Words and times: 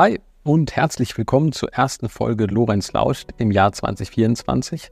Hi 0.00 0.18
und 0.44 0.76
herzlich 0.76 1.18
willkommen 1.18 1.52
zur 1.52 1.74
ersten 1.74 2.08
Folge 2.08 2.46
Lorenz 2.46 2.90
lauscht 2.94 3.28
im 3.36 3.50
Jahr 3.50 3.70
2024. 3.70 4.88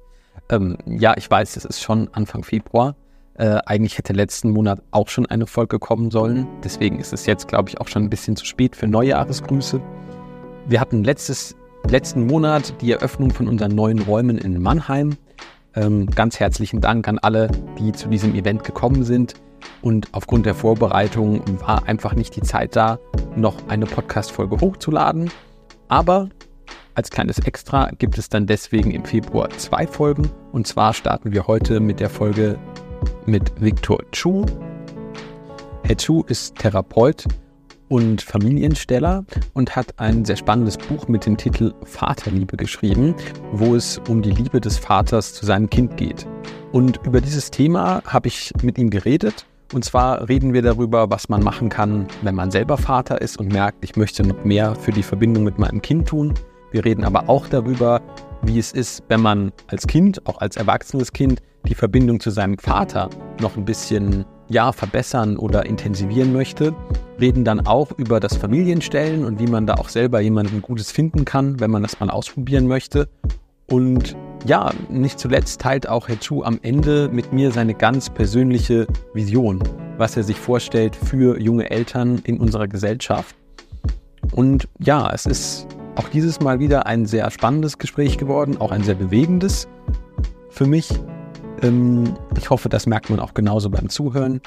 Ähm, 0.50 0.76
ja, 0.84 1.16
ich 1.16 1.30
weiß, 1.30 1.56
es 1.56 1.64
ist 1.64 1.80
schon 1.80 2.10
Anfang 2.12 2.44
Februar. 2.44 2.94
Äh, 3.32 3.58
eigentlich 3.64 3.96
hätte 3.96 4.12
letzten 4.12 4.50
Monat 4.50 4.82
auch 4.90 5.08
schon 5.08 5.24
eine 5.24 5.46
Folge 5.46 5.78
kommen 5.78 6.10
sollen. 6.10 6.46
Deswegen 6.62 7.00
ist 7.00 7.14
es 7.14 7.24
jetzt, 7.24 7.48
glaube 7.48 7.70
ich, 7.70 7.80
auch 7.80 7.88
schon 7.88 8.02
ein 8.02 8.10
bisschen 8.10 8.36
zu 8.36 8.44
spät 8.44 8.76
für 8.76 8.86
Neujahresgrüße. 8.86 9.80
Wir 10.66 10.78
hatten 10.78 11.04
letztes, 11.04 11.56
letzten 11.88 12.26
Monat 12.26 12.74
die 12.82 12.92
Eröffnung 12.92 13.30
von 13.30 13.48
unseren 13.48 13.74
neuen 13.74 14.00
Räumen 14.00 14.36
in 14.36 14.60
Mannheim. 14.60 15.16
Ähm, 15.74 16.04
ganz 16.04 16.38
herzlichen 16.38 16.82
Dank 16.82 17.08
an 17.08 17.18
alle, 17.18 17.50
die 17.78 17.92
zu 17.92 18.10
diesem 18.10 18.34
Event 18.34 18.62
gekommen 18.62 19.04
sind. 19.04 19.36
Und 19.82 20.08
aufgrund 20.12 20.46
der 20.46 20.54
Vorbereitung 20.54 21.42
war 21.60 21.86
einfach 21.86 22.14
nicht 22.14 22.36
die 22.36 22.42
Zeit 22.42 22.76
da, 22.76 22.98
noch 23.36 23.54
eine 23.68 23.86
Podcast-Folge 23.86 24.60
hochzuladen. 24.60 25.30
Aber 25.88 26.28
als 26.94 27.10
kleines 27.10 27.38
Extra 27.38 27.90
gibt 27.98 28.18
es 28.18 28.28
dann 28.28 28.46
deswegen 28.46 28.90
im 28.90 29.04
Februar 29.04 29.50
zwei 29.50 29.86
Folgen. 29.86 30.30
Und 30.52 30.66
zwar 30.66 30.94
starten 30.94 31.32
wir 31.32 31.46
heute 31.46 31.78
mit 31.80 32.00
der 32.00 32.10
Folge 32.10 32.58
mit 33.24 33.52
Viktor 33.60 33.98
Chu. 34.10 34.44
Herr 35.84 35.96
Chu 35.96 36.24
ist 36.26 36.56
Therapeut 36.56 37.24
und 37.88 38.20
Familiensteller 38.20 39.24
und 39.54 39.76
hat 39.76 39.98
ein 39.98 40.24
sehr 40.24 40.36
spannendes 40.36 40.76
Buch 40.76 41.08
mit 41.08 41.24
dem 41.24 41.36
Titel 41.36 41.72
Vaterliebe 41.84 42.56
geschrieben, 42.56 43.14
wo 43.52 43.74
es 43.74 44.00
um 44.08 44.20
die 44.20 44.32
Liebe 44.32 44.60
des 44.60 44.76
Vaters 44.76 45.34
zu 45.34 45.46
seinem 45.46 45.70
Kind 45.70 45.96
geht. 45.96 46.26
Und 46.72 47.00
über 47.04 47.20
dieses 47.20 47.50
Thema 47.50 48.02
habe 48.06 48.28
ich 48.28 48.52
mit 48.62 48.78
ihm 48.78 48.90
geredet 48.90 49.46
und 49.74 49.84
zwar 49.84 50.30
reden 50.30 50.54
wir 50.54 50.62
darüber, 50.62 51.10
was 51.10 51.28
man 51.28 51.42
machen 51.42 51.68
kann, 51.68 52.08
wenn 52.22 52.34
man 52.34 52.50
selber 52.50 52.78
Vater 52.78 53.20
ist 53.20 53.38
und 53.38 53.52
merkt, 53.52 53.84
ich 53.84 53.96
möchte 53.96 54.22
noch 54.22 54.42
mehr 54.42 54.74
für 54.74 54.92
die 54.92 55.02
Verbindung 55.02 55.44
mit 55.44 55.58
meinem 55.58 55.82
Kind 55.82 56.08
tun. 56.08 56.32
Wir 56.70 56.86
reden 56.86 57.04
aber 57.04 57.28
auch 57.28 57.46
darüber, 57.48 58.00
wie 58.40 58.58
es 58.58 58.72
ist, 58.72 59.02
wenn 59.08 59.20
man 59.20 59.52
als 59.66 59.86
Kind, 59.86 60.26
auch 60.26 60.40
als 60.40 60.56
erwachsenes 60.56 61.12
Kind, 61.12 61.42
die 61.66 61.74
Verbindung 61.74 62.18
zu 62.18 62.30
seinem 62.30 62.56
Vater 62.56 63.10
noch 63.42 63.58
ein 63.58 63.66
bisschen 63.66 64.24
ja, 64.48 64.72
verbessern 64.72 65.36
oder 65.36 65.66
intensivieren 65.66 66.32
möchte. 66.32 66.74
Reden 67.20 67.44
dann 67.44 67.66
auch 67.66 67.92
über 67.98 68.20
das 68.20 68.36
Familienstellen 68.36 69.26
und 69.26 69.38
wie 69.38 69.48
man 69.48 69.66
da 69.66 69.74
auch 69.74 69.90
selber 69.90 70.20
jemanden 70.20 70.62
Gutes 70.62 70.90
finden 70.90 71.26
kann, 71.26 71.60
wenn 71.60 71.70
man 71.70 71.82
das 71.82 72.00
mal 72.00 72.08
ausprobieren 72.08 72.68
möchte. 72.68 73.10
Und 73.66 74.16
ja, 74.44 74.70
nicht 74.88 75.18
zuletzt 75.18 75.60
teilt 75.60 75.88
auch 75.88 76.08
Herr 76.08 76.20
Chu 76.20 76.42
am 76.42 76.58
Ende 76.62 77.08
mit 77.12 77.32
mir 77.32 77.50
seine 77.50 77.74
ganz 77.74 78.08
persönliche 78.10 78.86
Vision, 79.12 79.62
was 79.96 80.16
er 80.16 80.22
sich 80.22 80.38
vorstellt 80.38 80.96
für 80.96 81.40
junge 81.40 81.70
Eltern 81.70 82.20
in 82.24 82.38
unserer 82.38 82.68
Gesellschaft. 82.68 83.36
Und 84.32 84.68
ja, 84.78 85.10
es 85.12 85.26
ist 85.26 85.66
auch 85.96 86.08
dieses 86.08 86.40
Mal 86.40 86.60
wieder 86.60 86.86
ein 86.86 87.06
sehr 87.06 87.30
spannendes 87.30 87.78
Gespräch 87.78 88.18
geworden, 88.18 88.56
auch 88.58 88.70
ein 88.70 88.84
sehr 88.84 88.94
bewegendes 88.94 89.68
für 90.50 90.66
mich. 90.66 90.88
Ähm, 91.62 92.14
ich 92.36 92.50
hoffe, 92.50 92.68
das 92.68 92.86
merkt 92.86 93.10
man 93.10 93.20
auch 93.20 93.34
genauso 93.34 93.70
beim 93.70 93.88
Zuhören. 93.88 94.40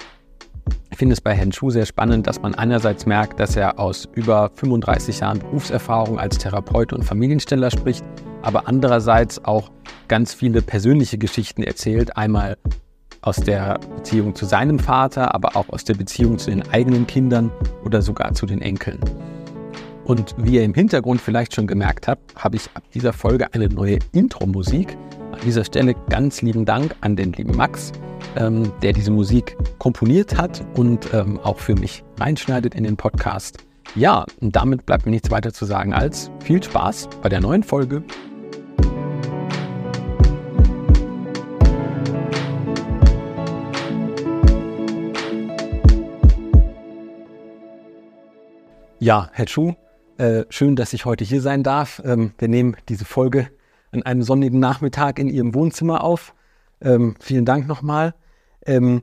Ich 0.90 0.98
finde 0.98 1.14
es 1.14 1.22
bei 1.22 1.34
Herrn 1.34 1.52
Schuh 1.52 1.70
sehr 1.70 1.86
spannend, 1.86 2.28
dass 2.28 2.42
man 2.42 2.54
einerseits 2.56 3.06
merkt, 3.06 3.40
dass 3.40 3.56
er 3.56 3.80
aus 3.80 4.08
über 4.14 4.52
35 4.56 5.20
Jahren 5.20 5.40
Berufserfahrung 5.40 6.20
als 6.20 6.38
Therapeut 6.38 6.94
und 6.94 7.04
Familiensteller 7.04 7.72
spricht, 7.72 8.04
aber 8.42 8.68
andererseits 8.68 9.44
auch 9.46 9.72
ganz 10.08 10.34
viele 10.34 10.62
persönliche 10.62 11.18
Geschichten 11.18 11.64
erzählt. 11.64 12.18
Einmal 12.18 12.58
aus 13.22 13.38
der 13.38 13.80
Beziehung 13.96 14.36
zu 14.36 14.46
seinem 14.46 14.80
Vater, 14.80 15.34
aber 15.34 15.56
auch 15.56 15.70
aus 15.70 15.84
der 15.84 15.94
Beziehung 15.94 16.38
zu 16.38 16.50
den 16.50 16.68
eigenen 16.70 17.08
Kindern 17.08 17.52
oder 17.86 18.02
sogar 18.02 18.34
zu 18.34 18.46
den 18.46 18.62
Enkeln. 18.62 19.00
Und 20.04 20.36
wie 20.38 20.56
ihr 20.56 20.64
im 20.64 20.74
Hintergrund 20.74 21.22
vielleicht 21.22 21.56
schon 21.56 21.68
gemerkt 21.68 22.08
habt, 22.08 22.36
habe 22.36 22.56
ich 22.56 22.70
ab 22.74 22.84
dieser 22.94 23.14
Folge 23.14 23.54
eine 23.54 23.70
neue 23.70 24.00
Intro-Musik. 24.12 24.98
An 25.32 25.40
dieser 25.46 25.64
Stelle 25.64 25.96
ganz 26.10 26.42
lieben 26.42 26.66
Dank 26.66 26.96
an 27.02 27.16
den 27.16 27.32
lieben 27.34 27.56
Max, 27.56 27.94
ähm, 28.36 28.72
der 28.82 28.94
diese 28.94 29.12
Musik 29.12 29.58
komponiert 29.80 30.38
hat 30.38 30.64
und 30.76 31.14
ähm, 31.14 31.40
auch 31.40 31.58
für 31.58 31.74
mich 31.74 32.04
reinschneidet 32.20 32.76
in 32.76 32.84
den 32.84 32.98
Podcast. 32.98 33.58
Ja, 33.96 34.26
und 34.42 34.56
damit 34.56 34.86
bleibt 34.86 35.06
mir 35.06 35.12
nichts 35.12 35.32
weiter 35.32 35.54
zu 35.54 35.66
sagen 35.66 35.94
als 35.94 36.30
viel 36.44 36.62
Spaß 36.62 37.10
bei 37.22 37.30
der 37.30 37.40
neuen 37.40 37.64
Folge. 37.64 38.04
Ja, 49.00 49.30
Herr 49.34 49.48
Schuh, 49.48 49.74
äh, 50.18 50.44
schön, 50.50 50.76
dass 50.76 50.94
ich 50.94 51.06
heute 51.06 51.24
hier 51.24 51.42
sein 51.42 51.64
darf. 51.64 52.02
Ähm, 52.06 52.34
wir 52.38 52.48
nehmen 52.48 52.78
diese 52.88 53.06
Folge 53.06 53.50
an 53.92 54.04
einem 54.04 54.24
sonnigen 54.24 54.60
Nachmittag 54.60 55.20
in 55.20 55.28
Ihrem 55.28 55.54
Wohnzimmer 55.54 56.04
auf. 56.04 56.34
Ähm, 56.82 57.16
vielen 57.20 57.46
Dank 57.46 57.68
nochmal. 57.68 58.16
Ähm, 58.66 59.02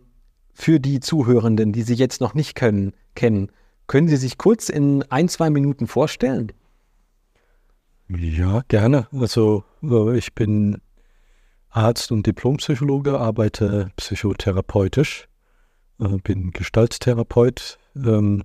für 0.52 0.80
die 0.80 1.00
Zuhörenden, 1.00 1.72
die 1.72 1.82
Sie 1.82 1.94
jetzt 1.94 2.20
noch 2.20 2.34
nicht 2.34 2.54
können, 2.54 2.92
kennen, 3.14 3.52
können 3.86 4.08
Sie 4.08 4.16
sich 4.16 4.38
kurz 4.38 4.68
in 4.68 5.02
ein, 5.10 5.28
zwei 5.28 5.50
Minuten 5.50 5.86
vorstellen? 5.86 6.52
Ja, 8.08 8.62
gerne. 8.68 9.06
Also 9.12 9.64
äh, 9.82 10.16
ich 10.16 10.34
bin 10.34 10.78
Arzt 11.70 12.10
und 12.10 12.26
Diplompsychologe, 12.26 13.18
arbeite 13.18 13.90
psychotherapeutisch, 13.96 15.28
äh, 16.00 16.16
bin 16.22 16.50
Gestalttherapeut, 16.50 17.78
ähm, 17.96 18.44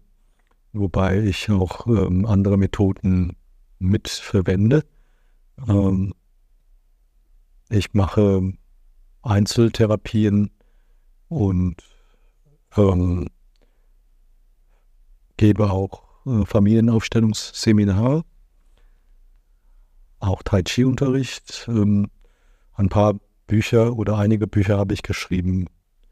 wobei 0.73 1.19
ich 1.19 1.49
auch 1.49 1.87
ähm, 1.87 2.25
andere 2.25 2.57
Methoden 2.57 3.35
mit 3.79 4.09
verwende. 4.09 4.83
Ähm, 5.67 6.13
ich 7.73 7.93
mache 7.93 8.53
Einzeltherapien 9.23 10.51
und 11.27 11.77
ähm, 12.77 13.27
gebe 15.37 15.71
auch 15.71 16.03
äh, 16.25 16.45
Familienaufstellungsseminare, 16.45 18.23
auch 20.19 20.43
Tai 20.43 20.61
Chi-Unterricht. 20.61 21.65
Ähm, 21.67 22.09
ein 22.73 22.89
paar 22.89 23.15
Bücher 23.47 23.97
oder 23.97 24.17
einige 24.17 24.47
Bücher 24.47 24.77
habe 24.77 24.93
ich 24.93 25.01
geschrieben 25.01 25.67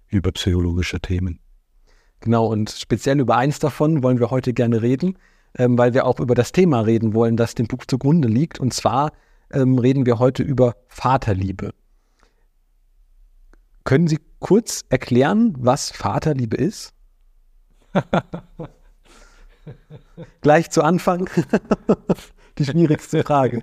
über 0.07 0.31
psychologische 0.31 0.99
Themen. 0.99 1.39
Genau, 2.21 2.47
und 2.47 2.71
speziell 2.71 3.19
über 3.19 3.37
eins 3.37 3.59
davon 3.59 4.03
wollen 4.03 4.19
wir 4.19 4.31
heute 4.31 4.53
gerne 4.53 4.81
reden, 4.81 5.17
ähm, 5.57 5.77
weil 5.77 5.93
wir 5.93 6.05
auch 6.05 6.19
über 6.19 6.35
das 6.35 6.51
Thema 6.51 6.81
reden 6.81 7.13
wollen, 7.13 7.37
das 7.37 7.55
dem 7.55 7.67
Buch 7.67 7.85
zugrunde 7.87 8.27
liegt. 8.27 8.59
Und 8.59 8.73
zwar 8.73 9.11
ähm, 9.53 9.77
reden 9.77 10.05
wir 10.05 10.19
heute 10.19 10.43
über 10.43 10.75
Vaterliebe. 10.87 11.73
Können 13.83 14.07
Sie 14.07 14.19
kurz 14.39 14.83
erklären, 14.89 15.55
was 15.57 15.91
Vaterliebe 15.91 16.57
ist? 16.57 16.93
Gleich 20.41 20.69
zu 20.69 20.83
Anfang 20.83 21.29
die 22.57 22.65
schwierigste 22.65 23.23
Frage. 23.23 23.61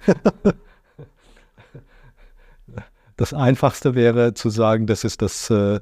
Das 3.16 3.34
Einfachste 3.34 3.94
wäre 3.94 4.34
zu 4.34 4.48
sagen, 4.48 4.86
das 4.86 5.02
ist 5.04 5.22
das 5.22 5.50
äh, 5.50 5.80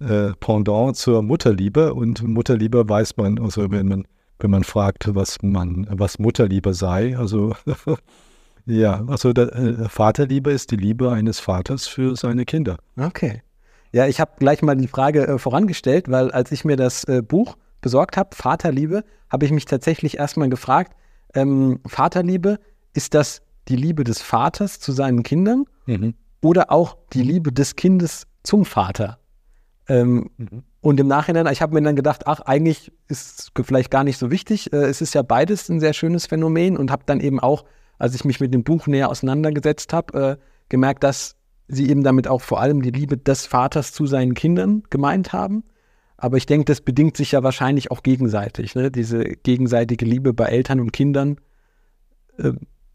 äh, 0.00 0.32
Pendant 0.38 0.96
zur 0.96 1.22
Mutterliebe. 1.22 1.94
Und 1.94 2.22
Mutterliebe 2.22 2.88
weiß 2.88 3.16
man, 3.16 3.38
also 3.38 3.70
wenn 3.70 3.88
man, 3.88 4.06
wenn 4.38 4.50
man 4.50 4.64
fragt, 4.64 5.14
was 5.14 5.42
man, 5.42 5.86
was 5.90 6.18
Mutterliebe 6.18 6.74
sei, 6.74 7.16
also 7.16 7.54
ja, 8.66 9.04
also 9.06 9.32
der, 9.32 9.54
äh, 9.54 9.88
Vaterliebe 9.88 10.50
ist 10.50 10.70
die 10.70 10.76
Liebe 10.76 11.10
eines 11.10 11.40
Vaters 11.40 11.86
für 11.86 12.16
seine 12.16 12.44
Kinder. 12.44 12.76
Okay. 12.96 13.42
Ja, 13.92 14.06
ich 14.06 14.20
habe 14.20 14.32
gleich 14.38 14.62
mal 14.62 14.76
die 14.76 14.88
Frage 14.88 15.26
äh, 15.26 15.38
vorangestellt, 15.38 16.10
weil 16.10 16.30
als 16.30 16.50
ich 16.52 16.64
mir 16.64 16.76
das 16.76 17.04
äh, 17.04 17.22
Buch 17.22 17.56
besorgt 17.80 18.16
habe, 18.16 18.34
Vaterliebe, 18.34 19.04
habe 19.30 19.44
ich 19.44 19.52
mich 19.52 19.64
tatsächlich 19.64 20.18
erstmal 20.18 20.48
gefragt, 20.48 20.96
ähm, 21.34 21.80
Vaterliebe, 21.86 22.58
ist 22.94 23.14
das 23.14 23.42
die 23.68 23.76
Liebe 23.76 24.04
des 24.04 24.22
Vaters 24.22 24.80
zu 24.80 24.92
seinen 24.92 25.22
Kindern 25.22 25.64
mhm. 25.86 26.14
oder 26.42 26.70
auch 26.70 26.96
die 27.12 27.22
Liebe 27.22 27.52
des 27.52 27.76
Kindes 27.76 28.26
zum 28.42 28.64
Vater? 28.64 29.18
Ähm, 29.88 30.30
mhm. 30.36 30.62
Und 30.80 30.98
im 30.98 31.06
Nachhinein, 31.06 31.46
ich 31.52 31.62
habe 31.62 31.74
mir 31.74 31.82
dann 31.82 31.96
gedacht, 31.96 32.26
ach, 32.26 32.40
eigentlich 32.40 32.92
ist 33.08 33.52
es 33.56 33.66
vielleicht 33.66 33.90
gar 33.90 34.04
nicht 34.04 34.18
so 34.18 34.30
wichtig. 34.30 34.72
Äh, 34.72 34.84
es 34.84 35.00
ist 35.00 35.14
ja 35.14 35.22
beides 35.22 35.68
ein 35.68 35.80
sehr 35.80 35.92
schönes 35.92 36.26
Phänomen 36.26 36.76
und 36.76 36.90
habe 36.90 37.02
dann 37.06 37.20
eben 37.20 37.40
auch, 37.40 37.64
als 38.02 38.16
ich 38.16 38.24
mich 38.24 38.40
mit 38.40 38.52
dem 38.52 38.64
Buch 38.64 38.88
näher 38.88 39.10
auseinandergesetzt 39.10 39.92
habe, 39.92 40.20
äh, 40.20 40.36
gemerkt, 40.68 41.04
dass 41.04 41.36
sie 41.68 41.88
eben 41.88 42.02
damit 42.02 42.26
auch 42.26 42.40
vor 42.40 42.60
allem 42.60 42.82
die 42.82 42.90
Liebe 42.90 43.16
des 43.16 43.46
Vaters 43.46 43.92
zu 43.92 44.06
seinen 44.06 44.34
Kindern 44.34 44.82
gemeint 44.90 45.32
haben. 45.32 45.62
Aber 46.16 46.36
ich 46.36 46.46
denke, 46.46 46.64
das 46.64 46.80
bedingt 46.80 47.16
sich 47.16 47.30
ja 47.30 47.44
wahrscheinlich 47.44 47.92
auch 47.92 48.02
gegenseitig. 48.02 48.74
Ne? 48.74 48.90
Diese 48.90 49.22
gegenseitige 49.22 50.04
Liebe 50.04 50.34
bei 50.34 50.46
Eltern 50.46 50.80
und 50.80 50.92
Kindern 50.92 51.36
äh, 52.38 52.54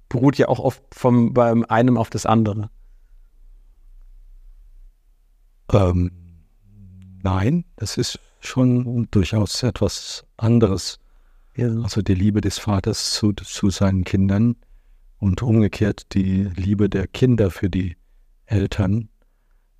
beruht 0.09 0.38
ja 0.38 0.50
auch 0.50 0.59
oft 0.59 0.83
vom 0.92 1.33
beim 1.33 1.63
einem 1.63 1.95
auf 1.95 2.09
das 2.09 2.25
andere. 2.25 2.69
Ähm, 5.71 6.12
nein, 7.24 7.63
das 7.77 7.95
ist 7.95 8.19
schon 8.42 9.07
durchaus 9.09 9.63
etwas 9.63 10.25
anderes. 10.36 11.00
Ja. 11.56 11.69
Also 11.81 12.01
die 12.01 12.13
Liebe 12.13 12.42
des 12.42 12.59
Vaters 12.59 13.13
zu, 13.13 13.31
zu 13.31 13.69
seinen 13.69 14.04
Kindern 14.04 14.57
und 15.19 15.42
umgekehrt 15.42 16.14
die 16.14 16.44
Liebe 16.56 16.90
der 16.90 17.08
Kinder 17.08 17.52
für 17.52 17.69
die 17.69 17.98
Eltern 18.46 19.10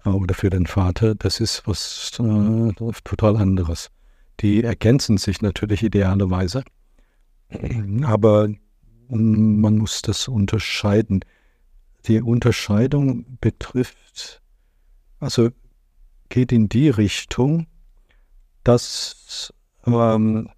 äh, 0.06 0.10
oder 0.10 0.34
für 0.34 0.50
den 0.50 0.66
Vater, 0.66 1.16
das 1.16 1.40
ist 1.40 1.64
was 1.66 2.12
äh, 2.20 2.74
total 3.04 3.38
anderes. 3.38 3.90
Die 4.40 4.64
ergänzen 4.64 5.18
sich 5.18 5.42
natürlich 5.42 5.84
idealerweise, 5.84 6.64
aber 8.04 8.50
man 9.10 9.78
muss 9.78 10.02
das 10.02 10.28
unterscheiden. 10.28 11.22
Die 12.06 12.22
Unterscheidung 12.22 13.38
betrifft, 13.42 14.42
also 15.20 15.50
geht 16.30 16.52
in 16.52 16.70
die 16.70 16.90
Richtung, 16.90 17.68
dass 18.64 19.52
ähm, 19.86 20.50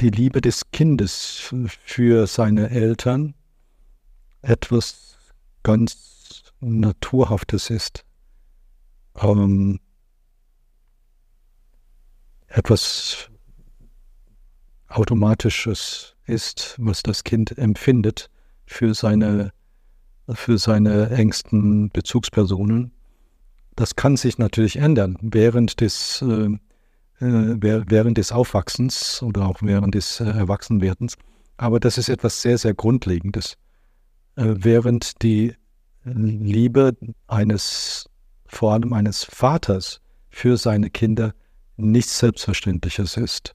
die 0.00 0.10
Liebe 0.10 0.40
des 0.40 0.70
Kindes 0.70 1.52
für 1.84 2.26
seine 2.26 2.70
Eltern 2.70 3.34
etwas 4.42 5.18
ganz 5.62 6.42
Naturhaftes 6.60 7.70
ist. 7.70 8.04
Ähm, 9.16 9.80
etwas 12.48 13.28
Automatisches 14.88 16.16
ist, 16.24 16.76
was 16.78 17.02
das 17.02 17.24
Kind 17.24 17.56
empfindet 17.58 18.30
für 18.66 18.94
seine, 18.94 19.52
für 20.28 20.58
seine 20.58 21.10
engsten 21.10 21.90
Bezugspersonen. 21.90 22.92
Das 23.76 23.96
kann 23.96 24.16
sich 24.16 24.38
natürlich 24.38 24.76
ändern 24.76 25.18
während 25.20 25.80
des, 25.80 26.22
äh, 26.22 26.50
während 27.20 28.18
des 28.18 28.32
Aufwachsens 28.32 29.22
oder 29.22 29.46
auch 29.46 29.58
während 29.60 29.94
des 29.94 30.20
äh, 30.20 30.24
Erwachsenwerdens. 30.24 31.16
Aber 31.56 31.80
das 31.80 31.98
ist 31.98 32.08
etwas 32.08 32.42
sehr, 32.42 32.58
sehr 32.58 32.74
Grundlegendes. 32.74 33.56
Äh, 34.36 34.54
während 34.58 35.22
die 35.22 35.54
Liebe 36.04 36.96
eines, 37.26 38.08
vor 38.46 38.72
allem 38.72 38.92
eines 38.92 39.24
Vaters 39.24 40.00
für 40.30 40.56
seine 40.56 40.90
Kinder 40.90 41.34
nichts 41.76 42.18
Selbstverständliches 42.18 43.16
ist. 43.16 43.54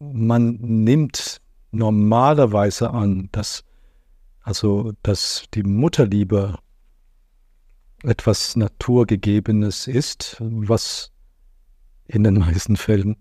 Man 0.00 0.58
nimmt 0.60 1.40
normalerweise 1.70 2.90
an, 2.90 3.28
dass 3.32 3.64
also 4.42 4.92
dass 5.02 5.44
die 5.54 5.62
Mutterliebe 5.62 6.58
etwas 8.02 8.56
Naturgegebenes 8.56 9.86
ist, 9.86 10.36
was 10.40 11.12
in 12.12 12.24
den 12.24 12.34
meisten 12.34 12.76
Fällen 12.76 13.16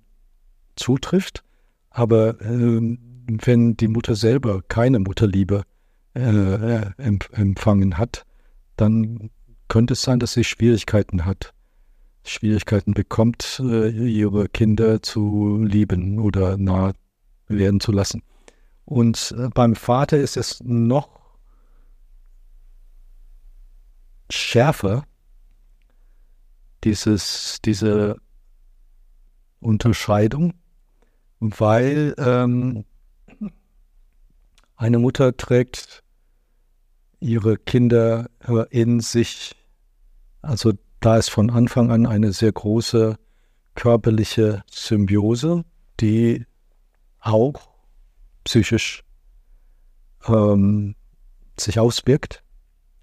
zutrifft. 0.75 1.43
Aber 1.89 2.39
äh, 2.41 2.97
wenn 3.27 3.77
die 3.77 3.87
Mutter 3.87 4.15
selber 4.15 4.61
keine 4.67 4.99
Mutterliebe 4.99 5.63
äh, 6.13 6.91
empfangen 7.31 7.97
hat, 7.97 8.25
dann 8.75 9.29
könnte 9.69 9.93
es 9.93 10.01
sein, 10.01 10.19
dass 10.19 10.33
sie 10.33 10.43
Schwierigkeiten 10.43 11.25
hat, 11.25 11.53
Schwierigkeiten 12.25 12.93
bekommt, 12.93 13.61
äh, 13.63 13.89
ihre 13.89 14.49
Kinder 14.49 15.01
zu 15.01 15.63
lieben 15.63 16.19
oder 16.19 16.57
nahe 16.57 16.93
werden 17.47 17.79
zu 17.79 17.91
lassen. 17.91 18.23
Und 18.83 19.33
äh, 19.37 19.47
beim 19.53 19.75
Vater 19.75 20.17
ist 20.17 20.35
es 20.35 20.61
noch 20.61 21.21
schärfer, 24.29 25.05
dieses, 26.83 27.59
diese 27.63 28.17
Unterscheidung, 29.61 30.53
weil 31.39 32.13
ähm, 32.17 32.83
eine 34.75 34.99
Mutter 34.99 35.37
trägt 35.37 36.03
ihre 37.19 37.57
Kinder 37.57 38.29
in 38.71 38.99
sich, 38.99 39.55
also 40.41 40.73
da 40.99 41.17
ist 41.17 41.29
von 41.29 41.49
Anfang 41.49 41.91
an 41.91 42.05
eine 42.05 42.33
sehr 42.33 42.51
große 42.51 43.17
körperliche 43.75 44.63
Symbiose, 44.69 45.63
die 45.99 46.45
auch 47.19 47.69
psychisch 48.43 49.03
ähm, 50.27 50.95
sich 51.59 51.79
auswirkt, 51.79 52.43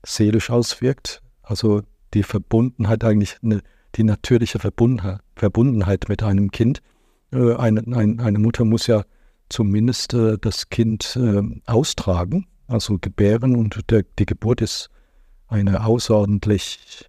seelisch 0.05 0.50
auswirkt. 0.50 1.22
Also 1.43 1.82
die 2.14 2.22
Verbundenheit 2.22 3.05
eigentlich, 3.05 3.37
eine, 3.43 3.62
die 3.94 4.05
natürliche 4.05 4.58
Verbundenheit, 4.58 6.08
mit 6.08 6.23
einem 6.23 6.50
Kind. 6.50 6.81
Äh, 7.32 7.55
eine, 7.55 7.81
ein, 7.96 8.20
eine 8.20 8.38
Mutter 8.38 8.64
muss 8.64 8.87
ja 8.87 9.05
zumindest 9.49 10.14
äh, 10.14 10.38
das 10.40 10.69
Kind 10.69 11.17
äh, 11.17 11.43
austragen, 11.67 12.46
also 12.67 12.99
gebären 12.99 13.56
und 13.56 13.90
der, 13.90 14.05
die 14.19 14.26
Geburt 14.26 14.61
ist 14.61 14.90
eine 15.46 15.85
außerordentlich 15.85 17.08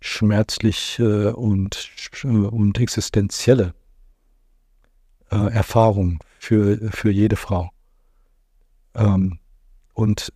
schmerzliche 0.00 1.34
und, 1.36 1.90
und 2.22 2.78
existenzielle 2.78 3.74
äh, 5.30 5.52
Erfahrung 5.52 6.18
für, 6.38 6.90
für 6.90 7.10
jede 7.10 7.36
Frau. 7.36 7.70
Ähm, 8.94 9.38
und 9.94 10.32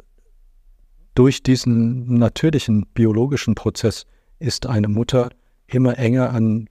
durch 1.15 1.43
diesen 1.43 2.19
natürlichen 2.19 2.87
biologischen 2.93 3.55
Prozess 3.55 4.07
ist 4.39 4.67
eine 4.67 4.89
Mutter 4.89 5.31
immer 5.75 5.99
enger 5.99 6.31
an, 6.31 6.69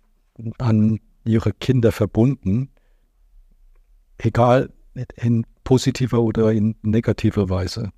an 0.57 0.99
ihre 1.25 1.53
Kinder 1.53 1.91
verbunden, 1.91 2.69
egal 4.17 4.71
in 5.15 5.45
positiver 5.63 6.21
oder 6.21 6.51
in 6.51 6.75
negativer 6.81 7.49
Weise. 7.49 7.91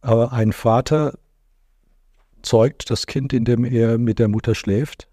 Aber 0.00 0.32
ein 0.32 0.52
Vater 0.52 1.18
zeugt 2.42 2.90
das 2.90 3.06
Kind, 3.06 3.32
indem 3.32 3.64
er 3.64 3.98
mit 3.98 4.18
der 4.18 4.28
Mutter 4.28 4.54
schläft. 4.54 5.08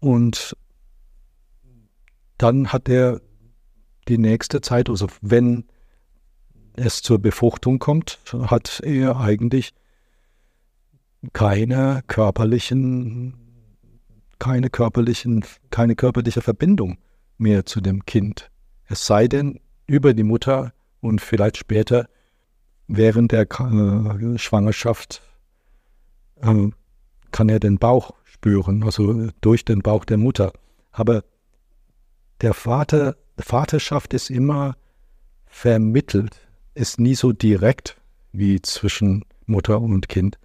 Und 0.00 0.56
dann 2.38 2.72
hat 2.72 2.88
er 2.88 3.20
die 4.08 4.18
nächste 4.18 4.60
Zeit, 4.60 4.88
also 4.88 5.08
wenn 5.20 5.64
es 6.74 7.02
zur 7.02 7.18
Befruchtung 7.18 7.78
kommt, 7.78 8.18
hat 8.32 8.80
er 8.84 9.18
eigentlich 9.18 9.72
keine 11.32 12.02
körperlichen, 12.06 13.34
keine 14.38 14.70
körperlichen, 14.70 15.44
keine 15.70 15.96
körperliche 15.96 16.42
Verbindung 16.42 16.98
mehr 17.38 17.66
zu 17.66 17.80
dem 17.80 18.04
Kind. 18.06 18.50
Es 18.86 19.06
sei 19.06 19.28
denn 19.28 19.60
über 19.86 20.14
die 20.14 20.22
Mutter 20.22 20.72
und 21.00 21.20
vielleicht 21.20 21.56
später 21.56 22.08
während 22.88 23.32
der 23.32 23.42
äh, 23.42 24.38
Schwangerschaft 24.38 25.22
ähm, 26.42 26.74
kann 27.32 27.48
er 27.48 27.60
den 27.60 27.78
Bauch 27.78 28.12
spüren, 28.24 28.82
also 28.84 29.28
durch 29.40 29.64
den 29.64 29.80
Bauch 29.80 30.04
der 30.04 30.18
Mutter. 30.18 30.52
Aber 30.92 31.24
der 32.40 32.54
Vater, 32.54 33.16
Vaterschaft 33.38 34.14
ist 34.14 34.30
immer 34.30 34.76
vermittelt, 35.46 36.36
ist 36.74 37.00
nie 37.00 37.14
so 37.14 37.32
direkt 37.32 37.96
wie 38.32 38.60
zwischen 38.62 39.24
Mutter 39.46 39.80
und 39.80 40.08
Kind, 40.08 40.38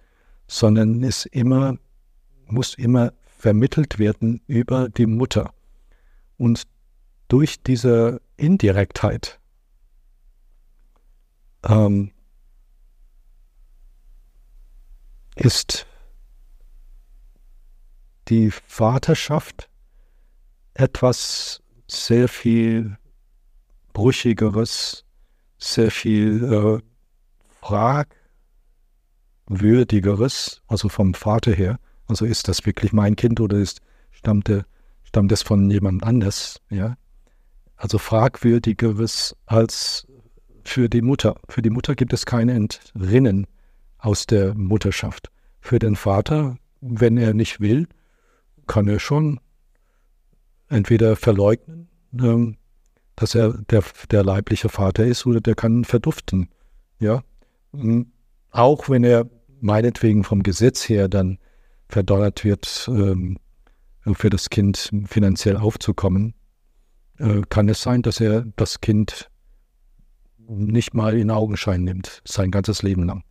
sondern 0.46 1.02
ist 1.02 1.26
immer, 1.26 1.76
muss 2.46 2.74
immer 2.74 3.12
vermittelt 3.42 3.98
werden 3.98 4.40
über 4.46 4.88
die 4.88 5.06
Mutter. 5.06 5.52
Und 6.38 6.62
durch 7.26 7.60
diese 7.60 8.22
Indirektheit 8.36 9.40
ähm, 11.64 12.12
ist 15.34 15.88
die 18.28 18.52
Vaterschaft 18.52 19.68
etwas 20.74 21.64
sehr 21.88 22.28
viel 22.28 22.96
Brüchigeres, 23.92 25.04
sehr 25.58 25.90
viel 25.90 26.44
äh, 26.44 26.78
Fragwürdigeres, 29.48 30.62
also 30.68 30.88
vom 30.88 31.14
Vater 31.14 31.52
her. 31.52 31.80
Also 32.12 32.26
ist 32.26 32.46
das 32.46 32.66
wirklich 32.66 32.92
mein 32.92 33.16
Kind 33.16 33.40
oder 33.40 33.56
ist, 33.56 33.80
stammt, 34.10 34.46
der, 34.48 34.66
stammt 35.02 35.32
es 35.32 35.40
von 35.40 35.70
jemand 35.70 36.02
anders? 36.02 36.60
Ja? 36.68 36.98
Also 37.74 37.96
fragwürdigeres 37.96 39.34
als 39.46 40.06
für 40.62 40.90
die 40.90 41.00
Mutter. 41.00 41.36
Für 41.48 41.62
die 41.62 41.70
Mutter 41.70 41.94
gibt 41.94 42.12
es 42.12 42.26
keine 42.26 42.52
Entrinnen 42.52 43.46
aus 43.96 44.26
der 44.26 44.52
Mutterschaft. 44.52 45.30
Für 45.62 45.78
den 45.78 45.96
Vater, 45.96 46.58
wenn 46.82 47.16
er 47.16 47.32
nicht 47.32 47.60
will, 47.60 47.88
kann 48.66 48.88
er 48.88 48.98
schon 48.98 49.40
entweder 50.68 51.16
verleugnen, 51.16 51.88
ähm, 52.20 52.58
dass 53.16 53.34
er 53.34 53.54
der, 53.70 53.84
der 54.10 54.22
leibliche 54.22 54.68
Vater 54.68 55.06
ist, 55.06 55.24
oder 55.24 55.40
der 55.40 55.54
kann 55.54 55.84
verduften. 55.84 56.50
Ja? 56.98 57.22
Hm, 57.72 58.12
auch 58.50 58.90
wenn 58.90 59.02
er 59.02 59.30
meinetwegen 59.62 60.24
vom 60.24 60.42
Gesetz 60.42 60.90
her 60.90 61.08
dann 61.08 61.38
verdonnert 61.92 62.44
wird, 62.44 62.88
ähm, 62.88 63.38
für 64.14 64.30
das 64.30 64.50
Kind 64.50 64.90
finanziell 65.06 65.56
aufzukommen, 65.56 66.34
äh, 67.18 67.42
kann 67.48 67.68
es 67.68 67.82
sein, 67.82 68.02
dass 68.02 68.20
er 68.20 68.44
das 68.56 68.80
Kind 68.80 69.30
nicht 70.48 70.94
mal 70.94 71.16
in 71.16 71.30
Augenschein 71.30 71.84
nimmt, 71.84 72.22
sein 72.24 72.50
ganzes 72.50 72.82
Leben 72.82 73.04
lang. 73.04 73.22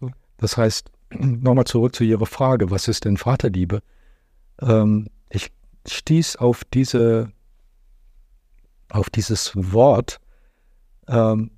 Hm. 0.00 0.12
Das 0.36 0.56
heißt, 0.56 0.90
nochmal 1.18 1.64
zurück 1.64 1.94
zu 1.94 2.04
Ihrer 2.04 2.26
Frage, 2.26 2.70
was 2.70 2.86
ist 2.86 3.04
denn 3.04 3.16
Vaterliebe? 3.16 3.82
Ähm, 4.60 5.08
ich 5.30 5.50
stieß 5.88 6.36
auf 6.36 6.62
diese, 6.64 7.32
auf 8.90 9.10
dieses 9.10 9.52
Wort, 9.54 10.20
ähm, 11.08 11.50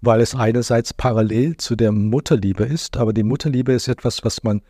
weil 0.00 0.20
es 0.20 0.34
einerseits 0.34 0.92
parallel 0.92 1.56
zu 1.56 1.74
der 1.74 1.92
Mutterliebe 1.92 2.64
ist, 2.64 2.96
aber 2.96 3.12
die 3.12 3.22
Mutterliebe 3.22 3.72
ist 3.72 3.88
etwas, 3.88 4.24
was 4.24 4.42
man, 4.42 4.62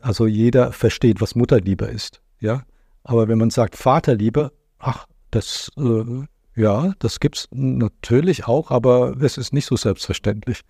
also 0.00 0.26
jeder 0.26 0.72
versteht, 0.72 1.20
was 1.20 1.34
Mutterliebe 1.34 1.86
ist, 1.86 2.20
ja. 2.40 2.64
Aber 3.02 3.28
wenn 3.28 3.38
man 3.38 3.50
sagt 3.50 3.76
Vaterliebe, 3.76 4.52
ach, 4.78 5.06
das, 5.30 5.70
äh, 5.76 6.26
ja, 6.54 6.92
das 6.98 7.20
gibt 7.20 7.38
es 7.38 7.48
natürlich 7.52 8.46
auch, 8.46 8.70
aber 8.70 9.16
es 9.20 9.38
ist 9.38 9.52
nicht 9.52 9.66
so 9.66 9.76
selbstverständlich. 9.76 10.60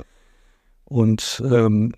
Und 0.85 1.43
ähm, 1.45 1.95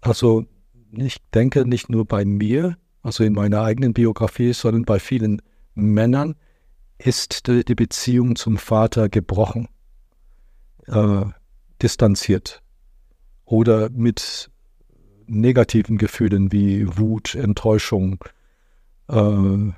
also 0.00 0.44
ich 0.92 1.18
denke 1.34 1.66
nicht 1.66 1.88
nur 1.88 2.04
bei 2.04 2.24
mir, 2.24 2.76
also 3.02 3.24
in 3.24 3.32
meiner 3.32 3.62
eigenen 3.62 3.94
Biografie, 3.94 4.52
sondern 4.52 4.84
bei 4.84 4.98
vielen 4.98 5.42
Männern 5.74 6.36
ist 6.98 7.46
die, 7.46 7.64
die 7.64 7.74
Beziehung 7.74 8.36
zum 8.36 8.58
Vater 8.58 9.08
gebrochen, 9.08 9.68
äh, 10.86 11.24
distanziert 11.80 12.62
oder 13.50 13.90
mit 13.90 14.48
negativen 15.26 15.98
Gefühlen 15.98 16.52
wie 16.52 16.86
Wut, 16.96 17.34
Enttäuschung, 17.34 18.24
äh, 19.08 19.72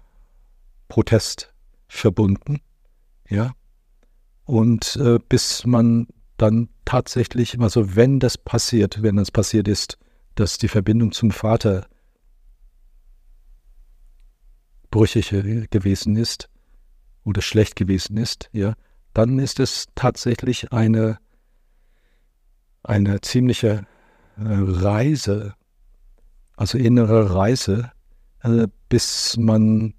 Protest 0.88 1.55
verbunden. 1.88 2.61
Ja. 3.29 3.52
Und 4.45 4.97
äh, 4.97 5.19
bis 5.26 5.64
man 5.64 6.07
dann 6.37 6.69
tatsächlich, 6.85 7.59
also 7.61 7.97
wenn 7.97 8.21
das 8.21 8.37
passiert, 8.37 9.02
wenn 9.02 9.17
das 9.17 9.31
passiert 9.31 9.69
ist, 9.69 9.99
dass 10.35 10.59
die 10.59 10.69
Verbindung 10.69 11.12
zum 11.12 11.31
Vater 11.31 11.87
brüchig 14.91 15.31
gewesen 15.71 16.17
ist 16.17 16.50
oder 17.25 17.41
schlecht 17.41 17.76
gewesen 17.76 18.19
ist, 18.19 18.50
ja, 18.52 18.75
dann 19.14 19.38
ist 19.38 19.61
es 19.61 19.87
tatsächlich 19.95 20.73
eine, 20.73 21.19
eine 22.83 23.21
ziemliche 23.21 23.87
äh, 24.37 24.43
Reise, 24.43 25.55
also 26.57 26.79
innere 26.79 27.35
Reise, 27.35 27.93
äh, 28.41 28.67
bis 28.89 29.37
man, 29.37 29.95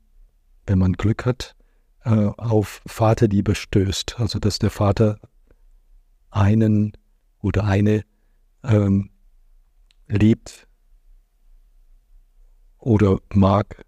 wenn 0.67 0.79
man 0.79 0.93
Glück 0.93 1.25
hat, 1.25 1.55
äh, 2.03 2.09
auf 2.09 2.81
Vaterliebe 2.85 3.55
stößt. 3.55 4.19
Also 4.19 4.39
dass 4.39 4.59
der 4.59 4.69
Vater 4.69 5.19
einen 6.29 6.93
oder 7.41 7.63
eine 7.65 8.03
ähm, 8.63 9.09
liebt 10.07 10.67
oder 12.79 13.19
mag. 13.33 13.85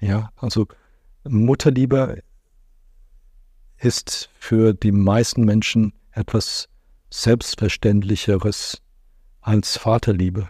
Ja, 0.00 0.30
also 0.36 0.66
Mutterliebe 1.24 2.22
ist 3.78 4.30
für 4.38 4.74
die 4.74 4.92
meisten 4.92 5.44
Menschen 5.44 5.92
etwas 6.12 6.68
Selbstverständlicheres 7.12 8.80
als 9.42 9.76
Vaterliebe. 9.76 10.48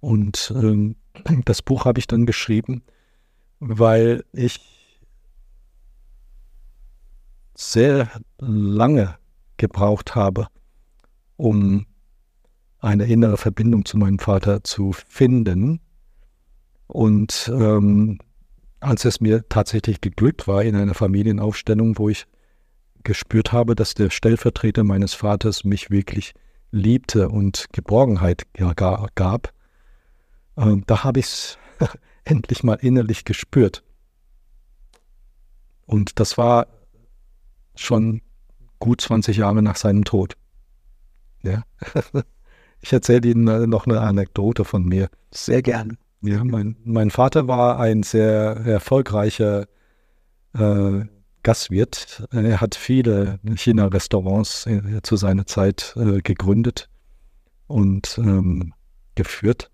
Und 0.00 0.52
ähm, 0.54 0.96
das 1.46 1.62
Buch 1.62 1.86
habe 1.86 1.98
ich 1.98 2.06
dann 2.06 2.26
geschrieben, 2.26 2.82
weil 3.60 4.24
ich 4.32 4.60
sehr 7.54 8.10
lange 8.38 9.16
gebraucht 9.56 10.14
habe, 10.14 10.48
um 11.36 11.86
eine 12.78 13.06
innere 13.06 13.38
Verbindung 13.38 13.86
zu 13.86 13.96
meinem 13.96 14.18
Vater 14.18 14.62
zu 14.62 14.92
finden. 14.92 15.80
Und 16.88 17.50
ähm, 17.54 18.18
als 18.80 19.06
es 19.06 19.20
mir 19.20 19.48
tatsächlich 19.48 20.02
geglückt 20.02 20.46
war 20.46 20.62
in 20.62 20.76
einer 20.76 20.94
Familienaufstellung, 20.94 21.98
wo 21.98 22.10
ich 22.10 22.26
gespürt 23.04 23.52
habe, 23.52 23.74
dass 23.74 23.94
der 23.94 24.10
Stellvertreter 24.10 24.84
meines 24.84 25.14
Vaters 25.14 25.64
mich 25.64 25.90
wirklich 25.90 26.34
liebte 26.70 27.28
und 27.28 27.66
Geborgenheit 27.72 28.46
gab, 29.14 29.52
äh, 30.56 30.76
da 30.86 31.04
habe 31.04 31.20
ich 31.20 31.26
es 31.26 31.58
endlich 32.24 32.62
mal 32.62 32.74
innerlich 32.74 33.24
gespürt. 33.24 33.82
Und 35.86 36.20
das 36.20 36.38
war 36.38 36.68
schon 37.74 38.22
gut 38.78 39.00
20 39.00 39.38
Jahre 39.38 39.62
nach 39.62 39.76
seinem 39.76 40.04
Tod. 40.04 40.36
Ja. 41.42 41.64
Ich 42.82 42.94
erzähle 42.94 43.28
Ihnen 43.28 43.46
äh, 43.46 43.66
noch 43.66 43.86
eine 43.86 44.00
Anekdote 44.00 44.64
von 44.64 44.86
mir. 44.86 45.10
Sehr 45.30 45.60
gern. 45.60 45.98
Ja, 46.22 46.42
mein, 46.44 46.76
mein 46.84 47.10
Vater 47.10 47.46
war 47.46 47.78
ein 47.78 48.02
sehr 48.02 48.56
erfolgreicher 48.64 49.66
äh, 50.54 51.00
Gastwirt. 51.42 52.26
Er 52.30 52.60
hat 52.60 52.74
viele 52.74 53.38
China-Restaurants 53.54 54.66
äh, 54.66 55.00
zu 55.02 55.16
seiner 55.16 55.46
Zeit 55.46 55.94
äh, 55.96 56.20
gegründet 56.20 56.88
und 57.66 58.18
ähm, 58.18 58.74
geführt. 59.14 59.70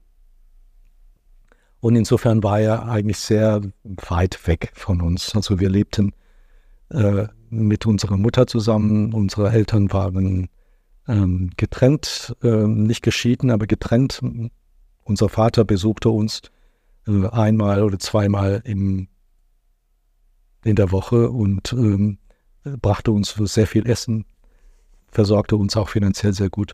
Und 1.80 1.96
insofern 1.96 2.42
war 2.42 2.61
er 2.61 2.88
eigentlich 2.88 3.18
sehr 3.18 3.61
weit 3.85 4.46
weg 4.46 4.73
von 4.75 5.00
uns. 5.00 5.35
Also 5.35 5.61
wir 5.61 5.68
lebten 5.68 6.12
äh, 6.90 7.26
mit 7.50 7.87
unserer 7.87 8.16
Mutter 8.16 8.46
zusammen. 8.46 9.12
Unsere 9.12 9.50
Eltern 9.50 9.92
waren 9.92 10.49
ähm, 11.06 11.50
getrennt, 11.56 12.35
äh, 12.42 12.66
nicht 12.66 13.02
geschieden, 13.02 13.50
aber 13.50 13.66
getrennt. 13.66 14.20
Unser 15.04 15.28
Vater 15.28 15.64
besuchte 15.64 16.11
uns 16.11 16.42
einmal 17.30 17.85
oder 17.85 18.00
zweimal 18.00 18.62
im, 18.64 19.06
in 20.66 20.76
der 20.76 20.92
Woche 20.92 21.30
und 21.30 21.73
ähm, 21.73 22.18
brachte 22.64 23.12
uns 23.12 23.35
sehr 23.35 23.66
viel 23.66 23.88
Essen, 23.88 24.25
versorgte 25.08 25.56
uns 25.56 25.76
auch 25.76 25.88
finanziell 25.88 26.32
sehr 26.32 26.50
gut. 26.50 26.73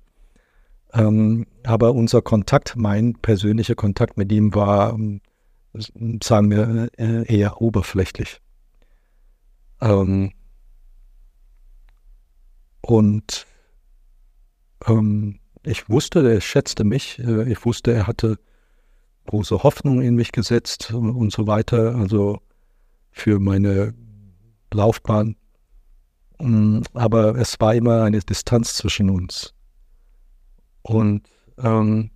Ähm, 0.95 1.47
aber 1.65 1.95
unser 1.95 2.23
Kontakt, 2.23 2.75
mein 2.77 3.15
persönlicher 3.15 3.75
Kontakt 3.75 4.17
mit 4.17 4.31
ihm 4.33 4.55
war, 4.55 4.99
sagen 6.23 6.51
wir, 6.51 6.91
äh, 6.99 7.35
eher 7.35 7.61
oberflächlich. 7.61 8.41
Ähm, 9.81 10.33
und 12.83 13.47
ähm, 14.87 15.39
ich 15.63 15.89
wusste, 15.89 16.29
er 16.29 16.41
schätzte 16.41 16.85
mich. 16.85 17.19
Äh, 17.21 17.51
ich 17.51 17.65
wusste, 17.65 17.93
er 17.93 18.07
hatte 18.07 18.39
große 19.27 19.63
Hoffnung 19.63 20.03
in 20.03 20.15
mich 20.15 20.33
gesetzt 20.33 20.93
und 20.93 21.33
so 21.33 21.47
weiter. 21.47 21.95
Also 21.95 22.41
für 23.13 23.39
meine 23.39 23.95
Laufbahn. 24.73 25.37
Mm, 26.41 26.81
aber 26.95 27.37
es 27.37 27.61
war 27.61 27.75
immer 27.75 28.03
eine 28.03 28.19
Distanz 28.21 28.77
zwischen 28.77 29.11
uns. 29.11 29.55
Und 30.83 31.29
ähm, 31.59 32.11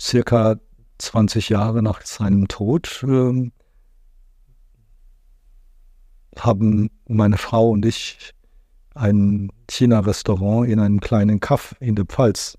circa 0.00 0.56
20 0.98 1.48
Jahre 1.48 1.82
nach 1.82 2.02
seinem 2.02 2.48
Tod 2.48 3.04
ähm, 3.06 3.52
haben 6.38 6.90
meine 7.08 7.38
Frau 7.38 7.70
und 7.70 7.84
ich 7.84 8.32
ein 8.94 9.50
China-Restaurant 9.68 10.68
in 10.68 10.80
einem 10.80 11.00
kleinen 11.00 11.40
Kaff 11.40 11.74
in 11.80 11.96
der 11.96 12.06
Pfalz 12.06 12.58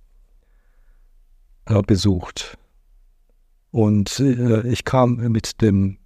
äh, 1.65 1.81
besucht. 1.81 2.57
Und 3.77 4.19
äh, 4.19 4.67
ich 4.67 4.85
kam 4.85 5.17
mit 5.17 5.61
dem, 5.61 5.99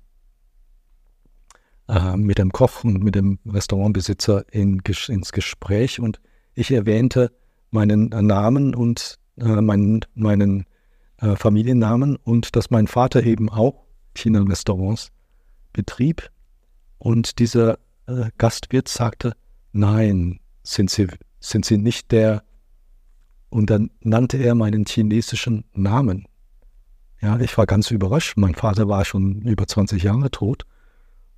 äh, 1.88 2.18
mit 2.18 2.38
dem 2.38 2.52
Koch 2.52 2.84
und 2.84 3.02
mit 3.02 3.16
dem 3.16 3.40
Restaurantbesitzer 3.46 4.44
in, 4.54 4.82
ins 5.08 5.32
Gespräch 5.32 6.02
und 6.02 6.20
ich 6.54 6.70
erwähnte 6.72 7.32
meinen 7.70 8.10
Namen 8.10 8.76
und 8.76 9.20
äh, 9.38 9.62
meinen, 9.62 10.02
meinen 10.16 10.66
äh, 11.22 11.38
Familiennamen 11.38 12.18
und 12.18 12.58
dass 12.58 12.72
mein 12.72 12.88
Vater 12.88 13.24
eben 13.24 13.50
auch 13.50 13.86
China-Restaurants 14.16 15.14
betrieb 15.72 16.30
und 16.98 17.40
dieser 17.40 17.80
äh, 18.06 18.32
Gastwirt 18.38 18.90
sagte, 18.90 19.32
nein, 19.72 20.42
sind 20.62 20.90
Sie, 20.90 21.08
sind 21.40 21.64
Sie 21.64 21.78
nicht 21.78 22.12
der, 22.12 22.44
und 23.50 23.70
dann 23.70 23.92
nannte 24.02 24.36
er 24.40 24.56
meinen 24.56 24.84
chinesischen 24.86 25.64
Namen. 25.74 26.28
Ja, 27.22 27.40
ich 27.40 27.56
war 27.58 27.68
ganz 27.68 27.92
überrascht. 27.92 28.36
Mein 28.38 28.56
Vater 28.56 28.88
war 28.88 29.06
schon 29.06 29.42
über 29.44 29.68
20 29.68 30.02
Jahre 30.04 30.32
tot. 30.32 30.66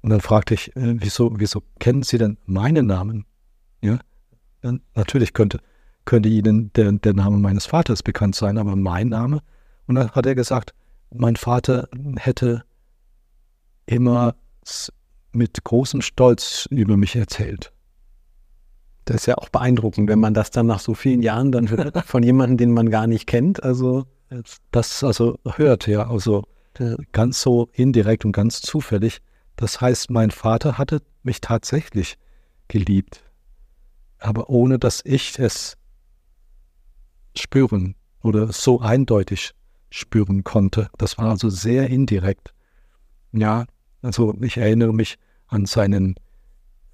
Und 0.01 0.09
dann 0.09 0.21
fragte 0.21 0.53
ich, 0.53 0.75
äh, 0.75 0.95
wieso, 1.01 1.31
wieso 1.37 1.63
kennen 1.79 2.03
Sie 2.03 2.17
denn 2.17 2.37
meinen 2.45 2.87
Namen? 2.87 3.25
Ja, 3.81 3.99
dann, 4.61 4.81
natürlich 4.95 5.33
könnte, 5.33 5.59
könnte 6.05 6.29
Ihnen 6.29 6.71
der, 6.73 6.91
der 6.93 7.13
Name 7.13 7.37
meines 7.37 7.65
Vaters 7.65 8.01
bekannt 8.03 8.35
sein, 8.35 8.57
aber 8.57 8.75
mein 8.75 9.09
Name 9.09 9.41
Und 9.87 9.95
dann 9.95 10.11
hat 10.11 10.25
er 10.25 10.35
gesagt, 10.35 10.73
mein 11.11 11.35
Vater 11.35 11.89
hätte 12.17 12.63
immer 13.85 14.35
mit 15.33 15.63
großem 15.63 16.01
Stolz 16.01 16.67
über 16.69 16.95
mich 16.95 17.15
erzählt. 17.15 17.73
Das 19.05 19.17
ist 19.17 19.25
ja 19.25 19.35
auch 19.35 19.49
beeindruckend, 19.49 20.07
wenn 20.07 20.19
man 20.19 20.33
das 20.33 20.51
dann 20.51 20.65
nach 20.65 20.79
so 20.79 20.93
vielen 20.93 21.21
Jahren 21.21 21.51
dann 21.51 21.69
hört 21.69 21.97
von 22.05 22.23
jemandem, 22.23 22.57
den 22.57 22.71
man 22.71 22.89
gar 22.89 23.07
nicht 23.07 23.27
kennt. 23.27 23.61
Also 23.63 24.05
das 24.71 25.03
also 25.03 25.39
hört 25.55 25.87
ja, 25.87 26.09
also 26.09 26.43
ganz 27.11 27.41
so 27.41 27.69
indirekt 27.73 28.25
und 28.25 28.31
ganz 28.31 28.61
zufällig. 28.61 29.21
Das 29.55 29.81
heißt, 29.81 30.09
mein 30.09 30.31
Vater 30.31 30.77
hatte 30.77 31.01
mich 31.21 31.41
tatsächlich 31.41 32.17
geliebt, 32.67 33.23
aber 34.19 34.49
ohne 34.49 34.79
dass 34.79 35.01
ich 35.05 35.37
es 35.39 35.77
spüren 37.35 37.95
oder 38.21 38.51
so 38.51 38.79
eindeutig 38.79 39.53
spüren 39.89 40.43
konnte. 40.43 40.89
Das 40.97 41.17
war 41.17 41.29
also 41.29 41.49
sehr 41.49 41.89
indirekt. 41.89 42.53
Ja, 43.31 43.65
also 44.01 44.35
ich 44.41 44.57
erinnere 44.57 44.93
mich 44.93 45.17
an 45.47 45.65
seinen 45.65 46.15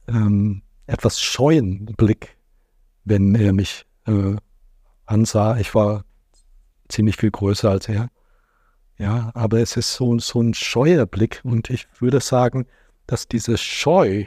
ähm, 0.08 0.64
etwas 0.86 1.22
scheuen 1.22 1.86
Blick, 1.86 2.38
wenn 3.06 3.36
er 3.36 3.54
mich 3.54 3.86
äh, 4.06 4.36
ansah. 5.06 5.58
Ich 5.58 5.74
war 5.76 6.04
ziemlich 6.90 7.18
viel 7.18 7.32
größer 7.32 7.70
als 7.70 7.88
er. 7.88 8.10
Ja, 8.98 9.32
aber 9.34 9.62
es 9.62 9.78
ist 9.78 9.94
so, 9.94 10.20
so 10.20 10.42
ein 10.42 10.54
scheuer 10.54 11.06
Blick 11.06 11.42
und 11.44 11.70
ich 11.70 11.88
würde 12.00 12.20
sagen, 12.20 12.68
dass 13.08 13.28
diese 13.28 13.58
Scheu 13.58 14.26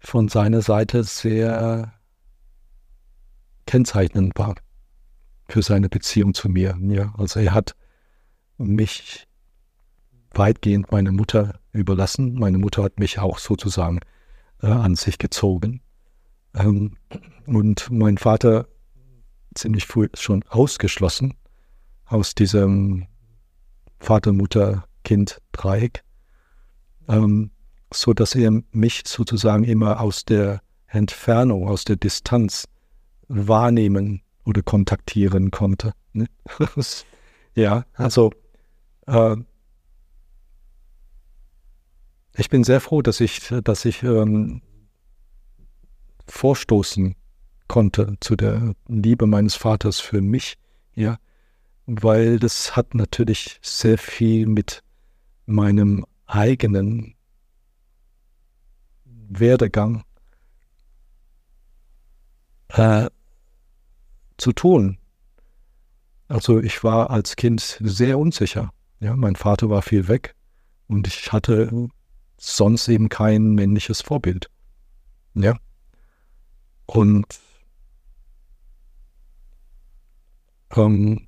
von 0.00 0.28
seiner 0.28 0.60
Seite 0.60 1.04
sehr 1.04 1.92
kennzeichnend 3.66 4.36
war 4.36 4.56
für 5.48 5.62
seine 5.62 5.88
Beziehung 5.88 6.34
zu 6.34 6.48
mir. 6.48 6.76
Ja, 6.80 7.14
also 7.16 7.40
er 7.40 7.54
hat 7.54 7.76
mich 8.56 9.26
weitgehend 10.32 10.90
meine 10.90 11.12
Mutter 11.12 11.60
überlassen. 11.72 12.34
Meine 12.34 12.58
Mutter 12.58 12.82
hat 12.82 12.98
mich 12.98 13.18
auch 13.18 13.38
sozusagen 13.38 14.00
äh, 14.62 14.66
an 14.66 14.94
sich 14.96 15.18
gezogen. 15.18 15.80
Ähm, 16.54 16.96
und 17.46 17.90
mein 17.90 18.18
Vater 18.18 18.68
ziemlich 19.58 19.86
früh 19.86 20.08
schon 20.14 20.44
ausgeschlossen 20.48 21.34
aus 22.06 22.34
diesem 22.34 23.06
Vater-Mutter-Kind-Dreieck, 24.00 26.02
ähm, 27.08 27.50
so 27.92 28.12
dass 28.12 28.34
er 28.34 28.62
mich 28.70 29.02
sozusagen 29.06 29.64
immer 29.64 30.00
aus 30.00 30.24
der 30.24 30.62
Entfernung, 30.86 31.68
aus 31.68 31.84
der 31.84 31.96
Distanz 31.96 32.66
wahrnehmen 33.28 34.22
oder 34.44 34.62
kontaktieren 34.62 35.50
konnte. 35.50 35.92
Ne? 36.12 36.26
ja, 37.54 37.84
also 37.94 38.32
äh, 39.06 39.36
ich 42.36 42.48
bin 42.48 42.64
sehr 42.64 42.80
froh, 42.80 43.02
dass 43.02 43.20
ich, 43.20 43.52
dass 43.64 43.84
ich 43.84 44.02
ähm, 44.02 44.62
vorstoßen 46.28 47.16
konnte 47.68 48.14
zu 48.20 48.36
der 48.36 48.74
Liebe 48.88 49.26
meines 49.26 49.54
Vaters 49.54 50.00
für 50.00 50.20
mich, 50.20 50.56
ja, 50.94 51.18
weil 51.86 52.38
das 52.38 52.76
hat 52.76 52.94
natürlich 52.94 53.58
sehr 53.62 53.98
viel 53.98 54.46
mit 54.46 54.82
meinem 55.46 56.04
eigenen 56.26 57.14
Werdegang 59.04 60.04
äh, 62.68 63.08
zu 64.36 64.52
tun. 64.52 64.98
Also 66.28 66.60
ich 66.60 66.84
war 66.84 67.10
als 67.10 67.36
Kind 67.36 67.78
sehr 67.80 68.18
unsicher. 68.18 68.72
Ja, 69.00 69.16
mein 69.16 69.36
Vater 69.36 69.70
war 69.70 69.82
viel 69.82 70.08
weg 70.08 70.34
und 70.88 71.06
ich 71.06 71.32
hatte 71.32 71.88
sonst 72.36 72.88
eben 72.88 73.08
kein 73.08 73.54
männliches 73.54 74.02
Vorbild. 74.02 74.50
Ja. 75.34 75.56
Und 76.86 77.26
ähm, 80.76 81.26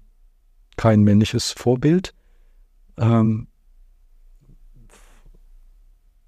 kein 0.77 1.03
männliches 1.03 1.53
Vorbild. 1.53 2.15
Ähm, 2.99 3.49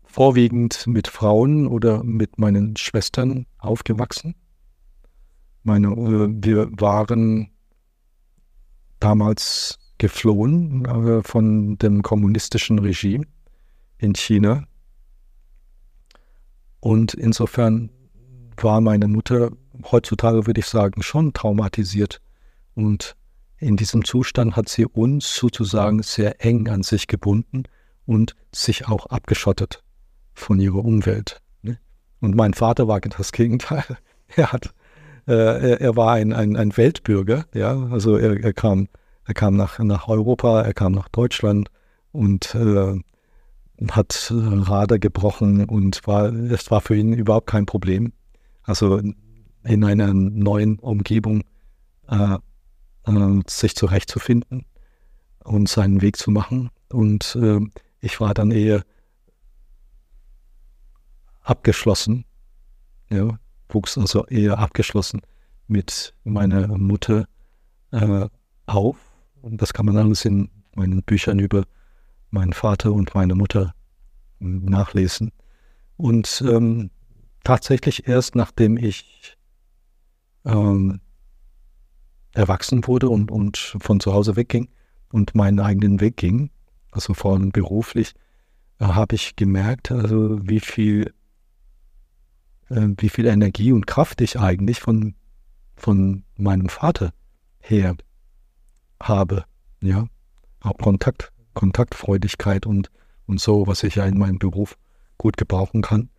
vorwiegend 0.05 0.87
mit 0.87 1.09
Frauen 1.09 1.67
oder 1.67 2.05
mit 2.05 2.39
meinen 2.39 2.77
Schwestern 2.77 3.47
aufgewachsen. 3.59 4.35
Meine, 5.63 5.89
äh, 5.89 6.29
wir 6.29 6.69
waren 6.73 7.51
damals 9.01 9.79
geflohen 9.99 10.85
äh, 10.85 11.23
von 11.23 11.79
dem 11.79 12.03
kommunistischen 12.03 12.79
Regime 12.79 13.25
in 13.99 14.15
China. 14.15 14.65
Und 16.81 17.15
insofern 17.15 17.91
war 18.57 18.81
meine 18.81 19.09
Mutter 19.09 19.51
heutzutage, 19.91 20.47
würde 20.47 20.61
ich 20.61 20.67
sagen, 20.67 21.03
schon 21.03 21.33
traumatisiert. 21.33 22.21
Und 22.75 23.17
in 23.59 23.77
diesem 23.77 24.05
Zustand 24.05 24.57
hat 24.57 24.69
sie 24.69 24.87
uns 24.87 25.35
sozusagen 25.35 26.03
sehr 26.03 26.45
eng 26.45 26.69
an 26.69 26.83
sich 26.83 27.07
gebunden 27.07 27.65
und 28.07 28.35
sich 28.53 28.89
auch 28.89 29.07
abgeschottet 29.07 29.83
von 30.35 30.59
ihrer 30.59 30.85
Umwelt. 30.85 31.41
Ne? 31.63 31.79
Und 32.21 32.35
mein 32.35 32.55
Vater 32.55 32.89
war 32.89 33.01
das 33.01 33.33
Gegenteil. 33.33 33.85
Er 34.35 34.51
hat 34.51 34.73
äh, 35.27 35.33
er, 35.33 35.81
er, 35.81 35.97
war 35.97 36.13
ein, 36.15 36.33
ein, 36.33 36.57
ein, 36.57 36.77
Weltbürger, 36.77 37.45
ja, 37.55 37.77
also 37.91 38.17
er, 38.17 38.43
er, 38.43 38.53
kam, 38.53 38.89
er 39.25 39.35
kam 39.35 39.57
nach, 39.57 39.79
nach 39.79 40.09
Europa, 40.09 40.63
er 40.63 40.75
kam 40.75 40.93
nach 40.93 41.09
Deutschland 41.09 41.69
und 42.11 42.55
äh, 42.55 42.99
hat 43.91 44.33
Rader 44.35 44.99
gebrochen 44.99 45.65
und 45.67 46.07
war, 46.07 46.33
es 46.33 46.71
war 46.71 46.81
für 46.81 46.97
ihn 46.97 47.13
überhaupt 47.13 47.49
kein 47.49 47.67
Problem. 47.67 48.13
Also 48.63 49.01
in 49.65 49.85
einer 49.85 50.13
neuen 50.13 50.79
Umgebung 50.79 51.43
äh, 52.09 52.39
sich 53.47 53.75
zurechtzufinden 53.75 54.65
und 55.45 55.69
seinen 55.69 56.03
Weg 56.03 56.17
zu 56.17 56.31
machen. 56.31 56.71
Und 56.89 57.37
äh, 57.37 57.61
ich 58.01 58.21
war 58.21 58.35
dann 58.35 58.51
eher 58.51 58.85
abgeschlossen, 61.43 62.25
ja, 63.11 63.39
wuchs 63.69 63.99
also 63.99 64.27
eher 64.27 64.59
abgeschlossen 64.59 65.23
mit 65.67 66.15
meiner 66.25 66.69
Mutter 66.79 67.27
äh, 67.91 68.29
auf. 68.67 68.97
Und 69.41 69.61
das 69.61 69.73
kann 69.73 69.87
man 69.87 69.97
alles 69.97 70.25
in 70.25 70.51
meinen 70.75 71.03
Büchern 71.03 71.39
über 71.39 71.65
meinen 72.31 72.53
Vater 72.53 72.93
und 72.93 73.15
meine 73.15 73.35
Mutter 73.35 73.75
nachlesen. 74.39 75.33
Und 75.97 76.43
ähm, 76.47 76.91
tatsächlich 77.45 78.09
erst 78.09 78.35
nachdem 78.35 78.77
ich 78.77 79.37
ähm, 80.45 81.01
erwachsen 82.35 82.87
wurde 82.87 83.09
und, 83.09 83.31
und 83.31 83.77
von 83.81 84.01
zu 84.01 84.13
Hause 84.13 84.37
wegging 84.37 84.69
und 85.13 85.35
meinen 85.35 85.61
eigenen 85.61 86.01
Weg 86.01 86.17
ging, 86.17 86.51
also 86.91 87.15
vor 87.15 87.35
allem 87.35 87.53
beruflich, 87.53 88.15
äh, 88.79 88.87
habe 88.87 89.15
ich 89.15 89.37
gemerkt, 89.37 89.91
also 89.93 90.39
wie 90.47 90.61
viel 90.61 91.13
äh, 92.73 92.89
wie 92.97 93.09
viel 93.09 93.27
Energie 93.27 93.73
und 93.73 93.87
Kraft 93.87 94.21
ich 94.21 94.39
eigentlich 94.39 94.81
von, 94.81 95.15
von 95.77 96.25
meinem 96.37 96.69
Vater 96.69 97.13
her 97.61 97.97
habe. 99.01 99.45
Ja, 99.81 100.07
auch 100.61 100.79
Kontakt, 100.79 101.33
Kontaktfreudigkeit 101.55 102.67
und, 102.67 102.91
und 103.27 103.41
so, 103.41 103.67
was 103.67 103.83
ich 103.83 103.97
ja 103.97 104.07
in 104.07 104.19
meinem 104.19 104.39
Beruf 104.39 104.79
gut 105.19 105.37
gebrauchen 105.37 105.83
kann. 105.83 106.11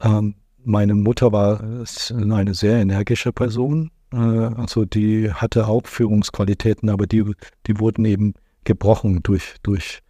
Ähm, 0.00 0.36
meine 0.64 0.94
Mutter 0.94 1.32
war 1.32 1.60
eine 1.60 2.54
sehr 2.54 2.80
energische 2.80 3.32
Person, 3.32 3.86
äh, 3.86 4.01
also 4.12 4.84
die 4.84 5.32
hatte 5.32 5.66
auch 5.68 5.86
Führungsqualitäten, 5.86 6.90
aber 6.90 7.06
die, 7.06 7.24
die 7.66 7.78
wurden 7.78 8.04
eben 8.04 8.34
gebrochen 8.64 9.22
durch, 9.22 9.56
durch 9.62 10.00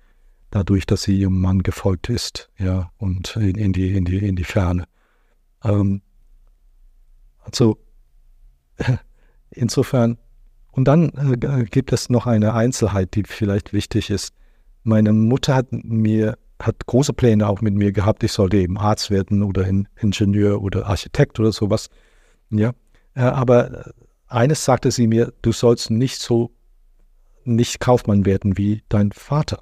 dadurch, 0.51 0.87
dass 0.87 1.03
sie 1.03 1.19
ihrem 1.19 1.41
Mann 1.41 1.63
gefolgt 1.63 2.09
ist, 2.09 2.51
ja, 2.59 2.91
und 2.99 3.37
in, 3.37 3.57
in, 3.57 3.73
die, 3.73 3.97
in, 3.97 4.05
die, 4.05 4.19
in 4.19 4.37
die 4.37 4.45
Ferne. 4.45 4.85
Ähm, 5.65 6.03
also 7.41 7.79
insofern, 9.51 10.19
und 10.73 10.87
dann 10.87 11.11
äh, 11.11 11.65
gibt 11.65 11.93
es 11.93 12.11
noch 12.11 12.27
eine 12.27 12.55
Einzelheit, 12.55 13.15
die 13.15 13.25
vielleicht 13.25 13.73
wichtig 13.73 14.11
ist. 14.11 14.35
Meine 14.85 15.13
Mutter 15.13 15.55
hat 15.55 15.69
mir 15.71 16.37
hat 16.61 16.87
große 16.87 17.13
Pläne 17.13 17.49
auch 17.49 17.61
mit 17.61 17.75
mir 17.75 17.93
gehabt. 17.93 18.23
Ich 18.23 18.33
sollte 18.33 18.57
eben 18.57 18.79
Arzt 18.79 19.11
werden 19.11 19.43
oder 19.43 19.67
Ingenieur 19.67 20.63
oder 20.63 20.87
Architekt 20.87 21.41
oder 21.41 21.51
sowas. 21.51 21.89
Ja, 22.51 22.73
aber 23.21 23.93
eines 24.27 24.65
sagte 24.65 24.91
sie 24.91 25.07
mir: 25.07 25.33
Du 25.43 25.53
sollst 25.53 25.91
nicht 25.91 26.21
so 26.21 26.53
nicht 27.45 27.81
Kaufmann 27.81 28.25
werden 28.25 28.57
wie 28.57 28.83
dein 28.89 29.13
Vater. 29.13 29.61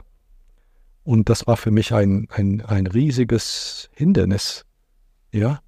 Und 1.03 1.29
das 1.29 1.47
war 1.47 1.57
für 1.57 1.71
mich 1.71 1.95
ein, 1.95 2.29
ein, 2.31 2.61
ein 2.61 2.87
riesiges 2.87 3.89
Hindernis. 3.95 4.65
Ja, 5.33 5.61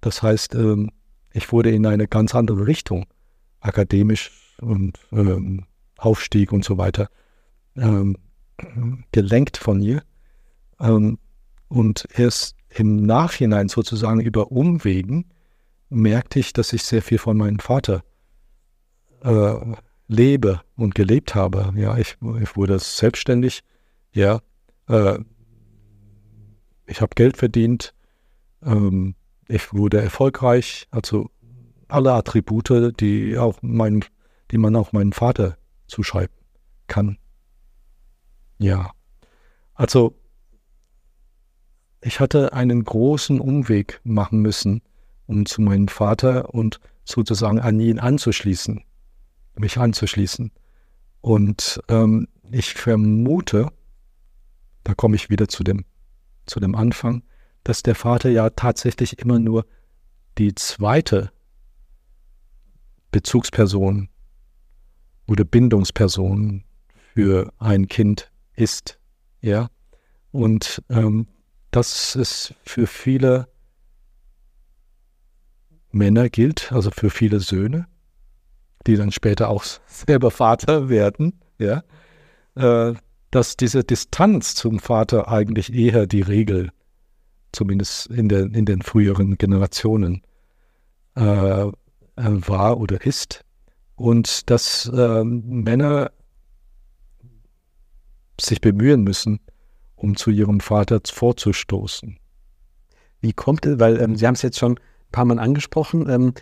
das 0.00 0.22
heißt, 0.22 0.54
ähm, 0.54 0.90
ich 1.32 1.52
wurde 1.52 1.70
in 1.70 1.86
eine 1.86 2.08
ganz 2.08 2.34
andere 2.34 2.66
Richtung 2.66 3.06
akademisch 3.60 4.56
und 4.60 4.98
ähm, 5.12 5.66
Aufstieg 5.98 6.52
und 6.52 6.64
so 6.64 6.78
weiter 6.78 7.08
ähm, 7.76 8.16
gelenkt 9.12 9.58
von 9.58 9.80
ihr. 9.80 10.02
Und 10.78 12.08
erst 12.14 12.56
im 12.70 13.04
Nachhinein 13.04 13.68
sozusagen 13.68 14.20
über 14.20 14.50
Umwegen 14.50 15.26
merkte 15.90 16.38
ich, 16.38 16.52
dass 16.52 16.72
ich 16.72 16.84
sehr 16.84 17.02
viel 17.02 17.18
von 17.18 17.36
meinem 17.36 17.58
Vater 17.58 18.02
äh, 19.22 19.54
lebe 20.08 20.60
und 20.76 20.94
gelebt 20.94 21.34
habe. 21.34 21.72
Ja, 21.76 21.98
ich, 21.98 22.16
ich 22.40 22.56
wurde 22.56 22.78
selbstständig. 22.78 23.62
Ja, 24.12 24.40
äh, 24.88 25.18
ich 26.86 27.00
habe 27.00 27.14
Geld 27.14 27.36
verdient. 27.36 27.94
Ähm, 28.62 29.14
ich 29.48 29.72
wurde 29.72 30.00
erfolgreich. 30.00 30.86
Also 30.90 31.30
alle 31.88 32.12
Attribute, 32.12 32.94
die 33.00 33.36
auch 33.36 33.58
mein, 33.62 34.04
die 34.50 34.58
man 34.58 34.76
auch 34.76 34.92
meinem 34.92 35.12
Vater 35.12 35.58
zuschreiben 35.86 36.34
kann. 36.86 37.18
Ja, 38.58 38.92
also 39.74 40.14
ich 42.02 42.20
hatte 42.20 42.52
einen 42.52 42.84
großen 42.84 43.40
Umweg 43.40 44.00
machen 44.04 44.40
müssen, 44.40 44.82
um 45.30 45.46
zu 45.46 45.62
meinem 45.62 45.86
Vater 45.86 46.52
und 46.52 46.80
sozusagen 47.04 47.60
an 47.60 47.78
ihn 47.78 48.00
anzuschließen, 48.00 48.82
mich 49.54 49.78
anzuschließen. 49.78 50.50
Und 51.20 51.80
ähm, 51.88 52.26
ich 52.50 52.74
vermute, 52.74 53.68
da 54.82 54.94
komme 54.94 55.14
ich 55.14 55.30
wieder 55.30 55.46
zu 55.46 55.62
dem, 55.62 55.84
zu 56.46 56.58
dem 56.58 56.74
Anfang, 56.74 57.22
dass 57.62 57.84
der 57.84 57.94
Vater 57.94 58.28
ja 58.28 58.50
tatsächlich 58.50 59.20
immer 59.20 59.38
nur 59.38 59.66
die 60.36 60.52
zweite 60.56 61.30
Bezugsperson 63.12 64.08
oder 65.28 65.44
Bindungsperson 65.44 66.64
für 67.14 67.52
ein 67.58 67.86
Kind 67.86 68.32
ist. 68.56 68.98
Ja. 69.42 69.68
Und 70.32 70.82
ähm, 70.88 71.28
das 71.70 72.16
ist 72.16 72.54
für 72.64 72.88
viele 72.88 73.49
Männer 75.92 76.28
gilt, 76.28 76.72
also 76.72 76.90
für 76.90 77.10
viele 77.10 77.40
Söhne, 77.40 77.86
die 78.86 78.96
dann 78.96 79.12
später 79.12 79.48
auch 79.48 79.64
selber 79.86 80.30
Vater 80.30 80.88
werden, 80.88 81.40
ja, 81.58 81.82
äh, 82.54 82.94
dass 83.30 83.56
diese 83.56 83.84
Distanz 83.84 84.54
zum 84.54 84.80
Vater 84.80 85.28
eigentlich 85.28 85.72
eher 85.72 86.06
die 86.06 86.22
Regel, 86.22 86.70
zumindest 87.52 88.06
in, 88.08 88.28
der, 88.28 88.42
in 88.42 88.64
den 88.64 88.82
früheren 88.82 89.38
Generationen, 89.38 90.22
äh, 91.16 91.22
äh, 91.62 91.70
war 92.16 92.78
oder 92.78 93.04
ist. 93.04 93.44
Und 93.96 94.50
dass 94.50 94.90
äh, 94.92 95.24
Männer 95.24 96.10
sich 98.40 98.60
bemühen 98.60 99.02
müssen, 99.02 99.40
um 99.96 100.16
zu 100.16 100.30
ihrem 100.30 100.60
Vater 100.60 101.00
vorzustoßen. 101.04 102.18
Wie 103.20 103.32
kommt 103.32 103.66
es, 103.66 103.78
weil 103.78 104.00
ähm, 104.00 104.16
Sie 104.16 104.26
haben 104.26 104.34
es 104.34 104.42
jetzt 104.42 104.58
schon 104.58 104.80
paar 105.10 105.24
Mal 105.24 105.38
angesprochen, 105.38 106.08
ähm, 106.08 106.34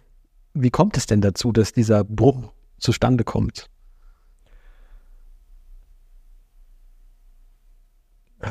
wie 0.55 0.71
kommt 0.71 0.97
es 0.97 1.07
denn 1.07 1.21
dazu, 1.21 1.53
dass 1.53 1.73
dieser 1.73 2.05
Bruch 2.05 2.53
zustande 2.79 3.25
kommt? 3.25 3.69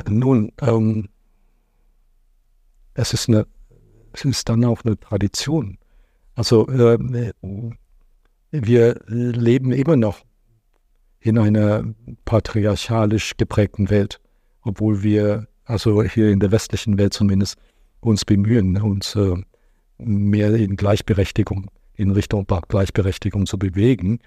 Nun, 0.08 0.52
ähm, 0.60 1.08
es 2.94 3.12
ist 3.12 3.28
eine, 3.28 3.46
es 4.12 4.24
ist 4.24 4.48
dann 4.48 4.64
auch 4.64 4.84
eine 4.84 4.98
Tradition. 4.98 5.78
Also 6.34 6.68
äh, 6.68 7.32
wir 8.50 9.00
leben 9.06 9.72
immer 9.72 9.96
noch 9.96 10.20
in 11.20 11.38
einer 11.38 11.84
patriarchalisch 12.24 13.36
geprägten 13.36 13.90
Welt, 13.90 14.20
obwohl 14.62 15.02
wir, 15.02 15.48
also 15.64 16.02
hier 16.02 16.30
in 16.30 16.40
der 16.40 16.52
westlichen 16.52 16.98
Welt 16.98 17.12
zumindest, 17.12 17.56
uns 18.00 18.24
bemühen, 18.24 18.80
uns 18.80 19.16
äh, 19.16 19.36
mehr 19.98 20.54
in 20.54 20.76
Gleichberechtigung, 20.76 21.70
in 21.94 22.10
Richtung 22.10 22.46
Gleichberechtigung 22.46 23.46
zu 23.46 23.58
bewegen. 23.58 24.20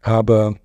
Aber 0.00 0.56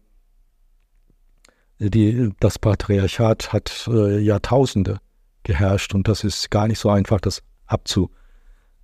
die, 1.80 2.32
das 2.40 2.60
Patriarchat 2.60 3.52
hat 3.52 3.90
äh, 3.92 4.20
Jahrtausende 4.20 5.00
geherrscht 5.44 5.94
und 5.94 6.08
das 6.08 6.24
ist 6.24 6.50
gar 6.52 6.68
nicht 6.68 6.80
so 6.80 6.90
einfach, 6.90 7.20
das 7.20 7.42
abzu, 7.66 8.10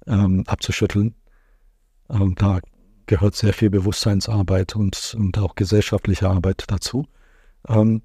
ähm, 0.07 0.43
abzuschütteln. 0.47 1.15
Ähm, 2.09 2.35
da 2.35 2.59
gehört 3.05 3.35
sehr 3.35 3.53
viel 3.53 3.69
Bewusstseinsarbeit 3.69 4.75
und, 4.75 5.15
und 5.17 5.37
auch 5.37 5.55
gesellschaftliche 5.55 6.29
Arbeit 6.29 6.65
dazu. 6.67 7.05
Ähm, 7.67 8.01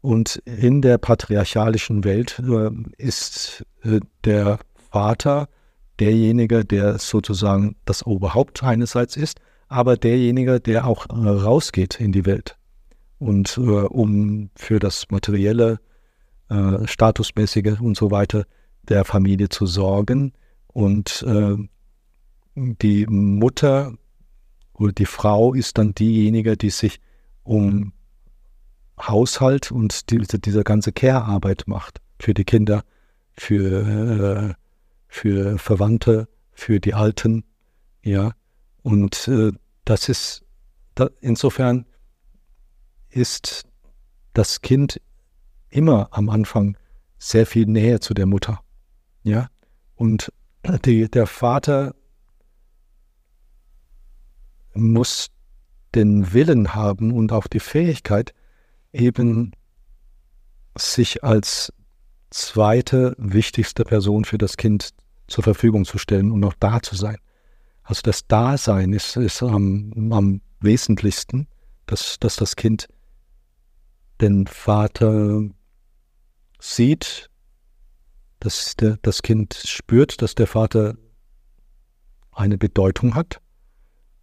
und 0.00 0.36
in 0.44 0.82
der 0.82 0.98
patriarchalischen 0.98 2.04
Welt 2.04 2.38
äh, 2.38 2.70
ist 2.96 3.64
äh, 3.82 4.00
der 4.24 4.58
Vater 4.90 5.48
derjenige, 6.00 6.64
der 6.64 6.98
sozusagen 6.98 7.76
das 7.84 8.06
Oberhaupt 8.06 8.62
einerseits 8.62 9.16
ist, 9.16 9.40
aber 9.68 9.96
derjenige, 9.96 10.60
der 10.60 10.86
auch 10.86 11.06
äh, 11.08 11.12
rausgeht 11.12 12.00
in 12.00 12.12
die 12.12 12.26
Welt. 12.26 12.56
Und 13.18 13.56
äh, 13.58 13.60
um 13.60 14.50
für 14.56 14.78
das 14.78 15.06
materielle, 15.10 15.80
äh, 16.48 16.86
statusmäßige 16.86 17.80
und 17.80 17.96
so 17.96 18.10
weiter 18.10 18.44
der 18.88 19.04
Familie 19.04 19.48
zu 19.48 19.66
sorgen 19.66 20.32
und 20.68 21.24
äh, 21.26 21.56
die 22.54 23.06
Mutter 23.06 23.94
oder 24.74 24.92
die 24.92 25.06
Frau 25.06 25.54
ist 25.54 25.78
dann 25.78 25.94
diejenige, 25.94 26.56
die 26.56 26.70
sich 26.70 27.00
um 27.42 27.92
Haushalt 29.00 29.72
und 29.72 30.10
diese, 30.10 30.38
diese 30.38 30.64
ganze 30.64 30.92
Care-Arbeit 30.92 31.64
macht 31.66 32.00
für 32.18 32.32
die 32.32 32.44
Kinder, 32.44 32.82
für, 33.34 34.50
äh, 34.50 34.54
für 35.16 35.58
Verwandte, 35.58 36.28
für 36.52 36.78
die 36.78 36.92
Alten, 36.92 37.42
ja. 38.02 38.32
Und 38.82 39.26
äh, 39.28 39.50
das 39.86 40.10
ist, 40.10 40.44
da, 40.94 41.08
insofern 41.20 41.86
ist 43.08 43.66
das 44.34 44.60
Kind 44.60 45.00
immer 45.70 46.08
am 46.10 46.28
Anfang 46.28 46.76
sehr 47.18 47.46
viel 47.46 47.64
näher 47.66 48.02
zu 48.02 48.12
der 48.12 48.26
Mutter, 48.26 48.60
ja. 49.22 49.48
Und 49.94 50.30
die, 50.84 51.10
der 51.10 51.26
Vater 51.26 51.94
muss 54.74 55.28
den 55.94 56.34
Willen 56.34 56.74
haben 56.74 57.10
und 57.10 57.32
auch 57.32 57.46
die 57.46 57.60
Fähigkeit, 57.60 58.34
eben 58.92 59.52
sich 60.76 61.24
als 61.24 61.72
zweite 62.28 63.14
wichtigste 63.16 63.84
Person 63.84 64.26
für 64.26 64.36
das 64.36 64.58
Kind 64.58 64.90
zur 65.26 65.44
Verfügung 65.44 65.84
zu 65.84 65.98
stellen 65.98 66.30
und 66.30 66.40
noch 66.40 66.54
da 66.54 66.80
zu 66.82 66.94
sein. 66.96 67.18
Also 67.82 68.02
das 68.02 68.26
Dasein 68.26 68.92
ist, 68.92 69.16
ist 69.16 69.42
am, 69.42 70.12
am 70.12 70.40
wesentlichsten, 70.60 71.46
dass, 71.86 72.18
dass 72.18 72.36
das 72.36 72.56
Kind 72.56 72.88
den 74.20 74.46
Vater 74.46 75.42
sieht, 76.58 77.30
dass 78.40 78.76
der, 78.76 78.98
das 79.02 79.22
Kind 79.22 79.54
spürt, 79.54 80.20
dass 80.22 80.34
der 80.34 80.46
Vater 80.46 80.96
eine 82.32 82.58
Bedeutung 82.58 83.14
hat 83.14 83.40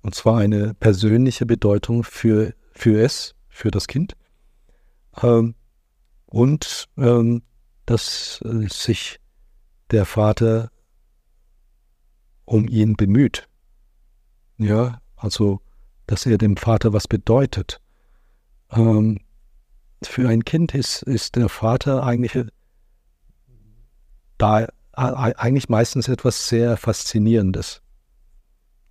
und 0.04 0.14
zwar 0.14 0.40
eine 0.40 0.74
persönliche 0.74 1.46
Bedeutung 1.46 2.04
für, 2.04 2.54
für 2.74 3.02
es, 3.02 3.36
für 3.48 3.72
das 3.72 3.88
Kind. 3.88 4.16
Ähm, 5.22 5.56
und 6.26 6.90
ähm, 6.98 7.44
dass 7.86 8.42
äh, 8.46 8.68
sich 8.68 9.20
der 9.92 10.06
Vater 10.06 10.70
um 12.46 12.68
ihn 12.68 12.96
bemüht. 12.96 13.48
Ja, 14.58 15.02
also, 15.16 15.62
dass 16.08 16.26
er 16.26 16.38
dem 16.38 16.58
Vater 16.58 16.94
was 16.94 17.08
bedeutet. 17.08 17.80
Ähm, 18.72 19.20
für 20.04 20.28
ein 20.28 20.44
Kind 20.44 20.76
ist, 20.76 21.04
ist 21.04 21.36
der 21.36 21.50
Vater 21.50 22.04
eigentlich 22.04 22.38
da 24.38 24.68
eigentlich 24.94 25.70
meistens 25.70 26.08
etwas 26.08 26.48
sehr 26.48 26.78
Faszinierendes. 26.78 27.82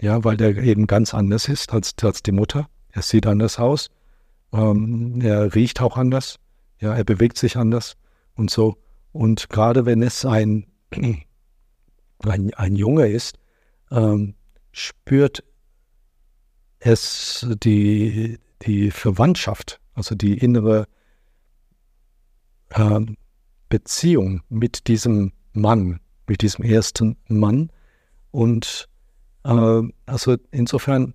Ja, 0.01 0.25
weil 0.25 0.37
der 0.37 0.57
eben 0.57 0.89
ganz 0.89 1.15
anders 1.15 1.49
ist 1.49 1.73
als, 1.73 1.95
als 2.03 2.23
die 2.23 2.33
Mutter. 2.33 2.69
Er 2.91 3.03
sieht 3.03 3.27
anders 3.27 3.59
aus. 3.59 3.89
Ähm, 4.53 5.21
er 5.23 5.55
riecht 5.55 5.81
auch 5.81 5.97
anders. 5.97 6.39
Ja, 6.81 6.93
er 6.95 7.05
bewegt 7.05 7.39
sich 7.39 7.57
anders 7.57 7.97
und 8.35 8.51
so. 8.51 8.79
Und 9.13 9.49
gerade 9.49 9.87
wenn 9.87 10.03
es 10.03 10.25
ein, 10.25 10.67
ein, 10.93 12.55
ein 12.55 12.75
Junge 12.75 13.07
ist, 13.07 13.39
ähm, 13.93 14.35
spürt 14.73 15.45
es 16.81 17.47
die, 17.63 18.39
die 18.63 18.91
Verwandtschaft, 18.91 19.81
also 19.95 20.15
die 20.15 20.39
innere 20.39 20.89
äh, 22.71 23.01
Beziehung 23.69 24.43
mit 24.49 24.89
diesem 24.89 25.33
Mann, 25.53 26.01
mit 26.27 26.43
diesem 26.43 26.65
ersten 26.65 27.17
Mann. 27.29 27.71
Und 28.31 28.89
äh, 29.45 29.83
also 30.07 30.37
insofern 30.51 31.15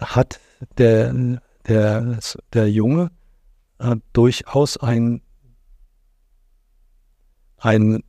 hat 0.00 0.40
der, 0.78 1.40
der, 1.66 2.18
der 2.52 2.70
Junge 2.70 3.10
äh, 3.78 3.96
durchaus 4.12 4.76
ein, 4.78 5.22
ein 7.58 8.02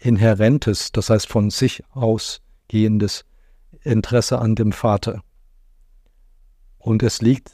inhärentes, 0.00 0.92
das 0.92 1.10
heißt 1.10 1.28
von 1.28 1.50
sich 1.50 1.84
ausgehendes 1.90 3.24
Interesse 3.82 4.38
an 4.38 4.54
dem 4.54 4.72
Vater. 4.72 5.22
Und 6.78 7.02
es 7.02 7.20
liegt 7.20 7.52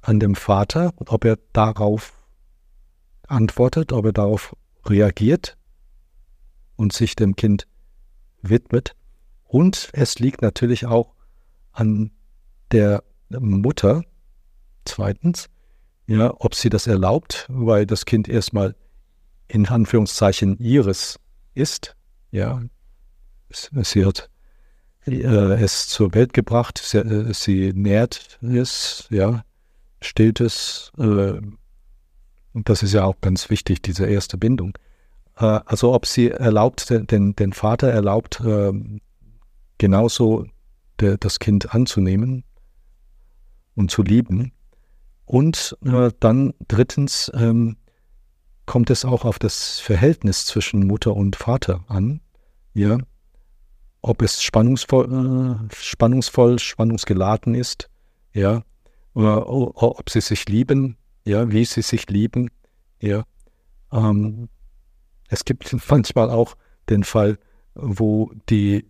an 0.00 0.18
dem 0.18 0.34
Vater, 0.34 0.92
ob 0.96 1.24
er 1.24 1.38
darauf 1.52 2.14
antwortet, 3.28 3.92
ob 3.92 4.06
er 4.06 4.12
darauf 4.12 4.56
reagiert 4.84 5.56
und 6.76 6.92
sich 6.92 7.14
dem 7.14 7.36
Kind 7.36 7.68
widmet. 8.40 8.96
Und 9.44 9.90
es 9.92 10.18
liegt 10.18 10.42
natürlich 10.42 10.86
auch 10.86 11.14
an 11.72 12.10
der 12.72 13.04
Mutter, 13.28 14.02
zweitens, 14.84 15.48
ja, 16.06 16.34
ob 16.38 16.54
sie 16.54 16.68
das 16.68 16.86
erlaubt, 16.86 17.46
weil 17.48 17.86
das 17.86 18.04
Kind 18.04 18.28
erstmal 18.28 18.74
in 19.52 19.66
Anführungszeichen 19.66 20.58
ihres 20.58 21.20
ist, 21.54 21.94
ja, 22.30 22.62
sie 23.50 24.06
hat 24.06 24.30
äh, 25.06 25.62
es 25.62 25.88
zur 25.88 26.14
Welt 26.14 26.32
gebracht, 26.32 26.80
sie, 26.82 26.98
äh, 26.98 27.34
sie 27.34 27.72
nährt 27.74 28.38
es, 28.40 29.06
ja, 29.10 29.44
stillt 30.00 30.40
es, 30.40 30.90
äh, 30.96 31.38
und 32.54 32.68
das 32.68 32.82
ist 32.82 32.94
ja 32.94 33.04
auch 33.04 33.20
ganz 33.20 33.50
wichtig, 33.50 33.82
diese 33.82 34.06
erste 34.06 34.38
Bindung. 34.38 34.78
Äh, 35.36 35.60
also 35.66 35.92
ob 35.92 36.06
sie 36.06 36.30
erlaubt, 36.30 36.88
den, 36.88 37.36
den 37.36 37.52
Vater 37.52 37.88
erlaubt, 37.88 38.40
äh, 38.40 38.72
genauso 39.76 40.46
der, 40.98 41.18
das 41.18 41.40
Kind 41.40 41.74
anzunehmen 41.74 42.44
und 43.74 43.90
zu 43.90 44.02
lieben. 44.02 44.52
Und 45.26 45.76
äh, 45.84 46.10
dann 46.20 46.54
drittens 46.68 47.30
ähm, 47.34 47.76
kommt 48.66 48.90
es 48.90 49.04
auch 49.04 49.24
auf 49.24 49.38
das 49.38 49.80
Verhältnis 49.80 50.46
zwischen 50.46 50.86
Mutter 50.86 51.14
und 51.14 51.36
Vater 51.36 51.84
an. 51.88 52.20
Ja, 52.74 52.98
ob 54.02 54.20
es 54.22 54.42
spannungsvoll, 54.42 55.68
äh, 55.70 55.74
spannungsvoll, 55.74 56.58
spannungsgeladen 56.58 57.54
ist, 57.54 57.88
ja, 58.32 58.64
oder 59.14 59.46
ob 59.48 60.10
sie 60.10 60.20
sich 60.20 60.48
lieben, 60.48 60.96
ja, 61.24 61.50
wie 61.50 61.64
sie 61.64 61.82
sich 61.82 62.08
lieben, 62.08 62.50
ja. 63.00 63.24
Ähm, 63.92 64.48
es 65.28 65.44
gibt 65.44 65.74
manchmal 65.90 66.30
auch 66.30 66.56
den 66.88 67.04
Fall, 67.04 67.38
wo 67.74 68.32
die, 68.48 68.86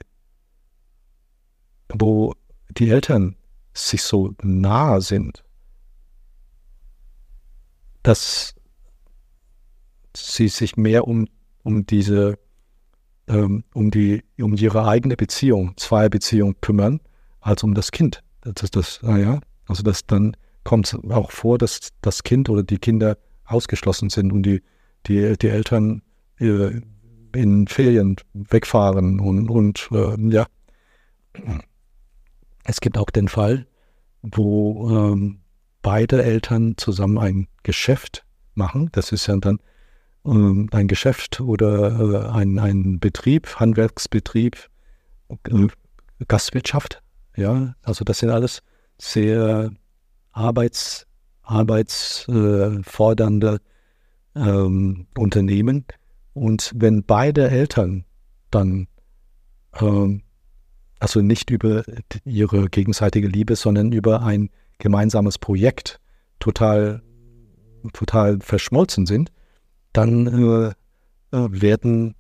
wo 1.89 2.35
die 2.71 2.91
Eltern 2.91 3.37
sich 3.75 4.03
so 4.03 4.35
nahe 4.43 5.01
sind, 5.03 5.45
dass 8.03 8.55
sie 10.17 10.49
sich 10.49 10.77
mehr 10.77 11.07
um, 11.07 11.27
um 11.63 11.87
diese, 11.87 12.39
ähm, 13.29 13.65
um 13.75 13.91
die, 13.91 14.23
um 14.41 14.55
ihre 14.55 14.87
eigene 14.87 15.17
Beziehung, 15.17 15.75
Zweierbeziehung 15.77 16.57
kümmern, 16.61 17.01
als 17.41 17.63
um 17.63 17.75
das 17.75 17.91
Kind. 17.91 18.23
Das 18.43 18.63
ist 18.63 18.77
das, 18.77 19.01
naja, 19.03 19.41
also 19.67 19.83
das 19.83 20.07
dann 20.07 20.37
kommt 20.65 20.87
es 20.87 21.11
auch 21.11 21.31
vor, 21.31 21.59
dass 21.59 21.91
das 22.03 22.23
Kind 22.23 22.49
oder 22.49 22.63
die 22.63 22.79
Kinder 22.79 23.19
ausgeschlossen 23.45 24.11
sind 24.11 24.33
und 24.33 24.45
die, 24.45 24.63
die, 25.07 25.37
die 25.39 25.49
Eltern 25.49 26.03
äh, 26.39 26.81
in 27.35 27.67
Ferien 27.67 28.17
wegfahren 28.35 29.21
und, 29.21 29.49
und 29.49 29.89
äh, 29.93 30.17
ja. 30.31 30.47
Es 32.65 32.81
gibt 32.81 32.99
auch 32.99 33.11
den 33.11 33.29
Fall, 33.29 33.67
wo 34.23 34.91
ähm, 34.91 35.41
beide 35.81 36.23
Eltern 36.23 36.75
zusammen 36.77 37.19
ein 37.19 37.49
Geschäft 37.63 38.25
machen. 38.55 38.91
Das 38.93 39.13
ist 39.13 39.27
ja 39.27 39.37
dann 39.37 39.59
ein 40.25 40.89
Geschäft 40.89 41.41
oder 41.41 42.01
äh, 42.01 42.29
ein, 42.31 42.59
ein 42.59 42.99
Betrieb, 43.01 43.57
Handwerksbetrieb, 43.57 44.57
äh, 45.29 45.67
Gastwirtschaft. 46.29 47.03
Ja, 47.37 47.75
also 47.83 48.05
das 48.05 48.19
sind 48.19 48.31
alles 48.31 48.63
sehr 48.99 49.73
arbeits, 50.31 51.07
arbeitsfordernde 51.43 53.61
ähm, 54.35 55.07
Unternehmen. 55.17 55.85
Und 56.35 56.73
wenn 56.75 57.05
beide 57.05 57.51
Eltern 57.51 58.05
dann, 58.51 58.89
ähm, 59.81 60.23
also 60.99 61.21
nicht 61.21 61.51
über 61.51 61.85
ihre 62.25 62.69
gegenseitige 62.69 63.27
Liebe, 63.27 63.57
sondern 63.57 63.93
über 63.93 64.23
ein 64.23 64.51
gemeinsames 64.79 65.39
Projekt 65.39 66.01
total, 66.39 67.03
total 67.93 68.39
verschmolzen 68.41 69.07
sind, 69.07 69.33
dann 69.93 70.27
äh, 70.27 71.37
äh 71.37 71.49
werden, 71.51 72.15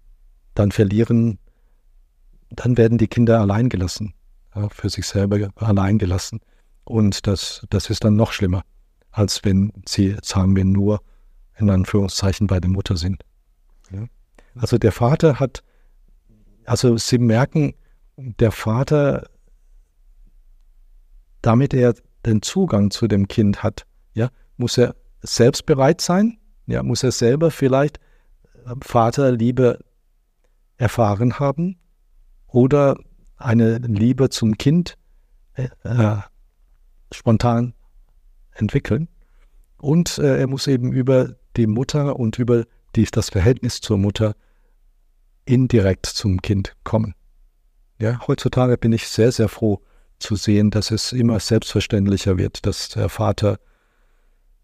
dann 0.54 0.72
verlieren, 0.72 1.38
dann 2.50 2.76
werden 2.76 2.98
die 2.98 3.08
Kinder 3.08 3.40
allein 3.40 3.68
gelassen, 3.68 4.14
ja, 4.54 4.68
für 4.68 4.90
sich 4.90 5.06
selber 5.06 5.50
allein 5.56 5.98
gelassen. 5.98 6.40
Und 6.84 7.26
das, 7.26 7.66
das 7.70 7.90
ist 7.90 8.04
dann 8.04 8.16
noch 8.16 8.32
schlimmer, 8.32 8.62
als 9.10 9.44
wenn 9.44 9.72
sie, 9.86 10.16
sagen 10.22 10.56
wir, 10.56 10.64
nur 10.64 11.00
in 11.56 11.70
Anführungszeichen 11.70 12.46
bei 12.46 12.60
der 12.60 12.70
Mutter 12.70 12.96
sind. 12.96 13.22
Ja. 13.90 14.06
Also 14.54 14.78
der 14.78 14.92
Vater 14.92 15.38
hat, 15.38 15.62
also 16.64 16.96
Sie 16.96 17.18
merken, 17.18 17.74
der 18.16 18.52
Vater, 18.52 19.28
damit 21.40 21.74
er 21.74 21.94
den 22.26 22.42
Zugang 22.42 22.90
zu 22.90 23.08
dem 23.08 23.28
Kind 23.28 23.62
hat, 23.62 23.86
ja, 24.14 24.28
muss 24.56 24.78
er 24.78 24.94
selbst 25.22 25.66
bereit 25.66 26.00
sein, 26.00 26.38
ja, 26.66 26.82
muss 26.82 27.02
er 27.02 27.12
selber 27.12 27.50
vielleicht 27.50 27.98
äh, 28.64 28.74
Vaterliebe 28.80 29.78
erfahren 30.76 31.38
haben 31.38 31.78
oder 32.46 32.98
eine 33.36 33.78
Liebe 33.78 34.30
zum 34.30 34.58
Kind 34.58 34.96
äh, 35.54 35.68
äh 35.84 36.18
spontan 37.12 37.74
entwickeln. 38.52 39.08
Und 39.78 40.18
äh, 40.18 40.38
er 40.38 40.46
muss 40.46 40.66
eben 40.66 40.92
über 40.92 41.34
die 41.56 41.66
Mutter 41.66 42.18
und 42.18 42.38
über 42.38 42.64
die, 42.96 43.04
das 43.04 43.30
Verhältnis 43.30 43.80
zur 43.80 43.98
Mutter 43.98 44.34
indirekt 45.44 46.06
zum 46.06 46.40
Kind 46.40 46.74
kommen. 46.84 47.14
Ja, 47.98 48.26
heutzutage 48.26 48.78
bin 48.78 48.92
ich 48.92 49.08
sehr, 49.08 49.32
sehr 49.32 49.48
froh 49.48 49.82
zu 50.18 50.36
sehen, 50.36 50.70
dass 50.70 50.90
es 50.90 51.12
immer 51.12 51.40
selbstverständlicher 51.40 52.38
wird, 52.38 52.64
dass 52.64 52.88
der 52.90 53.08
Vater 53.08 53.58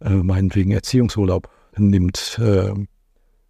äh, 0.01 0.11
meinetwegen 0.11 0.71
Erziehungsurlaub 0.71 1.51
nimmt 1.79 2.39
äh, 2.41 2.73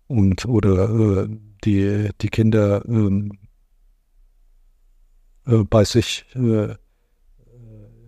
und 0.07 0.45
oder 0.47 0.91
äh, 1.25 1.29
die, 1.64 2.11
die 2.21 2.29
Kinder 2.29 2.85
ähm, 2.87 3.33
äh, 5.47 5.64
bei 5.64 5.85
sich 5.85 6.25
äh, 6.35 6.75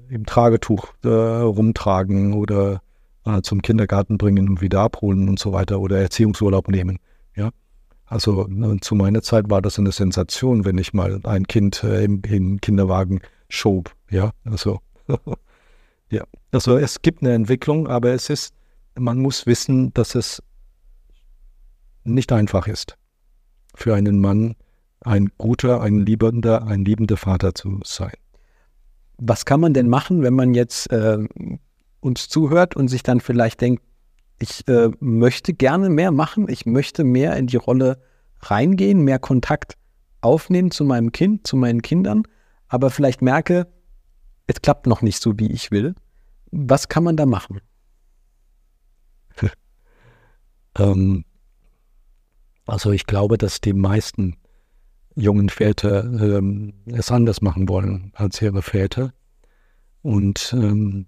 im 0.09 0.26
Tragetuch 0.26 0.88
äh, 1.04 1.09
rumtragen 1.09 2.35
oder 2.35 2.83
zum 3.42 3.61
Kindergarten 3.61 4.16
bringen 4.16 4.48
und 4.48 4.62
wieder 4.62 4.80
abholen 4.80 5.28
und 5.28 5.38
so 5.38 5.52
weiter 5.52 5.78
oder 5.78 6.00
Erziehungsurlaub 6.00 6.68
nehmen. 6.68 6.98
Ja, 7.37 7.50
also 8.06 8.46
ne, 8.48 8.78
zu 8.80 8.94
meiner 8.94 9.20
Zeit 9.20 9.50
war 9.50 9.61
das 9.61 9.78
eine 9.78 9.92
Sensation, 9.92 10.64
wenn 10.64 10.78
ich 10.78 10.94
mal 10.94 11.20
ein 11.24 11.46
Kind 11.46 11.85
im, 11.85 12.22
im, 12.22 12.62
Kinderwagen 12.62 13.20
schob. 13.50 13.94
Ja, 14.11 14.30
also 14.44 14.80
ja, 16.11 16.24
also 16.50 16.78
es 16.78 17.02
gibt 17.02 17.22
eine 17.22 17.35
Entwicklung, 17.35 17.88
aber 17.88 18.11
es 18.14 18.30
ist, 18.30 18.54
man 18.98 19.18
muss 19.18 19.46
wissen, 19.46 19.92
dass 19.94 20.14
es 20.14 20.42
nicht 22.05 22.33
einfach 22.33 22.66
ist 22.66 22.96
für 23.74 23.94
einen 23.94 24.20
Mann 24.20 24.57
ein 25.00 25.31
guter, 25.38 25.81
ein 25.81 26.00
liebender, 26.00 26.66
ein 26.66 26.85
liebender 26.85 27.16
Vater 27.16 27.55
zu 27.55 27.81
sein. 27.85 28.12
Was 29.18 29.44
kann 29.44 29.61
man 29.61 29.74
denn 29.74 29.88
machen, 29.88 30.22
wenn 30.22 30.35
man 30.35 30.55
jetzt 30.55 30.90
äh, 30.92 31.18
uns 32.00 32.29
zuhört 32.29 32.76
und 32.76 32.88
sich 32.88 33.03
dann 33.03 33.20
vielleicht 33.20 33.61
denkt, 33.61 33.83
ich 34.38 34.66
äh, 34.68 34.90
möchte 35.00 35.53
gerne 35.53 35.90
mehr 35.90 36.11
machen, 36.11 36.48
ich 36.48 36.64
möchte 36.64 37.05
mehr 37.05 37.37
in 37.37 37.46
die 37.46 37.57
Rolle 37.57 38.00
reingehen, 38.40 39.03
mehr 39.03 39.18
Kontakt 39.18 39.76
aufnehmen 40.22 40.70
zu 40.70 40.85
meinem 40.85 41.12
Kind, 41.12 41.46
zu 41.46 41.57
meinen 41.57 41.83
Kindern, 41.83 42.22
aber 42.68 42.90
vielleicht 42.90 43.20
merke, 43.20 43.66
es 44.46 44.62
klappt 44.62 44.87
noch 44.87 45.03
nicht 45.03 45.20
so, 45.20 45.38
wie 45.38 45.53
ich 45.53 45.70
will. 45.70 45.94
Was 46.50 46.88
kann 46.88 47.05
man 47.05 47.16
da 47.16 47.26
machen? 47.26 47.61
Ähm, 50.78 51.24
also 52.66 52.92
ich 52.92 53.06
glaube, 53.06 53.37
dass 53.38 53.61
die 53.61 53.72
meisten 53.72 54.37
jungen 55.16 55.48
Väter 55.48 56.04
ähm, 56.04 56.74
es 56.87 57.11
anders 57.11 57.42
machen 57.42 57.68
wollen 57.68 58.12
als 58.14 58.40
ihre 58.40 58.62
Väter. 58.62 59.12
Und 60.02 60.54
ähm, 60.56 61.06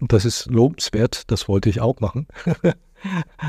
das 0.00 0.24
ist 0.24 0.46
lobenswert, 0.46 1.30
das 1.30 1.48
wollte 1.48 1.68
ich 1.68 1.80
auch 1.80 2.00
machen. 2.00 2.26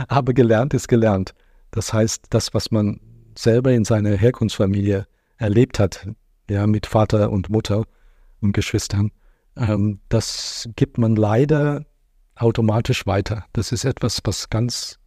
Aber 0.08 0.34
gelernt 0.34 0.74
ist 0.74 0.88
gelernt. 0.88 1.34
Das 1.72 1.94
heißt, 1.94 2.26
das, 2.30 2.54
was 2.54 2.72
man 2.72 3.00
selber 3.38 3.72
in 3.74 3.86
seiner 3.86 4.16
Herkunftsfamilie 4.16 5.06
erlebt 5.38 5.80
hat, 5.80 6.08
ja, 6.50 6.66
mit 6.66 6.88
Vater 6.88 7.32
und 7.32 7.50
Mutter 7.50 7.84
und 8.42 8.54
Geschwistern, 8.54 9.12
ähm, 9.56 10.00
das 10.10 10.70
gibt 10.76 10.98
man 10.98 11.16
leider 11.16 11.86
automatisch 12.38 13.06
weiter. 13.06 13.46
Das 13.54 13.72
ist 13.72 13.86
etwas, 13.86 14.22
was 14.24 14.50
ganz 14.50 15.00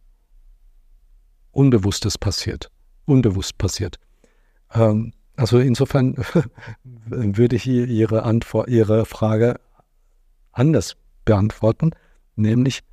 Unbewusstes 1.51 2.17
passiert, 2.17 2.71
unbewusst 3.05 3.57
passiert. 3.57 3.99
Ähm, 4.73 5.13
also 5.35 5.59
insofern 5.59 6.15
würde 7.05 7.55
ich 7.55 7.67
Ihre 7.67 8.23
Antwort, 8.23 8.69
Ihre 8.69 9.05
Frage 9.05 9.59
anders 10.51 10.95
beantworten, 11.25 11.91
nämlich 12.35 12.83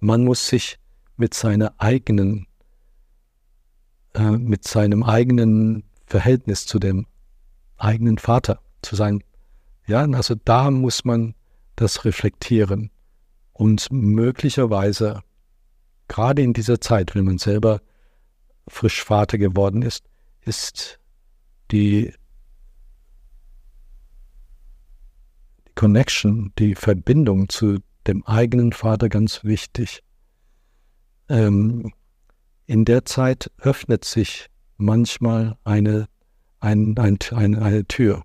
man 0.00 0.24
muss 0.24 0.48
sich 0.48 0.78
mit 1.16 1.32
seiner 1.32 1.74
eigenen, 1.78 2.46
äh, 4.14 4.32
mit 4.32 4.64
seinem 4.64 5.04
eigenen 5.04 5.84
Verhältnis 6.06 6.66
zu 6.66 6.78
dem 6.78 7.06
eigenen 7.76 8.18
Vater, 8.18 8.60
zu 8.82 8.96
sein, 8.96 9.22
ja, 9.86 10.04
also 10.04 10.34
da 10.44 10.70
muss 10.70 11.04
man 11.04 11.34
das 11.76 12.04
reflektieren 12.04 12.90
und 13.52 13.88
möglicherweise 13.90 15.22
gerade 16.08 16.42
in 16.42 16.52
dieser 16.52 16.80
Zeit, 16.80 17.14
wenn 17.14 17.24
man 17.24 17.38
selber 17.38 17.80
frisch 18.68 19.02
Vater 19.02 19.38
geworden 19.38 19.82
ist, 19.82 20.04
ist 20.42 20.98
die 21.70 22.12
Connection, 25.74 26.52
die 26.58 26.74
Verbindung 26.74 27.48
zu 27.48 27.78
dem 28.06 28.26
eigenen 28.26 28.72
Vater 28.72 29.08
ganz 29.08 29.44
wichtig. 29.44 30.02
Ähm, 31.28 31.92
in 32.66 32.84
der 32.84 33.04
Zeit 33.04 33.50
öffnet 33.58 34.04
sich 34.04 34.48
manchmal 34.76 35.56
eine, 35.64 36.08
ein, 36.60 36.96
ein, 36.98 37.18
eine, 37.30 37.62
eine 37.62 37.84
Tür, 37.86 38.24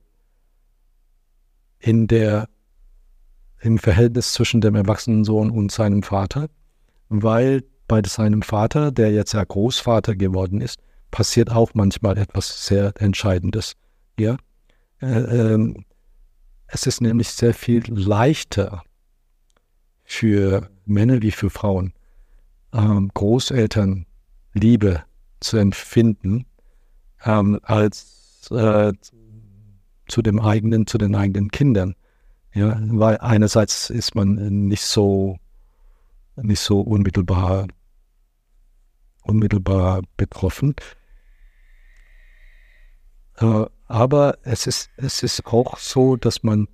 in 1.80 2.08
der 2.08 2.50
im 3.62 3.78
Verhältnis 3.78 4.34
zwischen 4.34 4.62
dem 4.62 4.76
erwachsenen 4.76 5.24
Sohn 5.24 5.50
und 5.50 5.72
seinem 5.72 6.04
Vater, 6.04 6.50
weil 7.10 7.64
bei 7.88 8.02
seinem 8.06 8.42
Vater, 8.42 8.92
der 8.92 9.12
jetzt 9.12 9.34
ja 9.34 9.44
Großvater 9.44 10.16
geworden 10.16 10.62
ist, 10.62 10.80
passiert 11.12 11.52
auch 11.52 11.74
manchmal 11.74 12.18
etwas 12.18 12.66
sehr 12.68 12.94
Entscheidendes. 13.00 13.74
Ja? 14.20 14.38
Äh, 15.02 15.08
ähm, 15.08 15.86
es 16.68 16.86
ist 16.86 17.02
nämlich 17.02 17.30
sehr 17.30 17.54
viel 17.54 17.84
leichter 17.88 18.84
für 20.04 20.70
Männer 20.86 21.22
wie 21.22 21.32
für 21.32 21.50
Frauen, 21.50 21.94
ähm, 22.74 23.10
Großeltern 23.14 24.06
Liebe 24.54 25.04
zu 25.40 25.58
empfinden, 25.58 26.46
ähm, 27.26 27.60
als 27.64 28.50
äh, 28.52 28.94
zu 30.08 30.22
dem 30.22 30.40
eigenen, 30.40 30.88
zu 30.88 30.98
den 30.98 31.16
eigenen 31.16 31.52
Kindern. 31.52 31.96
Ja, 32.58 32.76
weil 32.82 33.20
einerseits 33.20 33.92
ist 33.92 34.16
man 34.16 34.34
nicht 34.68 34.82
so, 34.82 35.38
nicht 36.38 36.60
so 36.60 36.82
unmittelbar, 36.82 37.68
unmittelbar 39.22 40.02
betroffen. 40.18 40.74
Äh, 43.36 43.66
aber 43.86 44.40
es 44.42 44.66
ist, 44.66 44.90
es 44.98 45.22
ist 45.22 45.46
auch 45.46 45.78
so, 45.78 46.16
dass 46.16 46.42
man, 46.42 46.68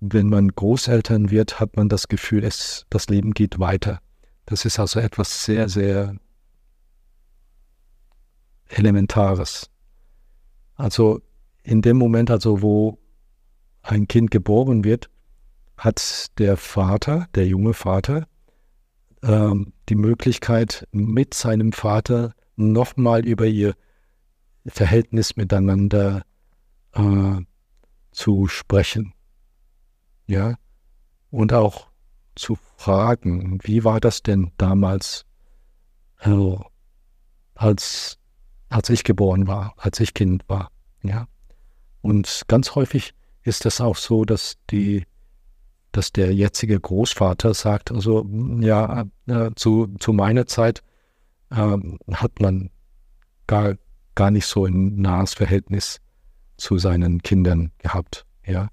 wenn 0.00 0.30
man 0.30 0.48
Großeltern 0.48 1.30
wird, 1.30 1.60
hat 1.60 1.76
man 1.76 1.90
das 1.90 2.08
Gefühl, 2.08 2.42
es, 2.42 2.86
das 2.88 3.10
Leben 3.10 3.32
geht 3.34 3.58
weiter. 3.58 4.00
Das 4.46 4.64
ist 4.64 4.78
also 4.78 5.00
etwas 5.00 5.44
sehr, 5.44 5.68
sehr 5.68 6.16
Elementares. 8.68 9.68
Also 10.76 11.20
in 11.62 11.82
dem 11.82 11.98
Moment, 11.98 12.30
also 12.30 12.62
wo 12.62 12.96
ein 13.82 14.08
Kind 14.08 14.30
geboren 14.30 14.84
wird, 14.84 15.10
hat 15.76 16.30
der 16.38 16.56
Vater, 16.56 17.26
der 17.34 17.46
junge 17.46 17.74
Vater, 17.74 18.26
ähm, 19.22 19.72
die 19.88 19.94
Möglichkeit, 19.94 20.86
mit 20.92 21.34
seinem 21.34 21.72
Vater 21.72 22.34
nochmal 22.56 23.26
über 23.26 23.46
ihr 23.46 23.74
Verhältnis 24.66 25.36
miteinander 25.36 26.22
äh, 26.92 27.40
zu 28.12 28.46
sprechen. 28.48 29.14
Ja, 30.26 30.56
und 31.30 31.52
auch 31.52 31.88
zu 32.34 32.56
fragen, 32.76 33.58
wie 33.62 33.84
war 33.84 34.00
das 34.00 34.22
denn 34.22 34.52
damals, 34.58 35.24
äh, 36.20 36.56
als, 37.54 38.18
als 38.68 38.90
ich 38.90 39.04
geboren 39.04 39.46
war, 39.46 39.74
als 39.76 40.00
ich 40.00 40.14
Kind 40.14 40.48
war. 40.48 40.70
Ja, 41.02 41.26
und 42.02 42.42
ganz 42.48 42.74
häufig 42.74 43.14
ist 43.42 43.66
es 43.66 43.80
auch 43.80 43.96
so, 43.96 44.24
dass 44.24 44.56
die 44.70 45.04
dass 45.92 46.12
der 46.12 46.32
jetzige 46.32 46.78
Großvater 46.78 47.54
sagt, 47.54 47.90
also 47.90 48.24
ja, 48.60 49.06
äh, 49.26 49.50
zu, 49.56 49.88
zu 49.98 50.12
meiner 50.12 50.46
Zeit 50.46 50.82
äh, 51.50 51.76
hat 52.12 52.40
man 52.40 52.70
gar, 53.46 53.74
gar 54.14 54.30
nicht 54.30 54.46
so 54.46 54.66
ein 54.66 55.00
nahes 55.00 55.34
Verhältnis 55.34 56.00
zu 56.56 56.78
seinen 56.78 57.22
Kindern 57.22 57.72
gehabt, 57.78 58.24
ja. 58.46 58.68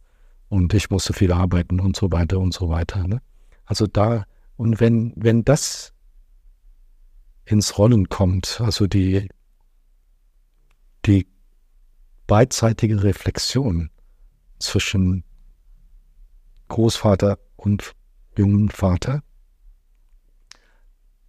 Und 0.50 0.74
ich 0.74 0.90
musste 0.90 1.12
viel 1.12 1.34
arbeiten 1.34 1.82
und 1.82 1.98
so 1.98 2.10
weiter 2.12 2.40
und 2.40 2.54
so 2.54 2.70
weiter. 2.70 3.06
Ne? 3.06 3.22
Also 3.66 3.86
da, 3.86 4.26
und 4.56 4.80
wenn, 4.80 5.12
wenn 5.18 5.44
das 5.44 5.94
ins 7.44 7.78
Rollen 7.78 8.08
kommt, 8.08 8.62
also 8.62 8.88
die, 8.88 9.28
die 11.06 11.28
beidseitige 12.28 13.04
Reflexion 13.04 13.90
zwischen 14.60 15.24
Großvater 16.68 17.40
und 17.56 17.94
jungen 18.38 18.70
Vater, 18.70 19.24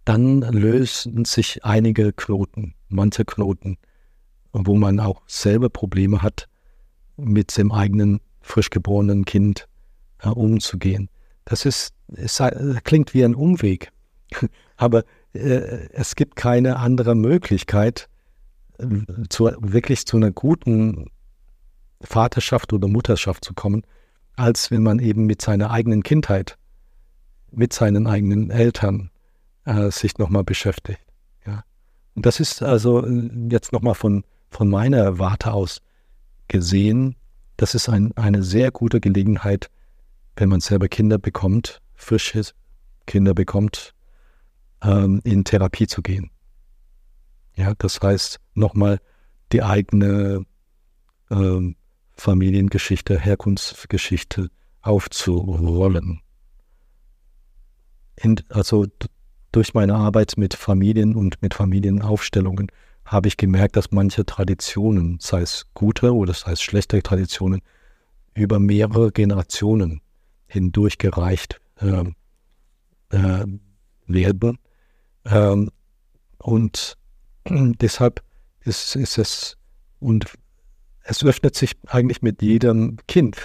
dann 0.05 0.41
lösen 0.41 1.25
sich 1.25 1.63
einige 1.63 2.13
Knoten, 2.13 2.73
manche 2.87 3.25
Knoten, 3.25 3.77
wo 4.51 4.75
man 4.75 4.99
auch 4.99 5.21
selber 5.27 5.69
Probleme 5.69 6.21
hat, 6.21 6.47
mit 7.17 7.55
dem 7.57 7.71
eigenen 7.71 8.19
frisch 8.41 8.69
geborenen 8.69 9.25
Kind 9.25 9.67
äh, 10.23 10.29
umzugehen. 10.29 11.09
Das 11.45 11.65
ist, 11.65 11.93
es 12.07 12.41
klingt 12.83 13.13
wie 13.13 13.23
ein 13.23 13.35
Umweg, 13.35 13.91
aber 14.77 15.03
äh, 15.33 15.89
es 15.91 16.15
gibt 16.15 16.35
keine 16.35 16.77
andere 16.77 17.15
Möglichkeit, 17.15 18.09
äh, 18.79 18.85
zu, 19.29 19.51
wirklich 19.59 20.05
zu 20.05 20.17
einer 20.17 20.31
guten 20.31 21.09
Vaterschaft 22.01 22.73
oder 22.73 22.87
Mutterschaft 22.87 23.43
zu 23.43 23.53
kommen, 23.53 23.83
als 24.35 24.71
wenn 24.71 24.83
man 24.83 24.99
eben 24.99 25.25
mit 25.25 25.41
seiner 25.41 25.71
eigenen 25.71 26.03
Kindheit, 26.03 26.57
mit 27.51 27.73
seinen 27.73 28.07
eigenen 28.07 28.51
Eltern 28.51 29.11
äh, 29.65 29.91
sich 29.91 30.17
nochmal 30.17 30.43
beschäftigt. 30.43 31.01
Ja. 31.45 31.63
Und 32.15 32.25
das 32.25 32.39
ist 32.39 32.61
also 32.61 33.05
äh, 33.05 33.29
jetzt 33.49 33.73
nochmal 33.73 33.95
von, 33.95 34.23
von 34.49 34.69
meiner 34.69 35.19
Warte 35.19 35.51
aus 35.51 35.81
gesehen, 36.47 37.15
das 37.57 37.75
ist 37.75 37.89
ein, 37.89 38.15
eine 38.15 38.43
sehr 38.43 38.71
gute 38.71 39.01
Gelegenheit, 39.01 39.69
wenn 40.37 40.49
man 40.49 40.61
selber 40.61 40.87
Kinder 40.87 41.17
bekommt, 41.17 41.81
frische 41.95 42.41
Kinder 43.05 43.33
bekommt, 43.33 43.93
ähm, 44.81 45.19
in 45.25 45.43
Therapie 45.43 45.87
zu 45.87 46.01
gehen. 46.01 46.31
Ja, 47.55 47.73
das 47.77 47.99
heißt, 48.01 48.39
nochmal 48.53 48.99
die 49.51 49.63
eigene 49.63 50.45
ähm, 51.29 51.75
Familiengeschichte, 52.19 53.19
Herkunftsgeschichte 53.19 54.49
aufzurollen. 54.81 56.21
In, 58.15 58.35
also 58.49 58.87
durch 59.51 59.73
meine 59.73 59.95
Arbeit 59.95 60.33
mit 60.37 60.53
Familien 60.53 61.15
und 61.15 61.41
mit 61.41 61.53
Familienaufstellungen 61.53 62.71
habe 63.05 63.27
ich 63.27 63.37
gemerkt, 63.37 63.75
dass 63.75 63.91
manche 63.91 64.25
Traditionen, 64.25 65.17
sei 65.19 65.41
es 65.41 65.65
gute 65.73 66.13
oder 66.13 66.33
sei 66.33 66.51
es 66.51 66.61
schlechte 66.61 67.01
Traditionen, 67.01 67.61
über 68.35 68.59
mehrere 68.59 69.11
Generationen 69.11 70.01
hindurchgereicht 70.47 71.59
äh, 71.77 72.03
äh, 73.09 73.45
werden. 74.05 74.59
Ähm, 75.25 75.71
und 76.37 76.97
deshalb 77.49 78.23
ist, 78.61 78.95
ist 78.95 79.17
es, 79.17 79.57
und 79.99 80.25
es 81.09 81.23
öffnet 81.23 81.55
sich 81.55 81.75
eigentlich 81.87 82.21
mit 82.21 82.41
jedem 82.41 82.97
Kind 83.07 83.37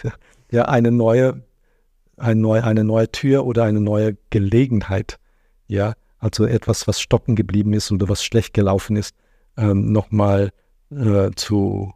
ja 0.50 0.66
eine 0.66 0.92
neue, 0.92 1.42
eine 2.16 2.40
neue, 2.40 2.64
eine 2.64 2.84
neue 2.84 3.10
Tür 3.10 3.46
oder 3.46 3.64
eine 3.64 3.80
neue 3.80 4.16
Gelegenheit. 4.30 5.18
Ja, 5.66 5.94
also 6.18 6.44
etwas, 6.44 6.86
was 6.86 7.00
stocken 7.00 7.36
geblieben 7.36 7.72
ist 7.72 7.90
oder 7.90 8.08
was 8.08 8.22
schlecht 8.22 8.54
gelaufen 8.54 8.96
ist, 8.96 9.14
ähm, 9.56 9.92
nochmal 9.92 10.50
äh, 10.90 11.30
zu 11.34 11.92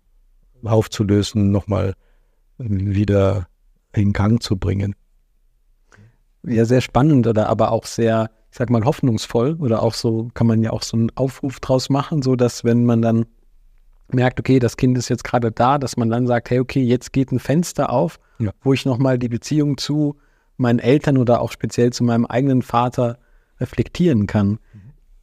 aufzulösen, 0.65 1.51
nochmal 1.51 1.95
wieder 2.57 3.47
in 3.93 4.13
Gang 4.13 4.43
zu 4.43 4.57
bringen. 4.57 4.97
Ja, 6.45 6.65
sehr 6.65 6.81
spannend 6.81 7.27
oder 7.27 7.49
aber 7.49 7.73
auch 7.73 7.85
sehr, 7.85 8.31
ich 8.51 8.57
sag 8.57 8.71
mal, 8.71 8.85
hoffnungsvoll 8.85 9.57
oder 9.61 9.83
auch 9.83 9.95
so 9.95 10.31
kann 10.35 10.47
man 10.47 10.63
ja 10.63 10.71
auch 10.71 10.83
so 10.83 10.97
einen 10.97 11.11
Aufruf 11.15 11.61
draus 11.61 11.91
machen, 11.91 12.23
so 12.23 12.37
dass 12.37 12.65
wenn 12.65 12.85
man 12.85 13.03
dann 13.03 13.27
merkt, 14.13 14.41
okay, 14.41 14.59
das 14.59 14.77
Kind 14.77 14.97
ist 14.97 15.09
jetzt 15.09 15.25
gerade 15.25 15.53
da, 15.53 15.79
dass 15.79 15.97
man 15.97 16.09
dann 16.09 16.27
sagt, 16.27 16.51
hey, 16.51 16.61
okay, 16.61 16.83
jetzt 16.83 17.13
geht 17.13 17.33
ein 17.33 17.39
Fenster 17.39 17.91
auf, 17.91 18.19
ja. 18.39 18.51
wo 18.63 18.73
ich 18.73 18.85
nochmal 18.85 19.19
die 19.19 19.29
Beziehung 19.29 19.77
zu 19.77 20.17
meinen 20.57 20.79
Eltern 20.79 21.19
oder 21.19 21.41
auch 21.41 21.53
speziell 21.53 21.93
zu 21.93 22.05
meinem 22.05 22.27
eigenen 22.27 22.63
Vater 22.63 23.19
reflektieren 23.61 24.27
kann. 24.27 24.59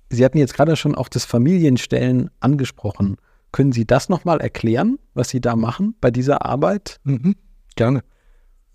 Sie 0.09 0.23
hatten 0.23 0.37
jetzt 0.37 0.53
gerade 0.53 0.75
schon 0.75 0.95
auch 0.95 1.09
das 1.09 1.25
Familienstellen 1.25 2.29
angesprochen. 2.39 3.17
Können 3.51 3.71
Sie 3.71 3.85
das 3.85 4.09
nochmal 4.09 4.39
erklären, 4.41 4.99
was 5.13 5.29
Sie 5.29 5.41
da 5.41 5.55
machen 5.55 5.95
bei 5.99 6.11
dieser 6.11 6.45
Arbeit? 6.45 6.99
Mhm, 7.03 7.35
gerne. 7.75 8.03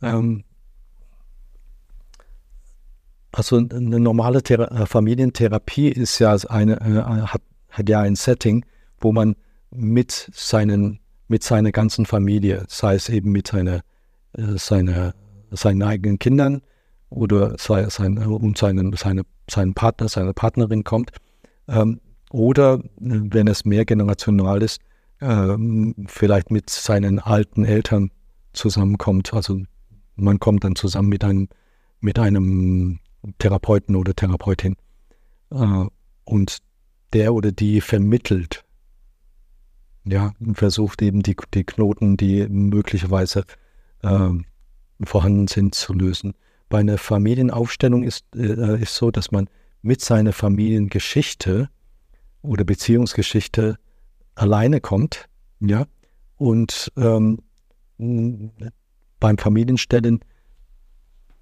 Ähm, 0.02 0.44
also 3.32 3.56
eine 3.56 4.00
normale 4.00 4.42
Thera 4.42 4.64
äh, 4.82 4.86
Familientherapie 4.86 5.88
ist 5.88 6.18
ja 6.18 6.34
eine, 6.48 6.80
äh, 6.80 7.26
hat, 7.26 7.42
hat 7.70 7.88
ja 7.88 8.00
ein 8.00 8.16
Setting, 8.16 8.64
wo 8.98 9.12
man 9.12 9.36
mit 9.70 10.30
seinen, 10.32 11.00
mit 11.28 11.42
seiner 11.42 11.72
ganzen 11.72 12.06
Familie, 12.06 12.64
sei 12.68 12.94
es 12.94 13.08
eben 13.08 13.32
mit 13.32 13.48
seiner, 13.48 13.82
äh, 14.32 14.56
seiner, 14.56 15.14
seinen 15.50 15.82
eigenen 15.82 16.18
Kindern 16.18 16.62
oder 17.08 17.56
sei 17.58 17.82
es 17.82 17.94
sein, 17.94 18.18
um 18.18 18.54
seinen, 18.54 18.92
seine, 18.94 19.22
seinen 19.48 19.74
Partner, 19.74 20.08
seine 20.08 20.32
Partnerin 20.32 20.84
kommt, 20.84 21.12
ähm, 21.68 22.00
oder 22.30 22.80
wenn 22.98 23.48
es 23.48 23.64
mehrgenerational 23.64 24.62
ist, 24.62 24.80
äh, 25.20 25.56
vielleicht 26.06 26.50
mit 26.50 26.70
seinen 26.70 27.18
alten 27.18 27.64
Eltern 27.64 28.10
zusammenkommt. 28.52 29.34
Also 29.34 29.62
man 30.16 30.38
kommt 30.38 30.64
dann 30.64 30.76
zusammen 30.76 31.08
mit 31.08 31.24
einem, 31.24 31.48
mit 32.00 32.18
einem 32.18 33.00
Therapeuten 33.38 33.96
oder 33.96 34.14
Therapeutin 34.14 34.76
äh, 35.50 35.84
und 36.24 36.58
der 37.12 37.34
oder 37.34 37.50
die 37.50 37.80
vermittelt 37.80 38.64
ja, 40.04 40.32
versucht 40.54 41.02
eben 41.02 41.22
die, 41.22 41.36
die 41.54 41.64
Knoten, 41.64 42.16
die 42.16 42.48
möglicherweise 42.48 43.44
äh, 44.02 44.30
vorhanden 45.02 45.48
sind, 45.48 45.74
zu 45.74 45.92
lösen. 45.92 46.34
Bei 46.68 46.78
einer 46.78 46.98
Familienaufstellung 46.98 48.02
ist, 48.02 48.24
äh, 48.34 48.84
so, 48.84 49.10
dass 49.10 49.30
man 49.30 49.48
mit 49.82 50.00
seiner 50.00 50.32
Familiengeschichte 50.32 51.68
oder 52.42 52.64
Beziehungsgeschichte 52.64 53.76
alleine 54.34 54.80
kommt, 54.80 55.26
ja, 55.60 55.86
und 56.36 56.90
ähm, 56.96 57.42
beim 59.18 59.36
Familienstellen 59.36 60.20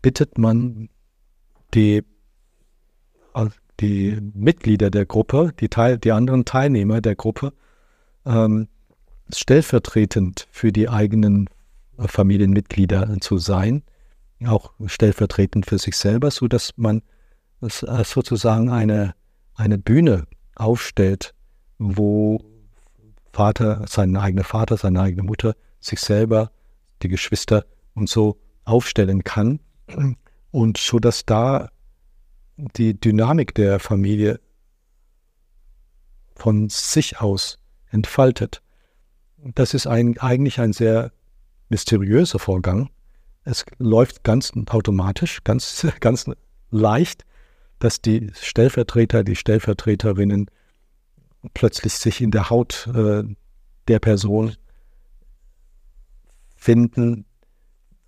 bittet 0.02 0.38
man 0.38 0.88
die, 1.74 2.02
äh, 3.34 3.46
die 3.80 4.18
Mitglieder 4.34 4.90
der 4.90 5.06
Gruppe, 5.06 5.52
die, 5.60 5.68
Teil, 5.68 5.98
die 5.98 6.10
anderen 6.10 6.44
Teilnehmer 6.44 7.00
der 7.00 7.14
Gruppe, 7.14 7.52
ähm, 8.28 8.68
stellvertretend 9.34 10.46
für 10.50 10.70
die 10.70 10.88
eigenen 10.88 11.48
äh, 11.98 12.06
Familienmitglieder 12.06 13.16
zu 13.20 13.38
sein, 13.38 13.82
auch 14.46 14.72
stellvertretend 14.86 15.66
für 15.66 15.78
sich 15.78 15.96
selber, 15.96 16.30
so 16.30 16.46
dass 16.46 16.74
man 16.76 17.02
äh, 17.60 18.04
sozusagen 18.04 18.70
eine, 18.70 19.14
eine 19.54 19.78
Bühne 19.78 20.26
aufstellt, 20.54 21.34
wo 21.78 22.44
Vater, 23.32 23.84
sein 23.88 24.16
eigener 24.16 24.44
Vater, 24.44 24.76
seine 24.76 25.00
eigene 25.00 25.22
Mutter, 25.22 25.54
sich 25.80 26.00
selber, 26.00 26.50
die 27.02 27.08
Geschwister 27.08 27.64
und 27.94 28.08
so 28.08 28.38
aufstellen 28.64 29.24
kann. 29.24 29.60
Und 30.50 30.76
so 30.76 30.98
dass 30.98 31.24
da 31.24 31.70
die 32.56 32.98
Dynamik 32.98 33.54
der 33.54 33.78
Familie 33.78 34.40
von 36.34 36.68
sich 36.68 37.20
aus 37.20 37.57
entfaltet. 37.90 38.62
Das 39.36 39.74
ist 39.74 39.86
ein, 39.86 40.18
eigentlich 40.18 40.60
ein 40.60 40.72
sehr 40.72 41.12
mysteriöser 41.68 42.38
Vorgang. 42.38 42.90
Es 43.44 43.64
läuft 43.78 44.24
ganz 44.24 44.52
automatisch, 44.68 45.44
ganz, 45.44 45.86
ganz 46.00 46.30
leicht, 46.70 47.24
dass 47.78 48.00
die 48.00 48.30
Stellvertreter, 48.34 49.24
die 49.24 49.36
Stellvertreterinnen 49.36 50.50
plötzlich 51.54 51.94
sich 51.94 52.20
in 52.20 52.30
der 52.30 52.50
Haut 52.50 52.88
äh, 52.94 53.22
der 53.86 53.98
Person 54.00 54.56
finden 56.56 57.24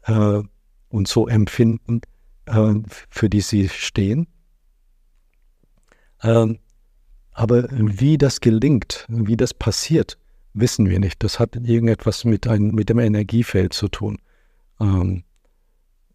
äh, 0.02 0.42
und 0.88 1.08
so 1.08 1.28
empfinden, 1.28 2.00
äh, 2.46 2.74
für 3.08 3.30
die 3.30 3.40
sie 3.40 3.68
stehen. 3.68 4.26
Ähm, 6.22 6.58
aber 7.40 7.68
wie 7.70 8.18
das 8.18 8.42
gelingt, 8.42 9.06
wie 9.08 9.34
das 9.34 9.54
passiert, 9.54 10.18
wissen 10.52 10.90
wir 10.90 11.00
nicht. 11.00 11.24
Das 11.24 11.38
hat 11.38 11.56
irgendetwas 11.56 12.26
mit, 12.26 12.46
ein, 12.46 12.72
mit 12.72 12.90
dem 12.90 12.98
Energiefeld 12.98 13.72
zu 13.72 13.88
tun. 13.88 14.18
Ähm, 14.78 15.24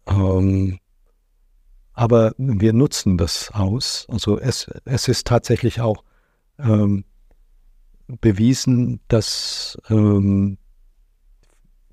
ähm, 0.06 0.78
aber 1.94 2.32
wir 2.38 2.72
nutzen 2.72 3.18
das 3.18 3.50
aus. 3.52 4.06
Also 4.08 4.38
es, 4.38 4.70
es 4.84 5.08
ist 5.08 5.26
tatsächlich 5.26 5.80
auch 5.80 6.04
ähm, 6.60 7.04
bewiesen, 8.06 9.00
dass 9.08 9.76
ähm, 9.90 10.58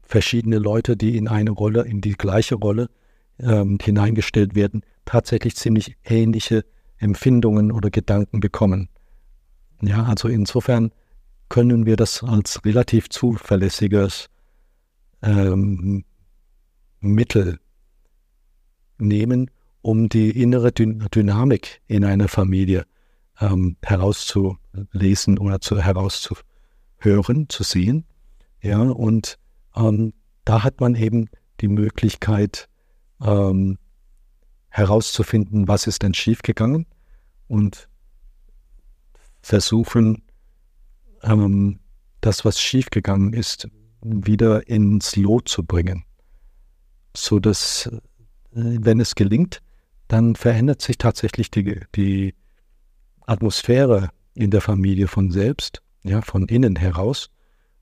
verschiedene 0.03 0.59
Leute, 0.59 0.95
die 0.95 1.17
in 1.17 1.27
eine 1.27 1.49
Rolle, 1.49 1.87
in 1.87 2.01
die 2.01 2.13
gleiche 2.13 2.53
Rolle 2.53 2.87
ähm, 3.39 3.79
hineingestellt 3.81 4.53
werden, 4.53 4.83
tatsächlich 5.05 5.55
ziemlich 5.55 5.97
ähnliche 6.03 6.65
Empfindungen 6.97 7.71
oder 7.71 7.89
Gedanken 7.89 8.39
bekommen. 8.39 8.89
Ja, 9.85 10.03
also 10.03 10.29
insofern 10.29 10.91
können 11.49 11.85
wir 11.85 11.97
das 11.97 12.23
als 12.23 12.63
relativ 12.63 13.09
zuverlässiges 13.09 14.29
ähm, 15.21 16.05
Mittel 17.01 17.59
nehmen, 18.97 19.51
um 19.81 20.07
die 20.07 20.41
innere 20.41 20.71
Dyn 20.71 21.05
Dynamik 21.13 21.81
in 21.87 22.05
einer 22.05 22.29
Familie 22.29 22.85
ähm, 23.41 23.75
herauszulesen 23.81 25.37
oder 25.37 25.59
zu, 25.59 25.77
herauszuhören, 25.81 27.49
zu 27.49 27.63
sehen. 27.63 28.05
Ja, 28.61 28.79
und 28.79 29.37
ähm, 29.75 30.13
da 30.45 30.63
hat 30.63 30.79
man 30.79 30.95
eben 30.95 31.29
die 31.59 31.67
Möglichkeit 31.67 32.69
ähm, 33.21 33.77
herauszufinden, 34.69 35.67
was 35.67 35.87
ist 35.87 36.03
denn 36.03 36.13
schiefgegangen 36.13 36.85
und 37.47 37.89
versuchen, 39.43 40.23
ähm, 41.21 41.79
das, 42.21 42.45
was 42.45 42.59
schiefgegangen 42.59 43.33
ist, 43.33 43.67
wieder 44.01 44.67
ins 44.67 45.15
Lot 45.15 45.47
zu 45.49 45.63
bringen. 45.63 46.05
So 47.15 47.39
dass, 47.39 47.87
äh, 47.87 47.99
wenn 48.51 48.99
es 48.99 49.13
gelingt, 49.13 49.61
dann 50.07 50.35
verändert 50.35 50.81
sich 50.81 50.97
tatsächlich 50.97 51.51
die, 51.51 51.81
die 51.95 52.33
Atmosphäre 53.21 54.09
in 54.33 54.49
der 54.49 54.61
Familie 54.61 55.07
von 55.07 55.29
selbst, 55.29 55.81
ja, 56.03 56.21
von 56.21 56.47
innen 56.47 56.75
heraus, 56.75 57.29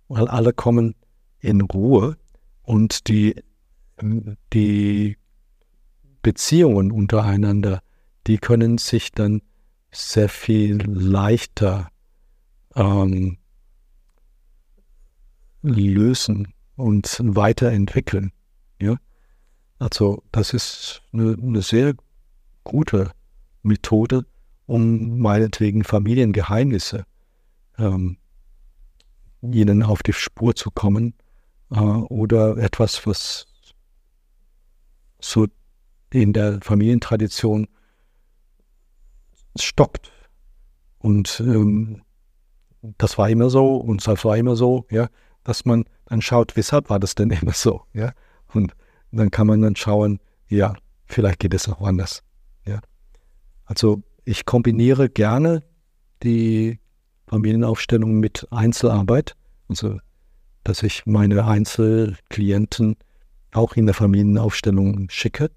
weil 0.08 0.28
alle 0.28 0.54
kommen 0.54 0.96
in 1.40 1.62
Ruhe 1.62 2.18
und 2.64 3.08
die, 3.08 3.36
die 4.54 5.18
Beziehungen 6.22 6.92
untereinander, 6.92 7.82
die 8.28 8.38
können 8.38 8.78
sich 8.78 9.12
dann 9.12 9.42
sehr 9.92 10.30
viel 10.30 10.78
leichter 10.88 11.90
ähm, 12.76 13.38
lösen 15.62 16.54
und 16.76 17.20
weiterentwickeln. 17.22 18.32
Ja? 18.80 18.96
Also 19.80 20.24
das 20.32 20.54
ist 20.54 21.02
eine, 21.12 21.38
eine 21.42 21.62
sehr 21.62 21.94
gute 22.64 23.12
Methode, 23.64 24.26
um 24.66 25.20
meinetwegen 25.20 25.84
Familiengeheimnisse 25.84 27.06
ähm, 27.78 28.18
ihnen 29.42 29.84
auf 29.84 30.04
die 30.04 30.14
Spur 30.14 30.56
zu 30.56 30.72
kommen 30.72 31.14
äh, 31.72 31.80
oder 31.80 32.58
etwas, 32.58 33.06
was 33.06 33.48
so 35.20 35.48
in 36.12 36.34
der 36.34 36.60
Familientradition 36.62 37.68
stockt. 39.60 40.12
Und 41.00 41.42
ähm, 41.46 42.02
das 42.98 43.18
war 43.18 43.30
immer 43.30 43.50
so 43.50 43.78
und 43.78 44.06
das 44.08 44.24
war 44.26 44.38
immer 44.38 44.56
so, 44.56 44.86
ja, 44.90 45.08
dass 45.44 45.66
man 45.66 45.86
dann 46.06 46.22
schaut, 46.22 46.56
weshalb 46.56 46.90
war 46.90 47.00
das 47.00 47.16
denn 47.16 47.30
immer 47.42 47.54
so, 47.54 47.84
ja. 47.94 48.14
Und 48.54 48.74
dann 49.12 49.32
kann 49.32 49.48
man 49.48 49.62
dann 49.62 49.76
schauen, 49.76 50.20
ja, 50.48 50.76
vielleicht 51.06 51.40
geht 51.40 51.54
es 51.54 51.68
auch 51.68 51.82
anders, 51.82 52.24
ja. 52.66 52.80
Also 53.66 54.04
ich 54.26 54.46
kombiniere 54.46 55.10
gerne 55.10 55.64
die 56.24 56.80
Familienaufstellung 57.28 58.20
mit 58.20 58.48
Einzelarbeit, 58.52 59.36
also 59.68 60.00
dass 60.64 60.84
ich 60.84 61.06
meine 61.06 61.46
Einzelklienten 61.46 62.98
auch 63.54 63.76
in 63.76 63.86
der 63.86 63.96
Familienaufstellung 63.96 65.10
schicke 65.10 65.50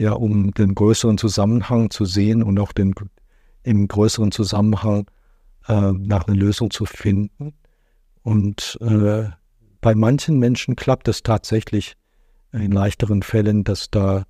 ja, 0.00 0.12
um 0.12 0.52
den 0.52 0.74
größeren 0.74 1.18
Zusammenhang 1.18 1.90
zu 1.90 2.06
sehen 2.06 2.42
und 2.42 2.58
auch 2.58 2.72
den 2.72 2.94
im 3.62 3.86
größeren 3.86 4.32
Zusammenhang 4.32 5.10
äh, 5.68 5.92
nach 5.92 6.26
einer 6.26 6.36
Lösung 6.36 6.70
zu 6.70 6.86
finden. 6.86 7.52
Und 8.22 8.78
äh, 8.80 9.28
bei 9.82 9.94
manchen 9.94 10.38
Menschen 10.38 10.74
klappt 10.74 11.08
es 11.08 11.22
tatsächlich 11.22 11.96
in 12.52 12.72
leichteren 12.72 13.22
Fällen, 13.22 13.62
dass 13.62 13.90
da 13.90 14.24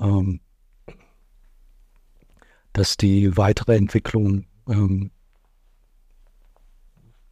ähm, 0.00 0.40
dass 2.72 2.96
die 2.96 3.36
weitere 3.36 3.76
Entwicklung 3.76 4.46
ähm, 4.68 5.12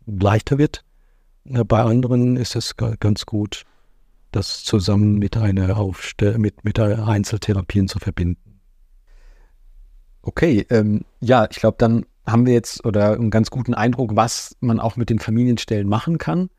leichter 0.07 0.57
wird. 0.59 0.85
Bei 1.45 1.83
anderen 1.83 2.37
ist 2.37 2.55
es 2.55 2.77
ganz 2.77 3.27
gut, 3.27 3.65
das 4.33 4.65
zusammen 4.65 5.19
mit 5.19 5.37
einer 5.37 5.77
Aufstell 5.77 6.39
mit, 6.39 6.65
mit 6.65 6.79
Einzeltherapien 6.81 7.89
zu 7.89 7.99
verbinden. 7.99 8.61
Okay, 10.23 10.67
ähm, 10.71 11.05
ja, 11.21 11.47
ich 11.51 11.59
glaube, 11.59 11.77
dann 11.79 12.07
haben 12.27 12.47
wir 12.47 12.53
jetzt 12.53 12.85
oder 12.85 13.13
einen 13.13 13.31
ganz 13.31 13.51
guten 13.51 13.75
Eindruck, 13.75 14.15
was 14.15 14.57
man 14.61 14.81
auch 14.81 14.97
mit 14.97 15.11
den 15.11 15.19
Familienstellen 15.19 15.89
machen 15.89 16.19
kann. 16.19 16.51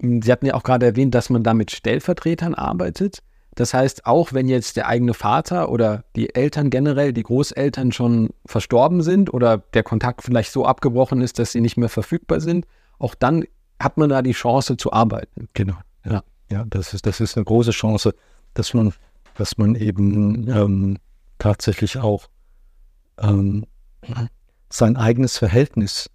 Sie 0.00 0.30
hatten 0.30 0.46
ja 0.46 0.54
auch 0.54 0.62
gerade 0.62 0.86
erwähnt, 0.86 1.14
dass 1.14 1.30
man 1.30 1.42
da 1.42 1.54
mit 1.54 1.70
Stellvertretern 1.70 2.54
arbeitet. 2.54 3.22
Das 3.54 3.74
heißt, 3.74 4.06
auch 4.06 4.32
wenn 4.32 4.48
jetzt 4.48 4.76
der 4.76 4.88
eigene 4.88 5.14
Vater 5.14 5.70
oder 5.70 6.04
die 6.16 6.34
Eltern 6.34 6.70
generell, 6.70 7.12
die 7.12 7.22
Großeltern 7.22 7.92
schon 7.92 8.30
verstorben 8.46 9.02
sind 9.02 9.32
oder 9.32 9.58
der 9.58 9.82
Kontakt 9.82 10.22
vielleicht 10.22 10.52
so 10.52 10.64
abgebrochen 10.64 11.20
ist, 11.20 11.38
dass 11.38 11.52
sie 11.52 11.60
nicht 11.60 11.76
mehr 11.76 11.90
verfügbar 11.90 12.40
sind, 12.40 12.66
auch 12.98 13.14
dann 13.14 13.44
hat 13.78 13.98
man 13.98 14.08
da 14.08 14.22
die 14.22 14.32
Chance 14.32 14.76
zu 14.76 14.92
arbeiten. 14.92 15.48
Genau. 15.52 15.76
Ja, 16.04 16.22
ja 16.52 16.64
das, 16.68 16.94
ist, 16.94 17.06
das 17.06 17.20
ist 17.20 17.36
eine 17.36 17.44
große 17.44 17.70
Chance, 17.72 18.14
dass 18.54 18.74
man, 18.74 18.92
dass 19.34 19.58
man 19.58 19.74
eben 19.74 20.48
ähm, 20.48 20.98
tatsächlich 21.38 21.98
auch 21.98 22.28
ähm, 23.18 23.64
sein 24.70 24.96
eigenes 24.96 25.38
Verhältnis 25.38 26.10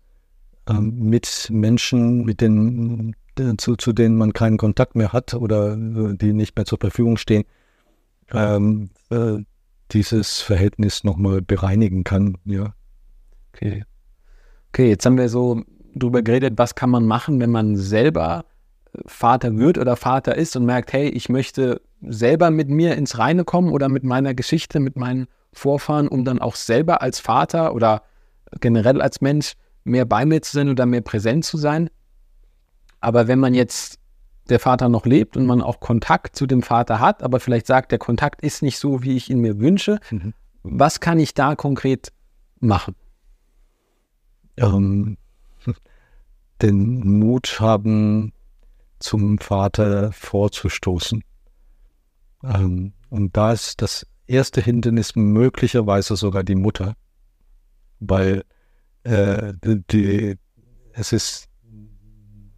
ähm, 0.70 1.10
mit 1.10 1.50
Menschen, 1.52 2.24
mit 2.26 2.42
den 2.42 3.16
zu, 3.58 3.76
zu 3.76 3.94
denen 3.94 4.18
man 4.18 4.34
keinen 4.34 4.58
Kontakt 4.58 4.96
mehr 4.96 5.14
hat 5.14 5.36
oder 5.36 5.74
äh, 5.74 6.18
die 6.18 6.34
nicht 6.34 6.56
mehr 6.56 6.66
zur 6.66 6.80
Verfügung 6.80 7.18
stehen, 7.18 7.44
ähm, 8.32 8.90
äh, 9.12 9.38
dieses 9.92 10.42
Verhältnis 10.42 11.04
nochmal 11.04 11.42
bereinigen 11.42 12.04
kann. 12.04 12.38
Ja. 12.46 12.74
Okay. 13.54 13.86
Okay, 14.70 14.90
jetzt 14.90 15.06
haben 15.06 15.18
wir 15.18 15.30
so 15.30 15.62
drüber 15.96 16.22
geredet, 16.22 16.56
was 16.58 16.76
kann 16.76 16.90
man 16.90 17.06
machen, 17.06 17.40
wenn 17.40 17.52
man 17.52 17.76
selber 17.76 18.46
äh, 18.46 18.57
Vater 19.06 19.58
wird 19.58 19.78
oder 19.78 19.95
Vater 19.95 20.36
ist 20.36 20.56
und 20.56 20.66
merkt, 20.66 20.93
hey, 20.93 21.10
ich 21.10 21.30
möchte 21.30 21.82
selber 22.02 22.52
mit 22.52 22.70
mir 22.70 22.95
ins 22.95 23.18
Reine 23.18 23.43
kommen 23.43 23.72
oder 23.72 23.89
mit 23.89 24.04
meiner 24.04 24.34
Geschichte, 24.34 24.80
mit 24.80 24.95
meinen 24.95 25.28
Vorfahren, 25.54 26.08
um 26.08 26.26
dann 26.26 26.39
auch 26.39 26.56
selber 26.56 27.02
als 27.02 27.20
Vater 27.20 27.74
oder 27.74 28.04
generell 28.60 29.02
als 29.02 29.22
Mensch 29.22 29.54
mehr 29.84 30.06
bei 30.06 30.26
mir 30.26 30.41
zu 30.41 30.54
sein 30.54 30.70
oder 30.70 30.86
mehr 30.86 31.02
präsent 31.02 31.45
zu 31.45 31.58
sein. 31.58 31.89
Aber 33.00 33.28
wenn 33.28 33.39
man 33.39 33.54
jetzt 33.54 34.00
der 34.50 34.60
Vater 34.60 34.89
noch 34.89 35.06
lebt 35.06 35.38
und 35.38 35.45
man 35.45 35.62
auch 35.62 35.80
Kontakt 35.80 36.36
zu 36.36 36.45
dem 36.45 36.62
Vater 36.62 37.00
hat, 37.00 37.24
aber 37.24 37.39
vielleicht 37.39 37.68
sagt, 37.68 37.91
der 37.91 38.00
Kontakt 38.00 38.41
ist 38.41 38.62
nicht 38.62 38.80
so, 38.80 39.04
wie 39.04 39.16
ich 39.16 39.30
ihn 39.30 39.39
mir 39.39 39.60
wünsche, 39.60 40.00
mhm. 40.10 40.34
was 40.64 41.00
kann 41.00 41.20
ich 41.20 41.34
da 41.34 41.56
konkret 41.56 42.14
machen? 42.60 42.95
Ähm, 44.58 45.18
den 46.62 47.20
Mut 47.20 47.60
haben, 47.60 48.34
zum 49.00 49.38
Vater 49.38 50.12
vorzustoßen. 50.12 51.24
Ähm, 52.43 52.93
und 53.10 53.36
da 53.38 53.54
ist 53.54 53.82
das 53.82 54.06
erste 54.28 54.62
Hindernis 54.62 55.16
möglicherweise 55.16 56.16
sogar 56.16 56.43
die 56.43 56.56
Mutter, 56.56 56.95
weil 58.00 58.43
äh, 59.04 59.54
die, 59.64 60.38
es 60.93 61.14
ist 61.14 61.48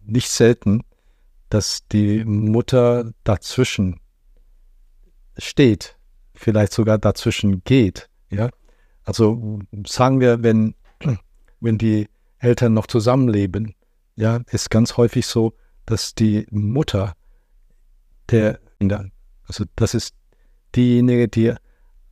nicht 0.02 0.28
selten, 0.28 0.82
dass 1.48 1.86
die 1.88 2.24
Mutter 2.24 3.12
dazwischen 3.24 4.00
steht, 5.36 5.96
vielleicht 6.34 6.72
sogar 6.72 6.98
dazwischen 6.98 7.62
geht. 7.64 8.08
Ja, 8.30 8.50
also 9.04 9.60
sagen 9.86 10.20
wir, 10.20 10.42
wenn, 10.42 10.74
wenn 11.60 11.78
die 11.78 12.08
Eltern 12.38 12.74
noch 12.74 12.86
zusammenleben, 12.86 13.74
ja, 14.16 14.40
ist 14.50 14.70
ganz 14.70 14.96
häufig 14.96 15.26
so, 15.26 15.54
dass 15.90 16.14
die 16.14 16.46
Mutter 16.50 17.14
der 18.30 18.60
Kinder, 18.78 19.06
also 19.44 19.64
das 19.74 19.94
ist 19.94 20.14
diejenige, 20.76 21.28
die 21.28 21.54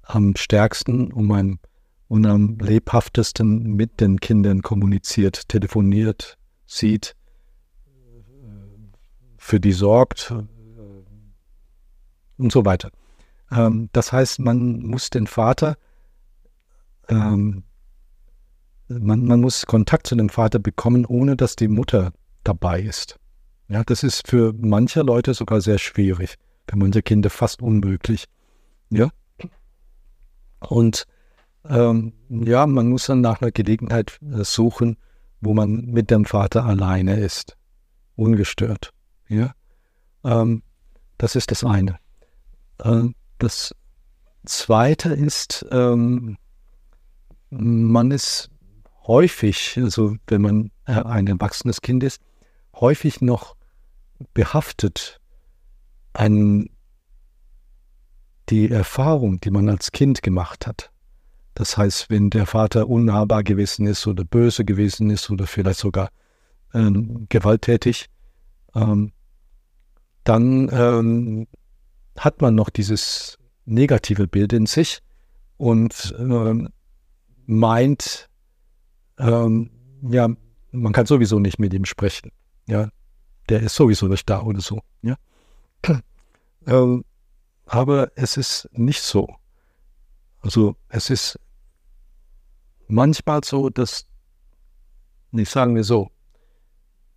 am 0.03 0.35
stärksten 0.35 1.12
und 1.12 1.31
am, 1.31 1.61
und 2.09 2.26
am 2.26 2.59
lebhaftesten 2.59 3.74
mit 3.74 4.01
den 4.01 4.18
Kindern 4.18 4.62
kommuniziert, 4.62 5.49
telefoniert, 5.49 6.37
sieht, 6.66 7.14
für 9.37 9.61
die 9.61 9.72
sorgt 9.72 10.33
äh, 10.33 10.43
und 12.37 12.53
so 12.53 12.64
weiter. 12.64 12.91
Ähm, 13.53 13.91
das 13.93 14.12
heißt, 14.12 14.41
man 14.41 14.81
muss 14.81 15.11
den 15.11 15.26
Vater, 15.29 15.76
ähm, 17.09 17.62
man, 18.89 19.24
man 19.24 19.41
muss 19.41 19.66
Kontakt 19.66 20.09
zu 20.09 20.16
dem 20.16 20.31
Vater 20.31 20.59
bekommen, 20.59 21.07
ohne 21.07 21.37
dass 21.37 21.55
die 21.55 21.68
Mutter 21.68 22.12
dabei 22.43 22.81
ist. 22.83 23.20
Ja, 23.69 23.85
das 23.85 24.03
ist 24.03 24.27
für 24.27 24.55
manche 24.59 25.03
Leute 25.03 25.35
sogar 25.35 25.61
sehr 25.61 25.79
schwierig, 25.79 26.37
für 26.66 26.77
manche 26.77 27.03
Kinder 27.03 27.29
fast 27.29 27.61
unmöglich. 27.61 28.25
Ja. 28.91 29.11
Und 30.61 31.07
ähm, 31.69 32.14
ja, 32.31 32.66
man 32.66 32.89
muss 32.89 33.07
dann 33.07 33.21
nach 33.21 33.43
einer 33.43 33.51
Gelegenheit 33.51 34.19
äh, 34.23 34.43
suchen, 34.43 34.97
wo 35.41 35.53
man 35.53 35.85
mit 35.87 36.11
dem 36.11 36.25
Vater 36.25 36.64
alleine 36.64 37.21
ist, 37.21 37.57
ungestört. 38.16 38.93
Ja? 39.29 39.53
Ähm, 40.25 40.62
das 41.19 41.37
ist 41.37 41.51
das 41.51 41.62
eine. 41.62 41.99
Ähm, 42.83 43.14
das 43.37 43.75
zweite 44.47 45.12
ist, 45.12 45.66
ähm, 45.71 46.39
man 47.51 48.11
ist 48.12 48.51
häufig, 49.07 49.79
also 49.83 50.16
wenn 50.27 50.41
man 50.41 50.71
äh, 50.87 50.93
ein 50.93 51.27
erwachsenes 51.27 51.83
Kind 51.83 52.03
ist, 52.03 52.23
häufig 52.75 53.21
noch 53.21 53.58
behaftet 54.35 55.21
an 56.12 56.69
die 58.49 58.71
Erfahrung, 58.71 59.41
die 59.41 59.51
man 59.51 59.69
als 59.69 59.93
Kind 59.93 60.23
gemacht 60.23 60.66
hat. 60.66 60.91
Das 61.55 61.77
heißt, 61.77 62.09
wenn 62.09 62.31
der 62.31 62.47
Vater 62.47 62.89
unnahbar 62.89 63.43
gewesen 63.43 63.87
ist 63.87 64.07
oder 64.07 64.25
böse 64.25 64.64
gewesen 64.64 65.11
ist 65.11 65.29
oder 65.31 65.47
vielleicht 65.47 65.81
sogar 65.81 66.11
ähm, 66.73 67.27
gewalttätig, 67.29 68.07
ähm, 68.75 69.12
dann 70.25 70.69
ähm, 70.73 71.49
hat 72.16 72.41
man 72.41 72.55
noch 72.55 72.71
dieses 72.71 73.39
negative 73.64 74.29
Bild 74.29 74.53
in 74.53 74.66
sich 74.66 75.01
und 75.57 76.14
ähm, 76.19 76.69
meint, 77.47 78.29
ähm, 79.19 79.71
ja, 80.03 80.29
man 80.71 80.93
kann 80.93 81.07
sowieso 81.07 81.39
nicht 81.39 81.59
mit 81.59 81.75
ihm 81.75 81.85
sprechen. 81.85 82.31
Ja, 82.66 82.89
der 83.49 83.62
ist 83.62 83.74
sowieso 83.74 84.07
nicht 84.09 84.28
da 84.28 84.42
oder 84.42 84.61
so. 84.61 84.80
Ja, 85.03 85.16
ähm, 86.66 87.05
aber 87.66 88.12
es 88.14 88.36
ist 88.36 88.68
nicht 88.72 89.03
so. 89.03 89.28
Also 90.40 90.76
es 90.88 91.11
ist 91.11 91.38
manchmal 92.86 93.44
so, 93.44 93.70
dass, 93.70 94.07
nicht 95.30 95.51
sagen 95.51 95.74
wir 95.74 95.84
so, 95.84 96.11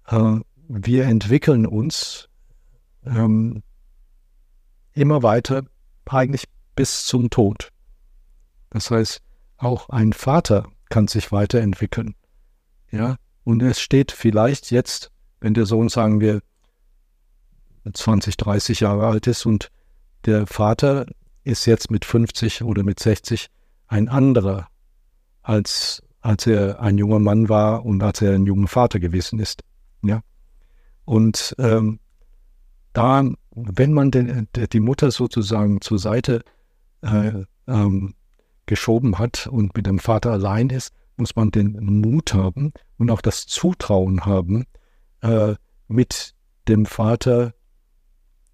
äh, 0.08 0.40
wir 0.68 1.06
entwickeln 1.06 1.66
uns 1.66 2.30
ähm, 3.06 3.64
immer 4.94 5.24
weiter, 5.24 5.64
eigentlich 6.06 6.46
bis 6.76 7.06
zum 7.06 7.30
Tod. 7.30 7.72
Das 8.70 8.92
heißt, 8.92 9.22
auch 9.58 9.90
ein 9.90 10.14
Vater 10.14 10.70
kann 10.90 11.08
sich 11.08 11.32
weiterentwickeln. 11.32 12.16
Ja, 12.92 13.16
und 13.44 13.62
es 13.62 13.80
steht 13.80 14.12
vielleicht 14.12 14.72
jetzt, 14.72 15.11
wenn 15.42 15.54
der 15.54 15.66
Sohn, 15.66 15.90
sagen 15.90 16.22
wir, 16.22 16.42
20, 17.92 18.38
30 18.38 18.80
Jahre 18.80 19.08
alt 19.08 19.28
ist 19.28 19.46
und 19.46 19.70
der 20.26 20.46
Vater 20.48 21.08
ist 21.44 21.66
jetzt 21.66 21.90
mit 21.90 22.06
50 22.06 22.64
oder 22.64 22.84
mit 22.84 23.00
60 23.00 23.48
ein 23.88 24.08
anderer, 24.08 24.68
als, 25.42 26.04
als 26.22 26.46
er 26.46 26.80
ein 26.80 26.98
junger 26.98 27.20
Mann 27.20 27.50
war 27.50 27.84
und 27.84 28.04
als 28.04 28.22
er 28.22 28.36
ein 28.36 28.46
junger 28.46 28.68
Vater 28.68 29.00
gewesen 29.00 29.40
ist. 29.40 29.64
Ja. 30.04 30.22
Und 31.06 31.56
ähm, 31.58 32.00
da, 32.94 33.24
wenn 33.52 33.94
man 33.94 34.12
den, 34.12 34.48
die 34.56 34.80
Mutter 34.80 35.10
sozusagen 35.10 35.82
zur 35.82 35.98
Seite 35.98 36.44
äh, 37.02 37.44
ähm, 37.68 38.14
geschoben 38.68 39.18
hat 39.18 39.48
und 39.48 39.76
mit 39.76 39.88
dem 39.88 39.98
Vater 39.98 40.32
allein 40.32 40.70
ist, 40.70 40.94
muss 41.18 41.36
man 41.36 41.52
den 41.52 41.74
Mut 42.02 42.34
haben 42.34 42.74
und 42.98 43.10
auch 43.10 43.22
das 43.22 43.48
Zutrauen 43.48 44.26
haben, 44.26 44.66
äh, 45.22 45.56
mit 45.88 46.34
dem 46.68 46.86
Vater 46.86 47.54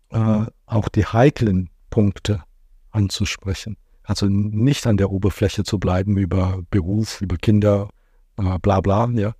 äh, 0.09 0.45
auch 0.65 0.89
die 0.89 1.05
heiklen 1.05 1.69
Punkte 1.89 2.43
anzusprechen. 2.91 3.77
Also 4.03 4.27
nicht 4.27 4.87
an 4.87 4.97
der 4.97 5.11
Oberfläche 5.11 5.63
zu 5.63 5.79
bleiben 5.79 6.17
über 6.17 6.63
Beruf, 6.71 7.21
über 7.21 7.37
Kinder, 7.37 7.89
äh, 8.37 8.57
bla 8.59 8.81
bla, 8.81 9.09
ja, 9.13 9.33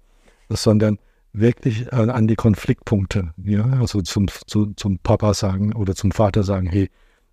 sondern 0.49 0.99
wirklich 1.31 1.91
an, 1.93 2.09
an 2.09 2.27
die 2.27 2.35
Konfliktpunkte, 2.35 3.33
ja, 3.37 3.63
also 3.63 4.01
zum, 4.01 4.27
zu, 4.27 4.73
zum 4.73 4.99
Papa 4.99 5.33
sagen 5.33 5.73
oder 5.73 5.95
zum 5.95 6.11
Vater 6.11 6.43
sagen, 6.43 6.67
hey, 6.67 6.89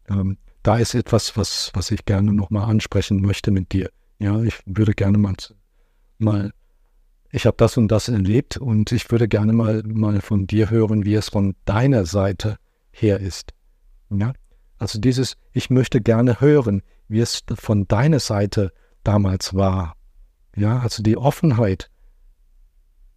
ähm, 0.09 0.39
da 0.63 0.77
ist 0.77 0.95
etwas, 0.95 1.37
was, 1.37 1.71
was 1.75 1.91
ich 1.91 2.05
gerne 2.05 2.33
nochmal 2.33 2.69
ansprechen 2.69 3.21
möchte 3.21 3.51
mit 3.51 3.73
dir. 3.73 3.91
Ja, 4.19 4.41
ich 4.43 4.61
würde 4.67 4.93
gerne 4.93 5.19
mal, 5.19 5.35
mal 6.19 6.53
ich 7.35 7.47
habe 7.47 7.57
das 7.57 7.77
und 7.77 7.89
das 7.89 8.09
erlebt 8.09 8.59
und 8.59 8.93
ich 8.93 9.11
würde 9.11 9.27
gerne 9.27 9.53
mal, 9.53 9.83
mal 9.85 10.21
von 10.21 10.47
dir 10.47 10.71
hören, 10.71 11.05
wie 11.05 11.15
es 11.15 11.31
von 11.31 11.57
deiner 11.65 12.07
Seite 12.07 12.59
her 12.93 13.19
ist. 13.19 13.53
Ja, 14.09 14.35
also 14.79 15.01
dieses, 15.01 15.37
ich 15.51 15.69
möchte 15.69 16.01
gerne 16.01 16.41
hören, 16.41 16.83
wie 17.09 17.19
es 17.19 17.43
von 17.57 17.89
deiner 17.89 18.21
Seite 18.21 18.73
damals 19.03 19.53
war. 19.53 19.97
Ja, 20.55 20.79
also 20.79 21.03
die 21.03 21.17
Offenheit 21.17 21.91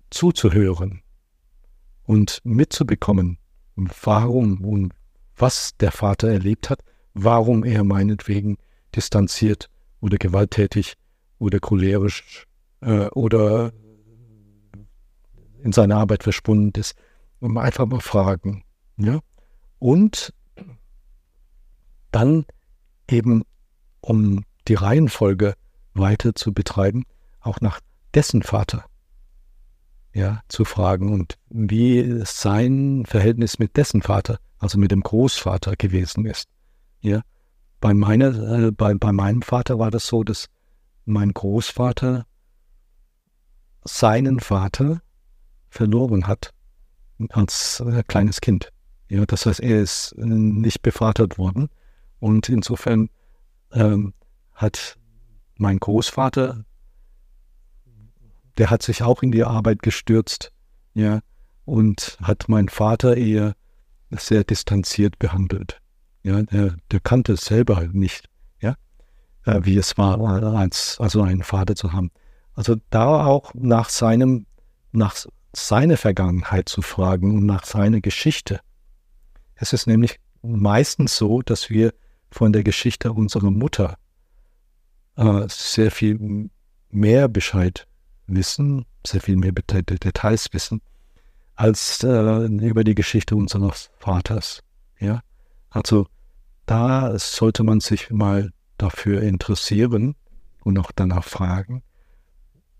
zuzuhören 0.09 1.03
und 2.01 2.41
mitzubekommen, 2.43 3.37
warum 3.75 4.65
und 4.65 4.93
was 5.35 5.77
der 5.77 5.91
Vater 5.91 6.29
erlebt 6.29 6.71
hat, 6.71 6.79
warum 7.13 7.63
er 7.63 7.83
meinetwegen 7.83 8.57
distanziert 8.95 9.69
oder 9.99 10.17
gewalttätig 10.17 10.95
oder 11.37 11.59
cholerisch 11.59 12.47
äh, 12.81 13.09
oder 13.09 13.73
in 15.63 15.71
seiner 15.71 15.97
Arbeit 15.97 16.23
verschwunden 16.23 16.79
ist. 16.79 16.95
Und 17.39 17.57
einfach 17.57 17.85
mal 17.85 17.99
fragen. 17.99 18.63
Ja? 18.97 19.19
Und 19.79 20.33
dann 22.11 22.45
eben, 23.09 23.43
um 24.01 24.43
die 24.67 24.73
Reihenfolge 24.73 25.53
weiter 25.93 26.35
zu 26.35 26.53
betreiben, 26.53 27.05
auch 27.41 27.61
nach 27.61 27.79
dessen 28.13 28.41
Vater 28.41 28.85
ja, 30.13 30.41
zu 30.47 30.65
fragen 30.65 31.13
und 31.13 31.37
wie 31.49 32.21
sein 32.25 33.05
Verhältnis 33.05 33.59
mit 33.59 33.77
dessen 33.77 34.01
Vater, 34.01 34.39
also 34.57 34.79
mit 34.79 34.89
dem 34.91 35.01
Großvater 35.01 35.75
gewesen 35.75 36.25
ist. 36.25 36.47
Ja, 37.01 37.21
bei, 37.79 37.93
meiner, 37.93 38.67
äh, 38.67 38.71
bei, 38.71 38.95
bei 38.95 39.11
meinem 39.11 39.43
Vater 39.43 39.77
war 39.77 39.91
das 39.91 40.07
so, 40.07 40.23
dass 40.23 40.47
mein 41.05 41.33
Großvater 41.33 42.25
seinen 43.83 44.39
Vater 44.39 45.01
verloren 45.77 46.27
hat 46.27 46.53
als 47.29 47.79
äh, 47.79 48.03
kleines 48.03 48.41
Kind. 48.41 48.71
Ja, 49.09 49.25
das 49.25 49.45
heißt, 49.45 49.61
er 49.61 49.81
ist 49.81 50.13
äh, 50.17 50.25
nicht 50.25 50.81
bevatert 50.81 51.37
worden 51.37 51.69
und 52.19 52.49
insofern 52.49 53.09
ähm, 53.71 54.13
hat 54.53 54.97
mein 55.55 55.79
Großvater 55.79 56.65
der 58.57 58.69
hat 58.69 58.81
sich 58.81 59.03
auch 59.03 59.21
in 59.21 59.31
die 59.31 59.43
Arbeit 59.43 59.81
gestürzt, 59.81 60.51
ja, 60.93 61.19
und 61.65 62.17
hat 62.21 62.49
meinen 62.49 62.69
Vater 62.69 63.15
eher 63.15 63.55
sehr 64.11 64.43
distanziert 64.43 65.19
behandelt. 65.19 65.79
Ja, 66.23 66.41
der, 66.41 66.75
der 66.91 66.99
kannte 66.99 67.33
es 67.33 67.45
selber 67.45 67.87
nicht, 67.91 68.29
ja, 68.61 68.75
äh, 69.45 69.61
wie 69.63 69.77
es 69.77 69.97
war, 69.97 70.19
als, 70.19 70.97
also 70.99 71.21
einen 71.21 71.43
Vater 71.43 71.75
zu 71.75 71.93
haben. 71.93 72.11
Also 72.53 72.75
da 72.89 73.25
auch 73.25 73.53
nach 73.53 73.89
seinem, 73.89 74.45
nach 74.91 75.15
seiner 75.53 75.97
Vergangenheit 75.97 76.69
zu 76.69 76.81
fragen 76.81 77.37
und 77.37 77.45
nach 77.45 77.65
seiner 77.65 78.01
Geschichte. 78.01 78.59
Es 79.55 79.73
ist 79.73 79.87
nämlich 79.87 80.19
meistens 80.41 81.17
so, 81.17 81.41
dass 81.41 81.69
wir 81.69 81.93
von 82.29 82.53
der 82.53 82.63
Geschichte 82.63 83.11
unserer 83.11 83.51
Mutter 83.51 83.97
äh, 85.15 85.45
sehr 85.49 85.91
viel 85.91 86.49
mehr 86.89 87.27
Bescheid 87.27 87.87
wissen, 88.27 88.85
sehr 89.05 89.21
viel 89.21 89.37
mehr 89.37 89.51
Details 89.51 90.47
wissen, 90.51 90.81
als 91.55 92.03
äh, 92.03 92.45
über 92.45 92.83
die 92.83 92.95
Geschichte 92.95 93.35
unseres 93.35 93.89
Vaters. 93.97 94.61
Ja, 94.99 95.21
also 95.69 96.07
da 96.65 97.17
sollte 97.17 97.63
man 97.63 97.79
sich 97.79 98.11
mal 98.11 98.51
dafür 98.77 99.21
interessieren 99.21 100.15
und 100.63 100.77
auch 100.77 100.91
danach 100.93 101.23
fragen. 101.23 101.81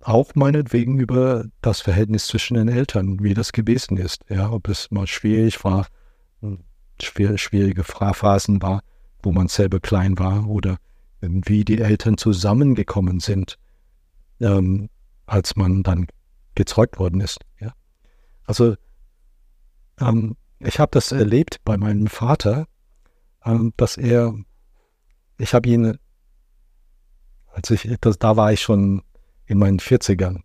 Auch 0.02 0.36
meinetwegen 0.36 1.00
über 1.00 1.46
das 1.62 1.82
Verhältnis 1.82 2.28
zwischen 2.28 2.56
den 2.56 2.68
Eltern, 2.68 3.22
wie 3.22 3.34
das 3.34 3.52
gewesen 3.52 3.98
ist. 3.98 4.24
Ja, 4.30 4.52
ob 4.52 4.68
es 4.68 4.92
mal 4.92 5.08
schwierig 5.08 5.64
war, 5.64 5.88
hm, 6.42 6.60
schwer, 7.02 7.38
schwierige 7.38 7.84
Phasen 7.84 8.62
war, 8.62 8.82
wo 9.24 9.32
man 9.32 9.48
selber 9.48 9.80
klein 9.80 10.18
war 10.20 10.48
oder 10.48 10.78
wie 11.22 11.66
die 11.66 11.80
Eltern 11.80 12.18
zusammengekommen 12.18 13.20
sind. 13.20 13.58
Ähm, 14.40 14.90
als 15.28 15.56
man 15.56 15.84
dann 15.84 16.08
gezeugt 16.56 16.98
worden 16.98 17.22
ist. 17.22 17.40
Ja? 17.60 17.74
Also 18.46 18.76
ähm, 20.00 20.36
ich 20.60 20.80
habe 20.80 20.90
das 20.92 21.12
erlebt 21.12 21.60
bei 21.64 21.78
meinem 21.78 22.08
Vater, 22.08 22.68
ähm, 23.46 23.74
dass 23.78 23.98
er, 23.98 24.34
ich 25.38 25.54
habe 25.54 25.70
ihn, 25.70 26.00
als 27.48 27.70
ich, 27.70 27.96
das, 28.02 28.18
da 28.18 28.36
war 28.38 28.52
ich 28.52 28.62
schon 28.62 29.04
in 29.48 29.58
meinen 29.58 29.80
40ern 29.80 30.42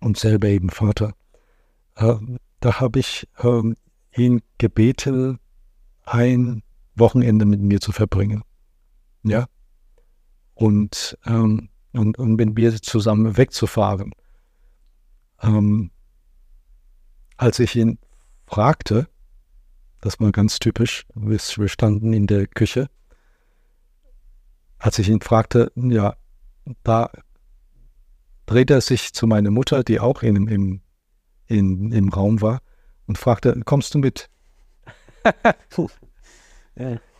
und 0.00 0.18
selber 0.18 0.48
eben 0.48 0.70
Vater, 0.70 1.14
äh, 1.96 2.14
da 2.60 2.80
habe 2.80 2.98
ich 2.98 3.28
äh, 3.38 3.62
ihn 4.14 4.42
gebeten, 4.58 5.38
ein 6.04 6.62
Wochenende 6.94 7.44
mit 7.44 7.60
mir 7.60 7.80
zu 7.80 7.92
verbringen. 7.92 8.42
Ja. 9.22 9.46
Und 10.54 11.18
ähm, 11.26 11.68
und, 11.96 12.18
und 12.18 12.36
mit 12.36 12.54
mir 12.54 12.80
zusammen 12.80 13.36
wegzufahren. 13.36 14.12
Ähm, 15.42 15.90
als 17.36 17.58
ich 17.58 17.76
ihn 17.76 17.98
fragte, 18.46 19.08
das 20.00 20.20
war 20.20 20.30
ganz 20.32 20.58
typisch, 20.58 21.06
wir 21.14 21.68
standen 21.68 22.12
in 22.12 22.26
der 22.26 22.46
Küche, 22.46 22.88
als 24.78 24.98
ich 24.98 25.08
ihn 25.08 25.20
fragte, 25.20 25.72
ja, 25.74 26.16
da 26.82 27.10
drehte 28.46 28.74
er 28.74 28.80
sich 28.80 29.12
zu 29.12 29.26
meiner 29.26 29.50
Mutter, 29.50 29.82
die 29.82 30.00
auch 30.00 30.22
in, 30.22 30.48
im, 30.48 30.80
in, 31.46 31.92
im 31.92 32.08
Raum 32.08 32.40
war, 32.40 32.60
und 33.06 33.18
fragte, 33.18 33.60
kommst 33.64 33.94
du 33.94 33.98
mit? 33.98 34.30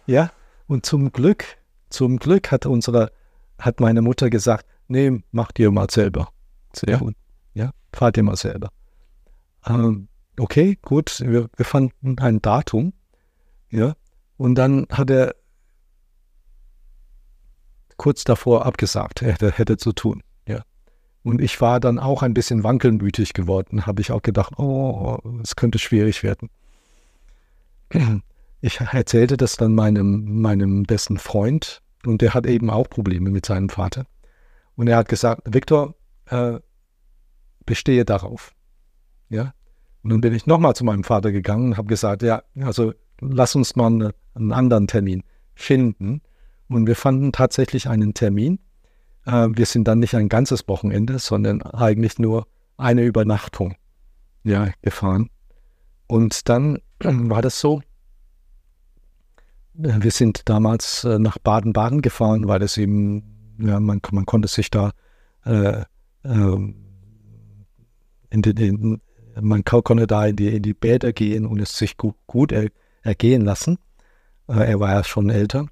ja, 0.06 0.30
und 0.66 0.86
zum 0.86 1.12
Glück, 1.12 1.44
zum 1.90 2.18
Glück 2.18 2.50
hat 2.50 2.66
unsere 2.66 3.12
hat 3.58 3.80
meine 3.80 4.02
Mutter 4.02 4.30
gesagt, 4.30 4.66
nee, 4.88 5.22
mach 5.30 5.52
dir 5.52 5.70
mal 5.70 5.90
selber. 5.90 6.28
Sehr 6.72 6.98
gut. 6.98 7.14
Ja, 7.54 7.70
fahr 7.92 8.12
dir 8.12 8.22
mal 8.22 8.36
selber. 8.36 8.68
Ähm, 9.66 10.08
okay, 10.38 10.78
gut, 10.82 11.20
wir, 11.20 11.48
wir 11.56 11.64
fanden 11.64 12.18
ein 12.18 12.42
Datum. 12.42 12.92
Ja, 13.70 13.94
und 14.36 14.56
dann 14.56 14.86
hat 14.90 15.10
er 15.10 15.34
kurz 17.96 18.24
davor 18.24 18.66
abgesagt, 18.66 19.20
hätte, 19.22 19.52
hätte 19.52 19.76
zu 19.76 19.92
tun. 19.92 20.22
Ja. 20.46 20.62
Und 21.22 21.40
ich 21.40 21.60
war 21.60 21.80
dann 21.80 21.98
auch 21.98 22.22
ein 22.22 22.34
bisschen 22.34 22.64
wankelmütig 22.64 23.32
geworden, 23.32 23.86
habe 23.86 24.00
ich 24.00 24.12
auch 24.12 24.22
gedacht, 24.22 24.58
oh, 24.58 25.18
es 25.42 25.56
könnte 25.56 25.78
schwierig 25.78 26.22
werden. 26.22 26.50
Ich 28.60 28.80
erzählte 28.80 29.36
das 29.36 29.56
dann 29.56 29.74
meinem, 29.74 30.40
meinem 30.40 30.84
besten 30.84 31.18
Freund, 31.18 31.82
und 32.06 32.22
der 32.22 32.34
hat 32.34 32.46
eben 32.46 32.70
auch 32.70 32.88
Probleme 32.88 33.30
mit 33.30 33.44
seinem 33.44 33.68
Vater. 33.68 34.06
Und 34.76 34.88
er 34.88 34.96
hat 34.96 35.08
gesagt, 35.08 35.42
Viktor, 35.44 35.94
äh, 36.26 36.58
bestehe 37.64 38.04
darauf. 38.04 38.52
Ja. 39.28 39.52
Und 40.02 40.10
dann 40.10 40.20
bin 40.20 40.32
ich 40.32 40.46
nochmal 40.46 40.76
zu 40.76 40.84
meinem 40.84 41.04
Vater 41.04 41.32
gegangen 41.32 41.72
und 41.72 41.76
habe 41.76 41.88
gesagt, 41.88 42.22
ja, 42.22 42.42
also 42.60 42.94
lass 43.20 43.56
uns 43.56 43.74
mal 43.74 43.86
eine, 43.86 44.14
einen 44.34 44.52
anderen 44.52 44.86
Termin 44.86 45.24
finden. 45.54 46.22
Und 46.68 46.86
wir 46.86 46.96
fanden 46.96 47.32
tatsächlich 47.32 47.88
einen 47.88 48.14
Termin. 48.14 48.58
Äh, 49.24 49.48
wir 49.52 49.66
sind 49.66 49.86
dann 49.88 49.98
nicht 49.98 50.14
ein 50.14 50.28
ganzes 50.28 50.66
Wochenende, 50.68 51.18
sondern 51.18 51.62
eigentlich 51.62 52.18
nur 52.18 52.46
eine 52.76 53.02
Übernachtung 53.02 53.76
ja, 54.44 54.70
gefahren. 54.82 55.30
Und 56.06 56.48
dann 56.48 56.78
war 57.00 57.42
das 57.42 57.60
so, 57.60 57.82
wir 59.74 60.10
sind 60.10 60.48
damals 60.48 61.04
äh, 61.04 61.18
nach 61.18 61.38
Baden-Baden 61.38 62.00
gefahren, 62.00 62.48
weil 62.48 62.62
es 62.62 62.78
eben, 62.78 63.56
ja, 63.58 63.78
man, 63.78 64.00
man 64.10 64.24
konnte 64.24 64.48
sich 64.48 64.70
da 64.70 64.92
äh, 65.44 65.82
äh, 66.24 66.74
in 68.30 68.42
den, 68.42 68.56
in, 68.56 69.00
man 69.40 69.64
konnte 69.64 70.06
da 70.06 70.26
in 70.26 70.36
die, 70.36 70.56
in 70.56 70.62
die 70.62 70.74
Bäder 70.74 71.12
gehen 71.12 71.44
und 71.44 71.60
es 71.60 71.76
sich 71.76 71.96
gut, 71.96 72.16
gut 72.26 72.52
er, 72.52 72.68
ergehen 73.02 73.42
lassen. 73.42 73.78
Äh, 74.48 74.70
er 74.70 74.80
war 74.80 74.92
ja 74.92 75.04
schon 75.04 75.28
älter. 75.28 75.66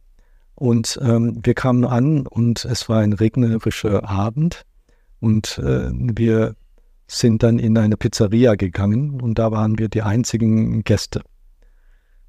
Und 0.55 0.99
ähm, 1.03 1.41
wir 1.43 1.55
kamen 1.55 1.85
an 1.85 2.27
und 2.27 2.65
es 2.65 2.89
war 2.89 3.01
ein 3.01 3.13
regnerischer 3.13 4.09
Abend 4.09 4.65
und 5.21 5.59
äh, 5.59 5.91
wir 5.93 6.55
sind 7.07 7.43
dann 7.43 7.59
in 7.59 7.77
eine 7.77 7.97
Pizzeria 7.97 8.55
gegangen 8.55 9.21
und 9.21 9.39
da 9.39 9.51
waren 9.51 9.79
wir 9.79 9.89
die 9.89 10.03
einzigen 10.03 10.85
Gäste. 10.85 11.23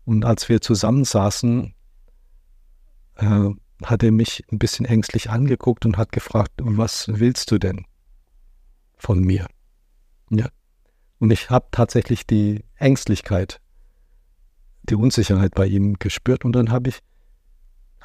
Und 0.06 0.26
als 0.26 0.50
wir 0.50 0.62
zusammensaßen, 0.62 1.74
äh, 3.16 3.50
hat 3.84 4.04
er 4.04 4.12
mich 4.12 4.44
ein 4.52 4.60
bisschen 4.60 4.86
ängstlich 4.86 5.30
angeguckt 5.30 5.86
und 5.86 5.98
hat 5.98 6.12
gefragt, 6.12 6.54
was 6.62 7.08
willst 7.08 7.52
du 7.52 7.58
denn 7.58 7.86
von 8.96 9.20
mir? 9.20 9.48
Ja. 10.30 10.48
Und 11.20 11.32
ich 11.32 11.50
habe 11.50 11.68
tatsächlich 11.72 12.26
die 12.26 12.64
Ängstlichkeit, 12.76 13.60
die 14.84 14.96
Unsicherheit 14.96 15.56
bei 15.56 15.66
ihm 15.66 15.96
gespürt. 16.00 16.46
Und 16.46 16.54
dann 16.54 16.72
habe 16.72 16.90
ich, 16.90 17.00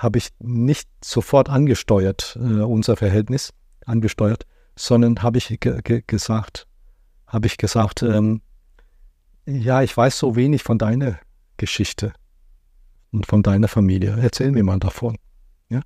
habe 0.01 0.19
ich 0.19 0.31
nicht 0.39 0.89
sofort 1.05 1.51
angesteuert, 1.51 2.39
äh, 2.41 2.63
unser 2.63 2.97
Verhältnis 2.97 3.53
angesteuert, 3.85 4.47
sondern 4.75 5.23
habe 5.23 5.39
ich 5.39 5.61
ge 5.61 5.81
ge 5.83 6.03
gesagt, 6.07 6.67
habe 7.27 7.47
ich 7.47 7.59
gesagt, 7.59 8.03
ähm, 8.03 8.41
ja, 9.45 9.83
ich 9.83 9.95
weiß 9.95 10.19
so 10.19 10.37
wenig 10.37 10.63
von 10.63 10.79
deiner 10.79 11.19
Geschichte 11.59 12.13
und 13.13 13.27
von 13.27 13.43
deiner 13.43 13.69
Familie. 13.69 14.17
Erzähl 14.21 14.53
mir 14.53 14.65
mal 14.65 14.79
davon. 14.79 15.19
Ja? 15.69 15.83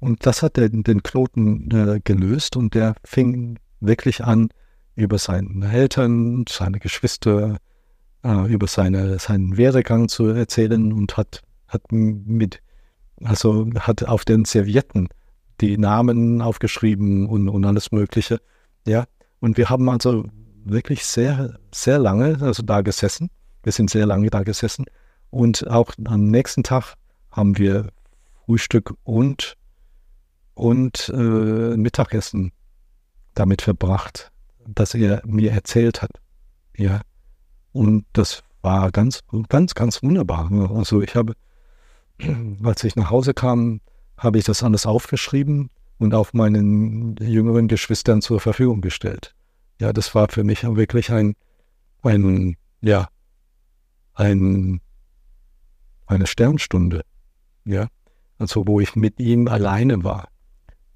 Und 0.00 0.24
das 0.24 0.42
hat 0.42 0.56
den, 0.56 0.82
den 0.82 1.02
Knoten 1.02 1.70
äh, 1.70 2.00
gelöst 2.02 2.56
und 2.56 2.74
der 2.74 2.94
fing 3.04 3.58
wirklich 3.80 4.24
an, 4.24 4.48
über 4.94 5.18
seine 5.18 5.70
Eltern, 5.70 6.44
seine 6.48 6.78
Geschwister, 6.78 7.58
äh, 8.24 8.52
über 8.52 8.66
seine, 8.66 9.18
seinen 9.18 9.56
Werdegang 9.56 10.08
zu 10.08 10.26
erzählen 10.28 10.92
und 10.92 11.16
hat, 11.16 11.42
hat 11.68 11.90
mit, 11.90 12.62
also 13.24 13.68
hat 13.78 14.04
auf 14.04 14.24
den 14.24 14.44
Servietten 14.44 15.08
die 15.60 15.78
Namen 15.78 16.42
aufgeschrieben 16.42 17.28
und, 17.28 17.48
und 17.48 17.64
alles 17.64 17.92
Mögliche. 17.92 18.40
Ja. 18.86 19.04
Und 19.40 19.56
wir 19.56 19.70
haben 19.70 19.88
also 19.88 20.24
wirklich 20.64 21.04
sehr, 21.04 21.58
sehr 21.72 21.98
lange 21.98 22.38
also 22.40 22.62
da 22.62 22.80
gesessen. 22.82 23.30
Wir 23.62 23.72
sind 23.72 23.90
sehr 23.90 24.06
lange 24.06 24.30
da 24.30 24.42
gesessen. 24.42 24.84
Und 25.30 25.68
auch 25.68 25.92
am 26.04 26.26
nächsten 26.26 26.62
Tag 26.62 26.94
haben 27.30 27.56
wir 27.58 27.88
Frühstück 28.44 28.94
und, 29.04 29.56
und 30.54 31.08
äh, 31.14 31.76
Mittagessen 31.76 32.52
damit 33.34 33.62
verbracht, 33.62 34.30
dass 34.66 34.94
er 34.94 35.22
mir 35.24 35.52
erzählt 35.52 36.02
hat. 36.02 36.10
Ja. 36.76 37.00
Und 37.72 38.04
das 38.12 38.42
war 38.60 38.90
ganz, 38.90 39.20
ganz, 39.48 39.74
ganz 39.74 40.02
wunderbar. 40.02 40.50
Also 40.74 41.00
ich 41.00 41.14
habe, 41.14 41.34
als 42.62 42.84
ich 42.84 42.96
nach 42.96 43.10
Hause 43.10 43.34
kam, 43.34 43.80
habe 44.16 44.38
ich 44.38 44.44
das 44.44 44.62
alles 44.62 44.86
aufgeschrieben 44.86 45.70
und 45.98 46.14
auf 46.14 46.34
meinen 46.34 47.16
jüngeren 47.16 47.68
Geschwistern 47.68 48.22
zur 48.22 48.40
Verfügung 48.40 48.80
gestellt. 48.80 49.34
Ja, 49.80 49.92
das 49.92 50.14
war 50.14 50.28
für 50.28 50.44
mich 50.44 50.62
wirklich 50.62 51.10
ein, 51.10 51.34
ein, 52.02 52.56
ja, 52.80 53.08
ein, 54.14 54.80
eine 56.06 56.26
Sternstunde. 56.26 57.02
Ja, 57.64 57.88
also 58.38 58.66
wo 58.66 58.80
ich 58.80 58.96
mit 58.96 59.20
ihm 59.20 59.48
alleine 59.48 60.04
war. 60.04 60.28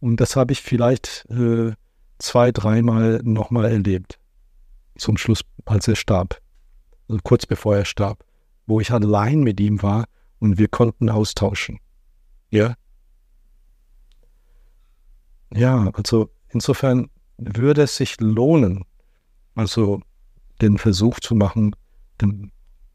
Und 0.00 0.20
das 0.20 0.36
habe 0.36 0.52
ich 0.52 0.62
vielleicht 0.62 1.26
äh, 1.30 1.72
zwei, 2.18 2.52
dreimal 2.52 3.20
nochmal 3.22 3.66
erlebt. 3.66 4.18
Zum 4.96 5.16
Schluss, 5.16 5.42
als 5.64 5.88
er 5.88 5.96
starb. 5.96 6.40
Also 7.08 7.20
kurz 7.22 7.46
bevor 7.46 7.76
er 7.76 7.84
starb. 7.84 8.24
Wo 8.66 8.80
ich 8.80 8.90
allein 8.90 9.40
mit 9.40 9.60
ihm 9.60 9.82
war 9.82 10.06
und 10.38 10.58
wir 10.58 10.68
konnten 10.68 11.08
austauschen. 11.08 11.78
Ja. 12.50 12.74
Ja, 15.52 15.90
also 15.92 16.30
insofern 16.48 17.10
würde 17.38 17.82
es 17.82 17.96
sich 17.96 18.20
lohnen, 18.20 18.84
also 19.54 20.00
den 20.60 20.78
Versuch 20.78 21.20
zu 21.20 21.34
machen, 21.34 21.74
dem, 22.20 22.50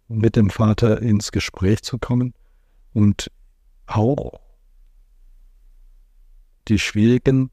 mit 0.07 0.35
dem 0.35 0.49
Vater 0.49 1.01
ins 1.01 1.31
Gespräch 1.31 1.83
zu 1.83 1.97
kommen 1.97 2.33
und 2.93 3.31
auch 3.85 4.39
die 6.67 6.79
schwierigen 6.79 7.51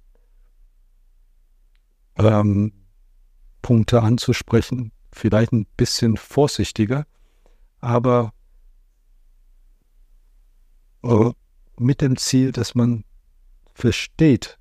ähm, 2.17 2.73
Punkte 3.63 4.03
anzusprechen, 4.03 4.93
vielleicht 5.13 5.53
ein 5.53 5.67
bisschen 5.77 6.17
vorsichtiger, 6.17 7.07
aber 7.81 8.33
mit 11.79 12.01
dem 12.01 12.17
Ziel, 12.17 12.53
dass 12.53 12.75
man 12.75 13.05
versteht, 13.75 14.59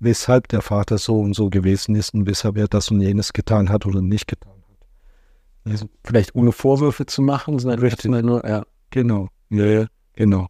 weshalb 0.00 0.48
der 0.48 0.62
Vater 0.62 0.98
so 0.98 1.20
und 1.20 1.34
so 1.34 1.50
gewesen 1.50 1.94
ist 1.94 2.14
und 2.14 2.26
weshalb 2.26 2.56
er 2.56 2.68
das 2.68 2.90
und 2.90 3.00
jenes 3.00 3.32
getan 3.32 3.68
hat 3.68 3.86
oder 3.86 4.00
nicht 4.00 4.26
getan 4.26 4.52
hat. 4.52 5.72
Also 5.72 5.88
vielleicht 6.04 6.34
ohne 6.34 6.52
Vorwürfe 6.52 7.06
zu 7.06 7.22
machen, 7.22 7.58
sondern 7.58 7.80
Richtig. 7.80 8.10
nur, 8.10 8.46
ja. 8.46 8.64
Genau, 8.90 9.28
ja, 9.50 9.66
ja, 9.66 9.86
genau. 10.14 10.46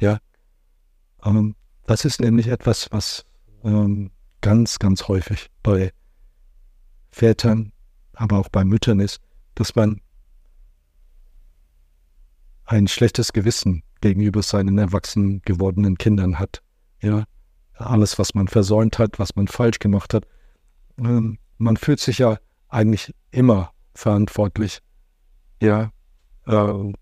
Ja. 0.00 0.18
Ähm, 1.24 1.54
das 1.86 2.04
ist 2.04 2.20
nämlich 2.20 2.48
etwas, 2.48 2.88
was 2.90 3.24
ähm, 3.64 4.10
ganz, 4.40 4.78
ganz 4.78 5.08
häufig 5.08 5.48
bei 5.62 5.92
Vätern, 7.10 7.72
aber 8.14 8.38
auch 8.38 8.48
bei 8.48 8.64
Müttern 8.64 9.00
ist, 9.00 9.20
dass 9.54 9.74
man 9.74 10.00
ein 12.68 12.86
schlechtes 12.86 13.32
Gewissen 13.32 13.82
gegenüber 14.02 14.42
seinen 14.42 14.76
erwachsen 14.76 15.40
gewordenen 15.42 15.96
Kindern 15.96 16.38
hat. 16.38 16.62
Ja, 17.00 17.24
alles, 17.74 18.18
was 18.18 18.34
man 18.34 18.46
versäumt 18.46 18.98
hat, 18.98 19.18
was 19.18 19.36
man 19.36 19.48
falsch 19.48 19.78
gemacht 19.78 20.12
hat. 20.12 20.26
Ähm, 20.98 21.38
man 21.56 21.78
fühlt 21.78 21.98
sich 21.98 22.18
ja 22.18 22.38
eigentlich 22.68 23.14
immer 23.30 23.72
verantwortlich, 23.94 24.80
ja, 25.62 25.92
äh, 26.46 26.92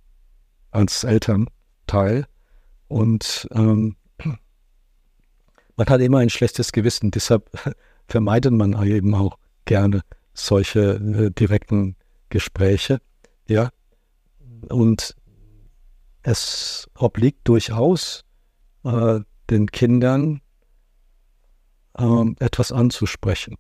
als 0.71 1.03
Elternteil. 1.03 2.27
Und 2.87 3.49
ähm, 3.51 3.97
man 5.77 5.87
hat 5.89 6.01
immer 6.01 6.19
ein 6.19 6.31
schlechtes 6.31 6.71
Gewissen. 6.71 7.11
Deshalb 7.11 7.51
vermeidet 8.07 8.53
man 8.53 8.81
eben 8.87 9.15
auch 9.17 9.37
gerne 9.65 10.03
solche 10.33 10.95
äh, 10.95 11.31
direkten 11.31 11.97
Gespräche, 12.29 13.01
ja. 13.49 13.71
Und 14.69 15.17
es 16.27 16.89
obliegt 16.99 17.47
durchaus 17.47 18.25
äh, 18.83 19.21
den 19.49 19.71
Kindern 19.71 20.41
ähm, 21.97 22.35
etwas 22.41 22.73
anzusprechen. 22.73 23.57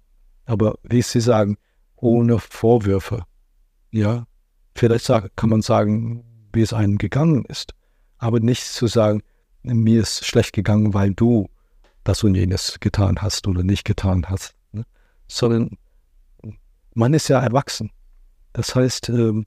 Aber 0.47 0.75
wie 0.83 1.01
Sie 1.01 1.21
sagen, 1.21 1.59
ohne 1.95 2.41
Vorwürfe. 2.41 3.23
Ja, 3.93 4.27
vielleicht 4.75 5.07
kann 5.37 5.49
man 5.49 5.63
sagen, 5.63 6.25
wie 6.53 6.61
es 6.61 6.73
einem 6.73 6.99
gegangen 6.99 7.45
ist, 7.45 7.73
aber 8.19 8.41
nicht 8.41 8.65
zu 8.65 8.89
sagen, 8.89 9.23
mir 9.63 10.03
ist 10.03 10.27
schlecht 10.27 10.53
gegangen, 10.53 10.93
weil 10.93 11.15
du 11.15 11.49
das 12.03 12.25
und 12.25 12.35
jenes 12.35 12.79
getan 12.81 13.23
hast 13.23 13.47
oder 13.47 13.63
nicht 13.63 13.85
getan 13.85 14.29
hast, 14.29 14.55
ne? 14.73 14.85
sondern 15.29 15.79
man 16.95 17.15
ist 17.15 17.29
ja 17.29 17.41
erwachsen. 17.41 17.91
Das 18.53 18.75
heißt, 18.75 19.09
ähm, 19.09 19.45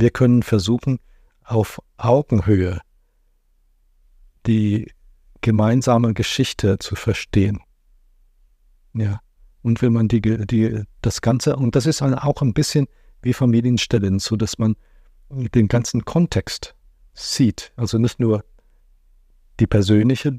wir 0.00 0.10
können 0.10 0.42
versuchen, 0.42 0.98
auf 1.44 1.80
Augenhöhe 1.96 2.80
die 4.46 4.92
gemeinsame 5.40 6.14
Geschichte 6.14 6.78
zu 6.78 6.96
verstehen. 6.96 7.60
Ja. 8.94 9.20
Und 9.62 9.82
wenn 9.82 9.92
man 9.92 10.08
die, 10.08 10.20
die, 10.20 10.82
das 11.02 11.20
Ganze, 11.20 11.56
und 11.56 11.74
das 11.74 11.86
ist 11.86 12.02
auch 12.02 12.42
ein 12.42 12.54
bisschen 12.54 12.86
wie 13.22 13.32
Familienstellen, 13.32 14.18
so 14.18 14.36
dass 14.36 14.58
man 14.58 14.76
den 15.28 15.66
ganzen 15.66 16.04
Kontext 16.04 16.74
sieht. 17.14 17.72
Also 17.76 17.98
nicht 17.98 18.20
nur 18.20 18.44
die 19.58 19.66
persönliche 19.66 20.38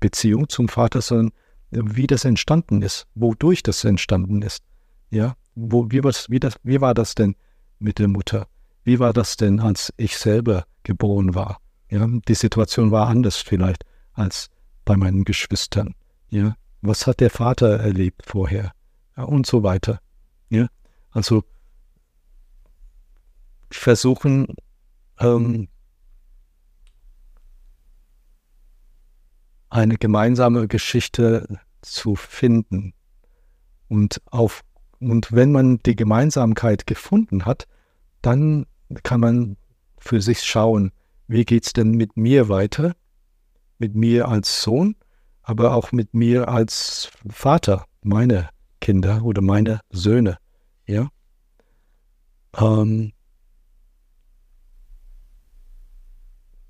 Beziehung 0.00 0.48
zum 0.48 0.68
Vater, 0.68 1.00
sondern 1.00 1.32
wie 1.70 2.06
das 2.06 2.24
entstanden 2.24 2.82
ist, 2.82 3.06
wodurch 3.14 3.62
das 3.62 3.84
entstanden 3.84 4.42
ist. 4.42 4.64
Ja, 5.10 5.36
wo, 5.54 5.90
wie, 5.90 6.02
was, 6.02 6.28
wie, 6.28 6.40
das, 6.40 6.56
wie 6.64 6.80
war 6.80 6.94
das 6.94 7.14
denn 7.14 7.36
mit 7.82 7.98
der 7.98 8.08
Mutter? 8.08 8.46
Wie 8.84 8.98
war 8.98 9.12
das 9.12 9.36
denn, 9.36 9.60
als 9.60 9.92
ich 9.96 10.16
selber 10.16 10.64
geboren 10.82 11.34
war? 11.34 11.58
Ja, 11.90 12.06
die 12.06 12.34
Situation 12.34 12.90
war 12.90 13.08
anders 13.08 13.36
vielleicht 13.36 13.84
als 14.12 14.50
bei 14.84 14.96
meinen 14.96 15.24
Geschwistern. 15.24 15.94
Ja, 16.30 16.56
was 16.80 17.06
hat 17.06 17.20
der 17.20 17.30
Vater 17.30 17.78
erlebt 17.78 18.22
vorher? 18.26 18.72
Ja, 19.16 19.24
und 19.24 19.46
so 19.46 19.62
weiter. 19.62 20.00
Ja, 20.48 20.68
also 21.10 21.44
versuchen, 23.70 24.54
ähm, 25.18 25.68
eine 29.70 29.96
gemeinsame 29.96 30.68
Geschichte 30.68 31.60
zu 31.80 32.14
finden. 32.14 32.94
Und 33.88 34.20
auf, 34.26 34.62
und 35.10 35.32
wenn 35.32 35.52
man 35.52 35.78
die 35.78 35.96
Gemeinsamkeit 35.96 36.86
gefunden 36.86 37.44
hat, 37.44 37.66
dann 38.20 38.66
kann 39.02 39.20
man 39.20 39.56
für 39.98 40.20
sich 40.20 40.42
schauen, 40.42 40.92
wie 41.28 41.44
geht 41.44 41.66
es 41.66 41.72
denn 41.72 41.92
mit 41.92 42.16
mir 42.16 42.48
weiter? 42.48 42.94
Mit 43.78 43.94
mir 43.94 44.28
als 44.28 44.62
Sohn, 44.62 44.96
aber 45.42 45.74
auch 45.74 45.92
mit 45.92 46.14
mir 46.14 46.48
als 46.48 47.10
Vater, 47.28 47.86
meine 48.02 48.50
Kinder 48.80 49.22
oder 49.24 49.42
meine 49.42 49.80
Söhne. 49.90 50.38
Ja. 50.86 51.08
Ähm, 52.56 53.12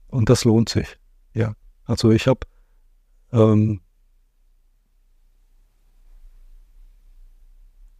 und 0.08 0.28
das 0.28 0.44
lohnt 0.44 0.68
sich. 0.68 0.96
Ja. 1.34 1.54
Also 1.84 2.10
ich 2.10 2.26
habe 2.28 2.40
ähm, 3.32 3.80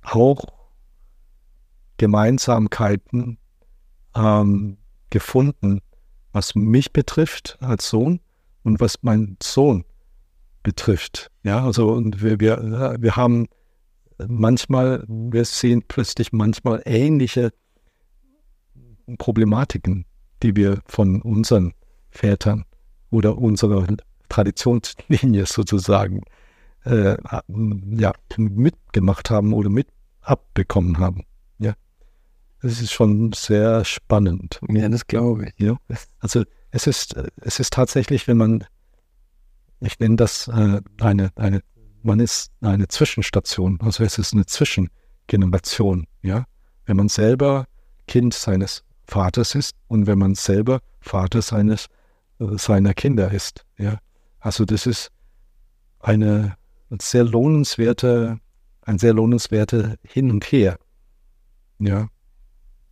auch 0.03 0.45
Gemeinsamkeiten 1.97 3.39
ähm, 4.15 4.79
gefunden, 5.11 5.81
was 6.33 6.55
mich 6.55 6.93
betrifft 6.93 7.59
als 7.61 7.89
Sohn 7.89 8.21
und 8.63 8.81
was 8.81 9.03
mein 9.03 9.37
Sohn 9.43 9.85
betrifft. 10.63 11.31
Ja, 11.43 11.65
also 11.65 11.93
und 11.93 12.23
wir, 12.23 12.41
wir, 12.41 12.97
wir 12.99 13.17
haben 13.17 13.47
manchmal, 14.27 15.05
wir 15.09 15.45
sehen 15.45 15.83
plötzlich 15.87 16.33
manchmal 16.33 16.83
ähnliche 16.85 17.53
Problematiken, 19.19 20.07
die 20.43 20.57
wir 20.57 20.81
von 20.87 21.21
unseren 21.23 21.75
Vätern 22.11 22.65
oder 23.11 23.37
unserer 23.39 23.87
Traditionslinie 24.29 25.47
sozusagen 25.47 26.23
äh, 26.85 27.17
ja, 27.49 28.13
mitgemacht 28.37 29.31
haben 29.31 29.53
oder 29.53 29.69
mit 29.69 29.89
abbekommen 30.21 30.99
haben. 30.99 31.25
Ja. 31.59 31.75
Das 32.61 32.81
ist 32.81 32.93
schon 32.93 33.33
sehr 33.33 33.85
spannend. 33.85 34.61
Ja, 34.69 34.89
das 34.89 35.07
glaube 35.07 35.47
ich. 35.47 35.55
Ja. 35.59 35.77
Also 36.21 36.45
es 36.71 36.87
ist, 36.87 37.15
es 37.37 37.61
ist 37.61 37.73
tatsächlich, 37.73 38.27
wenn 38.29 38.37
man, 38.37 38.65
ich 39.81 39.99
nenne 39.99 40.17
das 40.17 40.49
äh, 40.49 40.81
eine, 41.01 41.31
eine, 41.37 41.63
man 42.03 42.21
ist 42.21 42.51
eine 42.61 42.89
Zwischenstation, 42.89 43.79
also 43.81 44.03
es 44.05 44.19
ist 44.19 44.33
eine 44.33 44.47
Zwischengeneration, 44.47 46.07
ja. 46.23 46.47
Wenn 46.85 46.97
man 46.97 47.09
selber 47.09 47.67
Kind 48.09 48.35
seines 48.35 48.83
Vaters 49.07 49.55
ist 49.55 49.77
und 49.87 50.07
wenn 50.07 50.19
man 50.19 50.35
selber 50.35 50.81
Vater 51.01 51.43
seines, 51.43 51.87
äh, 52.41 52.57
seiner 52.57 52.95
Kinder 52.95 53.31
ist, 53.31 53.65
ja. 53.79 53.99
Also 54.41 54.65
das 54.65 54.87
ist 54.87 55.11
eine 56.01 56.57
sehr 57.01 57.25
lohnenswerte, 57.25 58.39
ein 58.83 58.99
sehr 58.99 59.15
lohnenswerter 59.15 59.97
Hin 60.03 60.31
und 60.31 60.45
Her, 60.45 60.79
ja, 61.79 62.09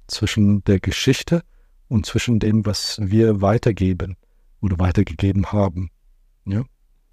zwischen 0.07 0.65
der 0.65 0.81
Geschichte 0.81 1.43
und 1.89 2.07
zwischen 2.07 2.39
dem, 2.39 2.65
was 2.65 2.99
wir 3.03 3.41
weitergeben 3.43 4.17
oder 4.61 4.79
weitergegeben 4.79 5.53
haben. 5.53 5.91
Ja? 6.45 6.65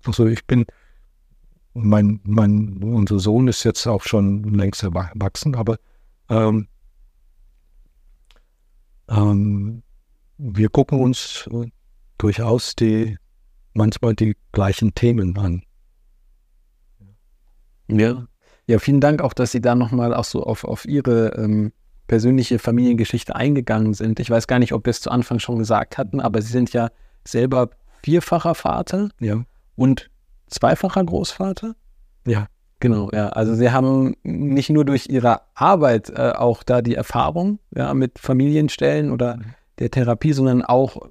Also 0.05 0.27
ich 0.27 0.45
bin, 0.45 0.65
mein, 1.73 2.21
mein, 2.23 2.81
unser 2.83 3.19
Sohn 3.19 3.47
ist 3.47 3.63
jetzt 3.63 3.85
auch 3.87 4.03
schon 4.03 4.43
längst 4.43 4.83
erwachsen, 4.83 5.55
aber 5.55 5.77
ähm, 6.29 6.67
ähm, 9.09 9.83
wir 10.37 10.69
gucken 10.69 10.99
uns 10.99 11.49
durchaus 12.17 12.75
die 12.75 13.17
manchmal 13.73 14.15
die 14.15 14.35
gleichen 14.51 14.93
Themen 14.95 15.37
an. 15.37 15.63
Ja. 17.87 18.27
Ja, 18.65 18.79
vielen 18.79 18.99
Dank 18.99 19.21
auch, 19.21 19.33
dass 19.33 19.51
Sie 19.51 19.61
da 19.61 19.75
nochmal 19.75 20.13
auch 20.13 20.25
so 20.25 20.43
auf, 20.43 20.65
auf 20.65 20.85
Ihre 20.85 21.33
ähm, 21.37 21.71
persönliche 22.07 22.59
Familiengeschichte 22.59 23.35
eingegangen 23.35 23.93
sind. 23.93 24.19
Ich 24.19 24.29
weiß 24.29 24.47
gar 24.47 24.59
nicht, 24.59 24.73
ob 24.73 24.85
wir 24.85 24.91
es 24.91 25.01
zu 25.01 25.09
Anfang 25.09 25.39
schon 25.39 25.57
gesagt 25.57 25.97
hatten, 25.97 26.19
aber 26.19 26.41
Sie 26.41 26.51
sind 26.51 26.73
ja 26.73 26.89
selber 27.23 27.69
vierfacher 28.03 28.55
Vater 28.55 29.09
ja. 29.19 29.43
und 29.75 30.09
zweifacher 30.47 31.03
Großvater. 31.03 31.75
Ja. 32.25 32.47
Genau, 32.79 33.09
ja. 33.11 33.29
Also 33.29 33.55
Sie 33.55 33.71
haben 33.71 34.15
nicht 34.23 34.69
nur 34.69 34.85
durch 34.85 35.07
Ihre 35.09 35.41
Arbeit 35.55 36.11
äh, 36.11 36.33
auch 36.35 36.61
da 36.61 36.81
die 36.81 36.93
Erfahrung 36.93 37.59
ja, 37.75 37.93
mit 37.93 38.19
Familienstellen 38.19 39.11
oder 39.11 39.39
der 39.79 39.89
Therapie, 39.89 40.33
sondern 40.33 40.63
auch 40.63 41.09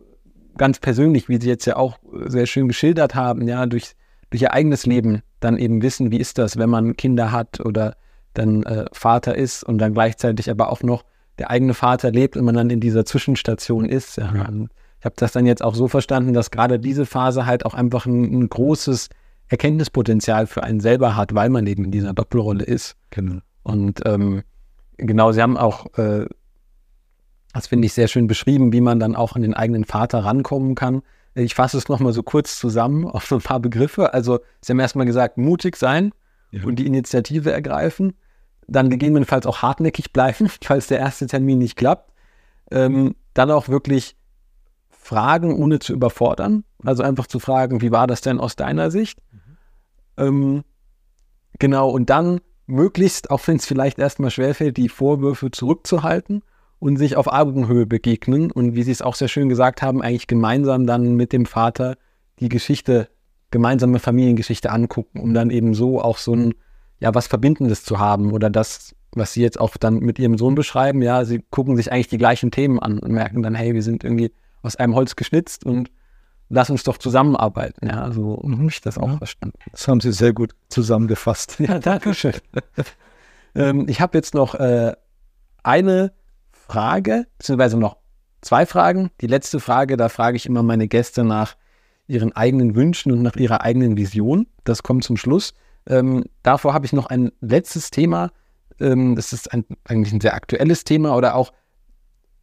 ganz 0.56 0.78
persönlich, 0.78 1.28
wie 1.28 1.40
Sie 1.40 1.48
jetzt 1.48 1.66
ja 1.66 1.76
auch 1.76 1.98
sehr 2.26 2.46
schön 2.46 2.68
geschildert 2.68 3.14
haben, 3.14 3.48
ja, 3.48 3.66
durch, 3.66 3.95
durch 4.30 4.42
Ihr 4.42 4.52
eigenes 4.52 4.86
Leben 4.86 5.22
dann 5.40 5.58
eben 5.58 5.82
wissen, 5.82 6.10
wie 6.10 6.18
ist 6.18 6.38
das, 6.38 6.56
wenn 6.56 6.70
man 6.70 6.96
Kinder 6.96 7.32
hat 7.32 7.60
oder 7.60 7.96
dann 8.34 8.62
äh, 8.64 8.86
Vater 8.92 9.34
ist 9.34 9.64
und 9.64 9.78
dann 9.78 9.94
gleichzeitig 9.94 10.50
aber 10.50 10.70
auch 10.70 10.82
noch 10.82 11.04
der 11.38 11.50
eigene 11.50 11.74
Vater 11.74 12.10
lebt 12.10 12.36
und 12.36 12.44
man 12.44 12.54
dann 12.54 12.70
in 12.70 12.80
dieser 12.80 13.04
Zwischenstation 13.04 13.84
ist. 13.86 14.16
Ja. 14.16 14.34
Ja. 14.34 14.48
Ich 14.98 15.04
habe 15.04 15.14
das 15.16 15.32
dann 15.32 15.46
jetzt 15.46 15.62
auch 15.62 15.74
so 15.74 15.88
verstanden, 15.88 16.32
dass 16.32 16.50
gerade 16.50 16.78
diese 16.78 17.06
Phase 17.06 17.46
halt 17.46 17.66
auch 17.66 17.74
einfach 17.74 18.06
ein, 18.06 18.24
ein, 18.24 18.48
großes 18.48 19.08
Erkenntnispotenzial 19.48 20.46
für 20.46 20.62
einen 20.62 20.80
selber 20.80 21.16
hat, 21.16 21.34
weil 21.34 21.50
man 21.50 21.66
eben 21.66 21.84
in 21.84 21.90
dieser 21.90 22.14
Doppelrolle 22.14 22.64
ist. 22.64 22.96
Genau. 23.10 23.40
Und 23.62 24.00
ähm, 24.04 24.42
genau, 24.96 25.32
Sie 25.32 25.42
haben 25.42 25.56
auch, 25.56 25.86
äh, 25.98 26.26
das 27.52 27.66
finde 27.68 27.86
ich 27.86 27.92
sehr 27.92 28.08
schön 28.08 28.26
beschrieben, 28.26 28.72
wie 28.72 28.80
man 28.80 28.98
dann 28.98 29.14
auch 29.14 29.36
an 29.36 29.42
den 29.42 29.54
eigenen 29.54 29.84
Vater 29.84 30.20
rankommen 30.20 30.74
kann. 30.74 31.02
Ich 31.36 31.54
fasse 31.54 31.76
es 31.76 31.88
nochmal 31.88 32.12
so 32.12 32.22
kurz 32.22 32.58
zusammen 32.58 33.06
auf 33.06 33.26
so 33.26 33.36
ein 33.36 33.42
paar 33.42 33.60
Begriffe. 33.60 34.14
Also, 34.14 34.40
Sie 34.60 34.72
haben 34.72 34.80
erstmal 34.80 35.06
gesagt, 35.06 35.38
mutig 35.38 35.76
sein 35.76 36.12
ja. 36.50 36.64
und 36.64 36.76
die 36.76 36.86
Initiative 36.86 37.52
ergreifen 37.52 38.14
dann 38.68 38.90
gegebenenfalls 38.90 39.46
auch 39.46 39.62
hartnäckig 39.62 40.12
bleiben, 40.12 40.48
falls 40.62 40.88
der 40.88 40.98
erste 40.98 41.26
Termin 41.26 41.58
nicht 41.58 41.76
klappt. 41.76 42.12
Ähm, 42.70 43.14
dann 43.34 43.50
auch 43.50 43.68
wirklich 43.68 44.16
fragen, 44.90 45.56
ohne 45.56 45.78
zu 45.78 45.92
überfordern. 45.92 46.64
Also 46.84 47.02
einfach 47.02 47.26
zu 47.26 47.38
fragen, 47.38 47.80
wie 47.80 47.92
war 47.92 48.06
das 48.06 48.22
denn 48.22 48.40
aus 48.40 48.56
deiner 48.56 48.90
Sicht? 48.90 49.20
Mhm. 49.30 49.56
Ähm, 50.16 50.64
genau, 51.58 51.90
und 51.90 52.10
dann 52.10 52.40
möglichst, 52.66 53.30
auch 53.30 53.46
wenn 53.46 53.56
es 53.56 53.66
vielleicht 53.66 54.00
erstmal 54.00 54.30
schwerfällt, 54.30 54.76
die 54.76 54.88
Vorwürfe 54.88 55.52
zurückzuhalten 55.52 56.42
und 56.78 56.96
sich 56.96 57.16
auf 57.16 57.26
Augenhöhe 57.26 57.86
begegnen 57.86 58.50
und 58.50 58.74
wie 58.74 58.82
Sie 58.82 58.92
es 58.92 59.02
auch 59.02 59.14
sehr 59.14 59.28
schön 59.28 59.48
gesagt 59.48 59.82
haben, 59.82 60.02
eigentlich 60.02 60.26
gemeinsam 60.26 60.86
dann 60.86 61.14
mit 61.14 61.32
dem 61.32 61.46
Vater 61.46 61.96
die 62.40 62.48
Geschichte, 62.48 63.08
gemeinsame 63.50 63.98
Familiengeschichte 63.98 64.70
angucken, 64.70 65.20
um 65.20 65.32
dann 65.32 65.50
eben 65.50 65.74
so 65.74 66.00
auch 66.00 66.18
so 66.18 66.34
ein 66.34 66.54
ja, 66.98 67.14
was 67.14 67.26
Verbindendes 67.26 67.84
zu 67.84 67.98
haben 67.98 68.32
oder 68.32 68.50
das, 68.50 68.94
was 69.12 69.32
Sie 69.32 69.42
jetzt 69.42 69.60
auch 69.60 69.76
dann 69.76 69.98
mit 69.98 70.18
Ihrem 70.18 70.38
Sohn 70.38 70.54
beschreiben, 70.54 71.02
ja, 71.02 71.24
Sie 71.24 71.42
gucken 71.50 71.76
sich 71.76 71.92
eigentlich 71.92 72.08
die 72.08 72.18
gleichen 72.18 72.50
Themen 72.50 72.78
an 72.78 72.98
und 72.98 73.12
merken 73.12 73.42
dann, 73.42 73.54
hey, 73.54 73.74
wir 73.74 73.82
sind 73.82 74.04
irgendwie 74.04 74.32
aus 74.62 74.76
einem 74.76 74.94
Holz 74.94 75.16
geschnitzt 75.16 75.64
und 75.64 75.90
lass 76.48 76.70
uns 76.70 76.84
doch 76.84 76.98
zusammenarbeiten. 76.98 77.86
Ja, 77.86 78.10
so 78.12 78.40
habe 78.42 78.66
ich 78.68 78.80
das 78.80 78.98
auch 78.98 79.10
ja, 79.10 79.16
verstanden. 79.18 79.58
Das 79.70 79.88
haben 79.88 80.00
Sie 80.00 80.12
sehr 80.12 80.32
gut 80.32 80.54
zusammengefasst. 80.68 81.58
Ja, 81.58 81.78
danke 81.78 82.14
schön. 82.14 82.34
ähm, 83.54 83.86
ich 83.88 84.00
habe 84.00 84.16
jetzt 84.16 84.34
noch 84.34 84.54
äh, 84.54 84.94
eine 85.62 86.12
Frage, 86.66 87.26
beziehungsweise 87.38 87.78
noch 87.78 87.96
zwei 88.40 88.66
Fragen. 88.66 89.10
Die 89.20 89.26
letzte 89.26 89.60
Frage, 89.60 89.96
da 89.96 90.08
frage 90.08 90.36
ich 90.36 90.46
immer 90.46 90.62
meine 90.62 90.88
Gäste 90.88 91.24
nach 91.24 91.56
ihren 92.06 92.34
eigenen 92.34 92.74
Wünschen 92.74 93.12
und 93.12 93.22
nach 93.22 93.36
ihrer 93.36 93.62
eigenen 93.62 93.96
Vision. 93.96 94.46
Das 94.64 94.82
kommt 94.82 95.04
zum 95.04 95.16
Schluss. 95.16 95.54
Ähm, 95.88 96.24
davor 96.42 96.74
habe 96.74 96.86
ich 96.86 96.92
noch 96.92 97.06
ein 97.06 97.32
letztes 97.40 97.90
Thema. 97.90 98.30
Ähm, 98.80 99.16
das 99.16 99.32
ist 99.32 99.52
ein, 99.52 99.64
eigentlich 99.84 100.12
ein 100.12 100.20
sehr 100.20 100.34
aktuelles 100.34 100.84
Thema 100.84 101.16
oder 101.16 101.34
auch, 101.34 101.52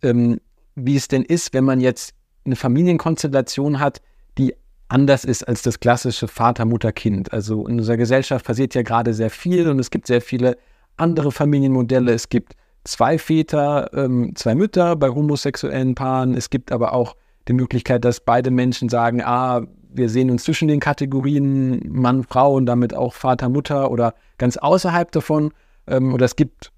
ähm, 0.01 0.39
wie 0.75 0.95
es 0.95 1.07
denn 1.07 1.23
ist, 1.23 1.53
wenn 1.53 1.63
man 1.63 1.79
jetzt 1.79 2.13
eine 2.45 2.55
Familienkonstellation 2.55 3.79
hat, 3.79 4.01
die 4.37 4.55
anders 4.89 5.23
ist 5.25 5.47
als 5.47 5.61
das 5.61 5.79
klassische 5.79 6.27
Vater, 6.27 6.65
Mutter, 6.65 6.91
Kind. 6.91 7.31
Also 7.31 7.67
in 7.67 7.79
unserer 7.79 7.97
Gesellschaft 7.97 8.45
passiert 8.45 8.75
ja 8.75 8.81
gerade 8.81 9.13
sehr 9.13 9.29
viel 9.29 9.69
und 9.69 9.79
es 9.79 9.89
gibt 9.89 10.07
sehr 10.07 10.21
viele 10.21 10.57
andere 10.97 11.31
Familienmodelle. 11.31 12.11
Es 12.11 12.29
gibt 12.29 12.55
zwei 12.83 13.17
Väter, 13.17 13.89
ähm, 13.93 14.35
zwei 14.35 14.55
Mütter 14.55 14.95
bei 14.95 15.09
homosexuellen 15.09 15.95
Paaren. 15.95 16.35
Es 16.35 16.49
gibt 16.49 16.71
aber 16.71 16.93
auch 16.93 17.15
die 17.47 17.53
Möglichkeit, 17.53 18.05
dass 18.05 18.19
beide 18.19 18.51
Menschen 18.51 18.89
sagen, 18.89 19.21
ah, 19.21 19.61
wir 19.95 20.09
sehen 20.09 20.31
uns 20.31 20.43
zwischen 20.43 20.67
den 20.67 20.79
Kategorien 20.79 21.81
Mann, 21.91 22.23
Frau 22.23 22.55
und 22.55 22.65
damit 22.65 22.95
auch 22.95 23.13
Vater, 23.13 23.49
Mutter 23.49 23.91
oder 23.91 24.15
ganz 24.37 24.57
außerhalb 24.57 25.11
davon. 25.11 25.53
Ähm, 25.87 26.13
oder 26.13 26.25
es 26.25 26.35
gibt 26.35 26.71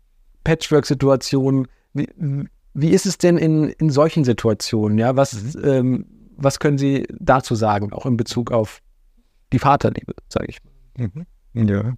Patchwork-Situationen. 0.44 1.68
Wie, 1.94 2.10
wie 2.74 2.90
ist 2.90 3.06
es 3.06 3.18
denn 3.18 3.38
in, 3.38 3.70
in 3.70 3.90
solchen 3.90 4.26
Situationen? 4.26 4.98
Ja, 4.98 5.16
was, 5.16 5.56
mhm. 5.56 5.64
ähm, 5.64 6.06
was 6.36 6.60
können 6.60 6.78
Sie 6.78 7.08
dazu 7.20 7.56
sagen, 7.56 7.94
auch 7.94 8.06
in 8.06 8.18
Bezug 8.18 8.52
auf 8.52 8.82
die 9.54 9.60
Vaterliebe, 9.60 10.14
sage 10.28 10.48
ich 10.50 10.60
mal? 10.64 11.10
Mhm. 11.54 11.68
Ja. 11.70 11.94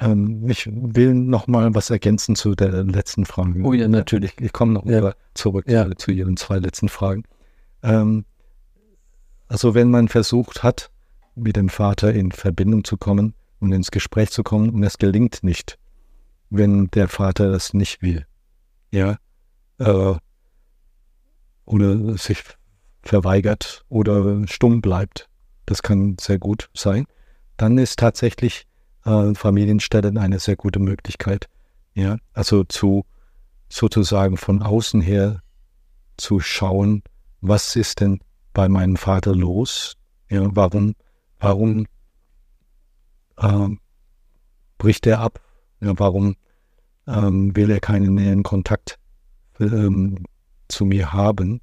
Ähm, 0.00 0.48
ich 0.48 0.68
will 0.70 1.14
noch 1.14 1.46
mal 1.46 1.74
was 1.74 1.90
ergänzen 1.90 2.34
zu 2.36 2.54
der 2.54 2.84
letzten 2.84 3.26
Frage. 3.26 3.62
Oh 3.62 3.72
ja, 3.72 3.88
natürlich. 3.88 4.34
Ich, 4.40 4.52
komme 4.52 4.72
noch 4.72 4.86
ja. 4.86 5.14
zurück 5.34 5.66
ja. 5.68 5.88
zu 5.96 6.10
Ihren 6.10 6.36
zwei 6.36 6.58
letzten 6.58 6.88
Fragen. 6.88 7.24
Ähm, 7.82 8.24
also 9.48 9.74
wenn 9.74 9.90
man 9.90 10.08
versucht 10.08 10.62
hat, 10.62 10.90
mit 11.36 11.56
dem 11.56 11.68
Vater 11.68 12.12
in 12.12 12.32
Verbindung 12.32 12.84
zu 12.84 12.96
kommen 12.96 13.34
und 13.60 13.72
ins 13.72 13.90
Gespräch 13.90 14.30
zu 14.30 14.42
kommen 14.42 14.70
und 14.70 14.82
es 14.82 14.98
gelingt 14.98 15.42
nicht, 15.42 15.78
wenn 16.50 16.88
der 16.88 17.08
Vater 17.08 17.50
das 17.50 17.74
nicht 17.74 18.02
will, 18.02 18.26
ja, 18.90 19.18
äh, 19.78 20.14
oder 21.64 22.18
sich 22.18 22.42
verweigert 23.02 23.84
oder 23.88 24.46
stumm 24.46 24.80
bleibt, 24.80 25.28
das 25.66 25.82
kann 25.82 26.16
sehr 26.20 26.38
gut 26.38 26.70
sein, 26.74 27.06
dann 27.56 27.78
ist 27.78 27.98
tatsächlich 27.98 28.66
äh, 29.04 29.34
Familienstellen 29.34 30.18
eine 30.18 30.38
sehr 30.38 30.56
gute 30.56 30.78
Möglichkeit, 30.78 31.48
ja, 31.94 32.16
also 32.32 32.64
zu 32.64 33.04
sozusagen 33.68 34.36
von 34.36 34.62
außen 34.62 35.00
her 35.00 35.40
zu 36.16 36.40
schauen, 36.40 37.02
was 37.40 37.76
ist 37.76 38.00
denn 38.00 38.20
bei 38.52 38.68
meinem 38.68 38.96
Vater 38.96 39.34
los? 39.34 39.96
Ja, 40.30 40.46
warum, 40.54 40.94
warum 41.40 41.86
äh, 43.36 43.68
bricht 44.78 45.06
er 45.06 45.20
ab? 45.20 45.40
Ja, 45.80 45.98
warum 45.98 46.36
ähm, 47.06 47.54
will 47.54 47.70
er 47.70 47.80
keinen 47.80 48.14
näheren 48.14 48.42
Kontakt 48.42 48.98
ähm, 49.60 50.24
zu 50.68 50.84
mir 50.84 51.12
haben. 51.12 51.60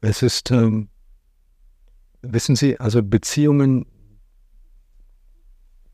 Es 0.00 0.22
ist, 0.22 0.50
ähm, 0.50 0.88
wissen 2.22 2.56
Sie, 2.56 2.78
also 2.78 3.02
Beziehungen 3.02 3.86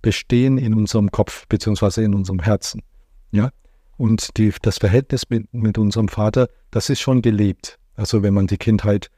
bestehen 0.03 0.59
in 0.59 0.75
unserem 0.75 1.11
Kopf 1.11 1.47
beziehungsweise 1.49 2.03
in 2.03 2.15
unserem 2.15 2.41
Herzen. 2.41 2.83
Ja, 3.31 3.51
und 3.97 4.37
die, 4.39 4.53
das 4.63 4.79
Verhältnis 4.79 5.29
mit, 5.29 5.53
mit 5.53 5.79
unserem 5.79 6.09
Vater, 6.09 6.49
das 6.71 6.91
ist 6.91 7.01
schon 7.01 7.23
gelebt. 7.23 7.79
Also 7.95 8.23
wenn 8.23 8.35
man 8.35 8.47
die 8.47 8.57
Kindheit 8.57 9.11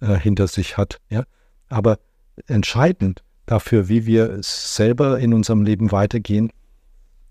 äh, 0.00 0.18
hinter 0.18 0.46
sich 0.46 0.76
hat. 0.76 1.00
Ja, 1.08 1.24
aber 1.68 1.98
entscheidend 2.46 3.22
dafür, 3.46 3.88
wie 3.88 4.06
wir 4.06 4.38
selber 4.42 5.18
in 5.18 5.32
unserem 5.32 5.62
Leben 5.62 5.90
weitergehen 5.92 6.52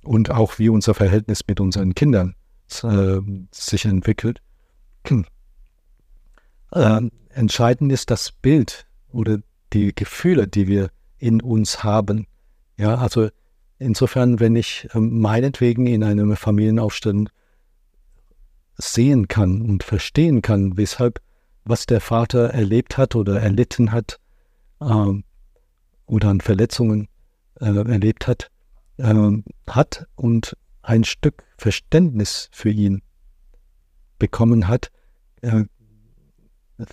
und 0.03 0.31
auch 0.31 0.57
wie 0.57 0.69
unser 0.69 0.93
Verhältnis 0.93 1.41
mit 1.47 1.59
unseren 1.59 1.93
Kindern 1.93 2.35
äh, 2.83 3.19
sich 3.51 3.85
entwickelt. 3.85 4.41
Äh, 6.71 7.01
entscheidend 7.29 7.91
ist 7.91 8.09
das 8.09 8.31
Bild 8.31 8.87
oder 9.11 9.39
die 9.73 9.93
Gefühle, 9.93 10.47
die 10.47 10.67
wir 10.67 10.89
in 11.19 11.41
uns 11.41 11.83
haben. 11.83 12.27
Ja, 12.77 12.95
also 12.95 13.29
insofern, 13.79 14.39
wenn 14.39 14.55
ich 14.55 14.87
äh, 14.93 14.99
meinetwegen 14.99 15.87
in 15.87 16.03
einem 16.03 16.35
Familienaufstand 16.35 17.31
sehen 18.77 19.27
kann 19.27 19.61
und 19.61 19.83
verstehen 19.83 20.41
kann, 20.41 20.77
weshalb, 20.77 21.21
was 21.63 21.85
der 21.85 22.01
Vater 22.01 22.49
erlebt 22.49 22.97
hat 22.97 23.15
oder 23.15 23.41
erlitten 23.41 23.91
hat, 23.91 24.19
äh, 24.81 25.13
oder 26.05 26.29
an 26.29 26.41
Verletzungen 26.41 27.07
äh, 27.59 27.65
erlebt 27.65 28.27
hat, 28.27 28.49
äh, 28.97 29.13
hat 29.67 30.07
und 30.15 30.57
ein 30.81 31.03
Stück 31.03 31.43
Verständnis 31.57 32.49
für 32.51 32.69
ihn 32.69 33.01
bekommen 34.19 34.67
hat, 34.67 34.91
äh, 35.41 35.63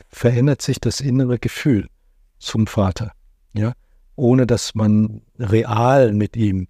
verändert 0.08 0.62
sich 0.62 0.80
das 0.80 1.00
innere 1.00 1.38
Gefühl 1.38 1.88
zum 2.38 2.66
Vater, 2.66 3.12
ja, 3.52 3.72
ohne 4.22 4.46
dass 4.46 4.76
man 4.76 5.22
real 5.36 6.12
mit 6.12 6.36
ihm 6.36 6.68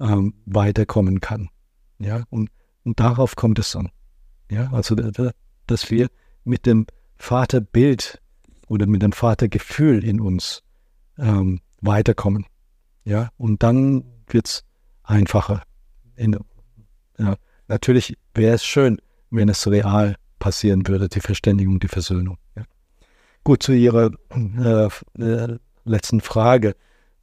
ähm, 0.00 0.32
weiterkommen 0.46 1.20
kann, 1.20 1.50
ja, 1.98 2.24
und, 2.30 2.50
und 2.84 2.98
darauf 2.98 3.36
kommt 3.36 3.58
es 3.58 3.76
an, 3.76 3.90
ja, 4.50 4.72
also 4.72 4.96
dass 5.66 5.90
wir 5.90 6.08
mit 6.44 6.64
dem 6.64 6.86
Vaterbild 7.16 8.22
oder 8.68 8.86
mit 8.86 9.02
dem 9.02 9.12
Vatergefühl 9.12 10.04
in 10.04 10.20
uns 10.20 10.62
ähm, 11.18 11.60
weiterkommen. 11.82 12.46
Ja, 13.04 13.28
und 13.36 13.62
dann 13.62 14.04
wird 14.26 14.46
es 14.46 14.64
einfacher. 15.02 15.62
In, 16.16 16.38
ja, 17.18 17.36
natürlich 17.68 18.16
wäre 18.34 18.54
es 18.54 18.64
schön, 18.64 19.02
wenn 19.30 19.50
es 19.50 19.66
real 19.66 20.16
passieren 20.38 20.86
würde, 20.88 21.08
die 21.08 21.20
Verständigung, 21.20 21.78
die 21.78 21.88
Versöhnung. 21.88 22.38
Ja. 22.56 22.64
Gut, 23.44 23.62
zu 23.62 23.72
Ihrer 23.72 24.10
äh, 24.30 25.22
äh, 25.22 25.58
letzten 25.84 26.20
Frage. 26.20 26.74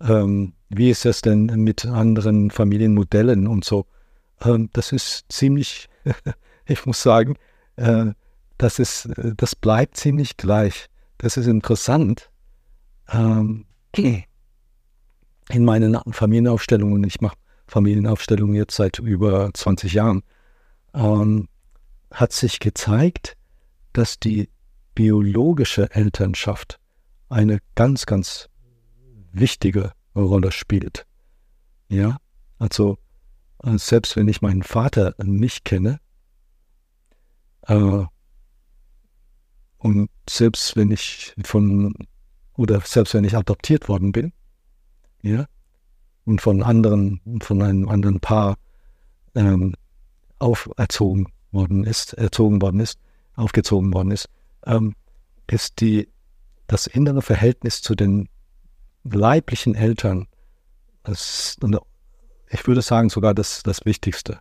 Ähm, 0.03 0.53
wie 0.69 0.89
ist 0.89 1.05
es 1.05 1.21
denn 1.21 1.45
mit 1.45 1.85
anderen 1.85 2.51
Familienmodellen 2.51 3.47
und 3.47 3.63
so? 3.63 3.85
Ähm, 4.43 4.69
das 4.73 4.91
ist 4.91 5.25
ziemlich, 5.29 5.89
ich 6.65 6.85
muss 6.85 7.01
sagen, 7.01 7.37
äh, 7.77 8.11
das, 8.57 8.79
ist, 8.79 9.09
das 9.37 9.55
bleibt 9.55 9.97
ziemlich 9.97 10.37
gleich. 10.37 10.87
Das 11.17 11.37
ist 11.37 11.47
interessant. 11.47 12.29
Ähm, 13.11 13.65
in 13.95 15.65
meinen 15.65 15.97
Familienaufstellungen, 16.11 17.03
ich 17.03 17.21
mache 17.21 17.37
Familienaufstellungen 17.67 18.55
jetzt 18.55 18.75
seit 18.75 18.99
über 18.99 19.51
20 19.53 19.93
Jahren, 19.93 20.23
ähm, 20.93 21.47
hat 22.11 22.33
sich 22.33 22.59
gezeigt, 22.59 23.35
dass 23.93 24.19
die 24.19 24.49
biologische 24.95 25.89
Elternschaft 25.91 26.79
eine 27.29 27.59
ganz, 27.75 28.05
ganz 28.05 28.49
wichtige 29.33 29.91
Rolle 30.15 30.51
spielt. 30.51 31.05
Ja, 31.89 32.17
also 32.59 32.97
äh, 33.63 33.77
selbst 33.77 34.15
wenn 34.15 34.27
ich 34.27 34.41
meinen 34.41 34.63
Vater 34.63 35.15
nicht 35.21 35.65
kenne, 35.65 35.99
äh, 37.67 38.05
und 39.77 40.09
selbst 40.29 40.77
wenn 40.77 40.91
ich 40.91 41.33
von, 41.43 41.93
oder 42.55 42.79
selbst 42.81 43.13
wenn 43.13 43.25
ich 43.25 43.35
adoptiert 43.35 43.89
worden 43.89 44.13
bin, 44.13 44.31
ja, 45.21 45.45
und 46.25 46.41
von 46.41 46.63
anderen, 46.63 47.19
von 47.41 47.61
einem 47.61 47.89
anderen 47.89 48.21
Paar 48.21 48.55
ähm, 49.35 49.75
auferzogen 50.39 51.27
worden 51.51 51.83
ist, 51.83 52.13
erzogen 52.13 52.61
worden 52.61 52.79
ist, 52.79 52.99
aufgezogen 53.35 53.93
worden 53.93 54.11
ist, 54.11 54.29
ähm, 54.65 54.95
ist 55.49 55.81
die, 55.81 56.07
das 56.67 56.87
innere 56.87 57.21
Verhältnis 57.21 57.81
zu 57.81 57.95
den 57.95 58.29
leiblichen 59.03 59.75
Eltern, 59.75 60.27
das, 61.03 61.57
ich 62.49 62.67
würde 62.67 62.81
sagen 62.81 63.09
sogar 63.09 63.33
das, 63.33 63.63
das 63.63 63.85
Wichtigste. 63.85 64.39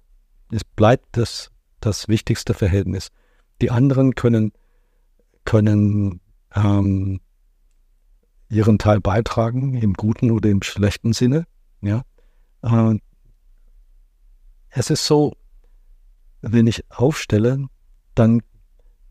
Es 0.50 0.64
bleibt 0.64 1.16
das, 1.16 1.50
das 1.80 2.08
wichtigste 2.08 2.54
Verhältnis. 2.54 3.08
Die 3.60 3.70
anderen 3.70 4.14
können, 4.14 4.52
können 5.44 6.20
ähm, 6.54 7.20
ihren 8.48 8.78
Teil 8.78 9.00
beitragen, 9.00 9.74
im 9.74 9.94
guten 9.94 10.30
oder 10.30 10.50
im 10.50 10.62
schlechten 10.62 11.12
Sinne. 11.12 11.46
Ja. 11.80 12.04
Äh, 12.62 12.98
es 14.68 14.90
ist 14.90 15.06
so, 15.06 15.34
wenn 16.42 16.66
ich 16.66 16.84
aufstelle, 16.90 17.66
dann 18.14 18.42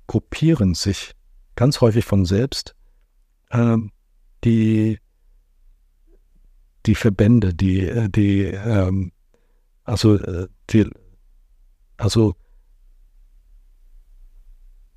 gruppieren 0.07 0.73
sich 0.75 1.13
ganz 1.55 1.81
häufig 1.81 2.05
von 2.05 2.25
selbst 2.25 2.75
äh, 3.49 3.77
die, 4.43 4.99
die 6.86 6.95
Verbände, 6.95 7.53
die, 7.53 7.88
äh, 7.88 8.09
die, 8.09 8.43
ähm, 8.43 9.11
also, 9.84 10.15
äh, 10.15 10.47
die, 10.69 10.89
also 11.97 12.36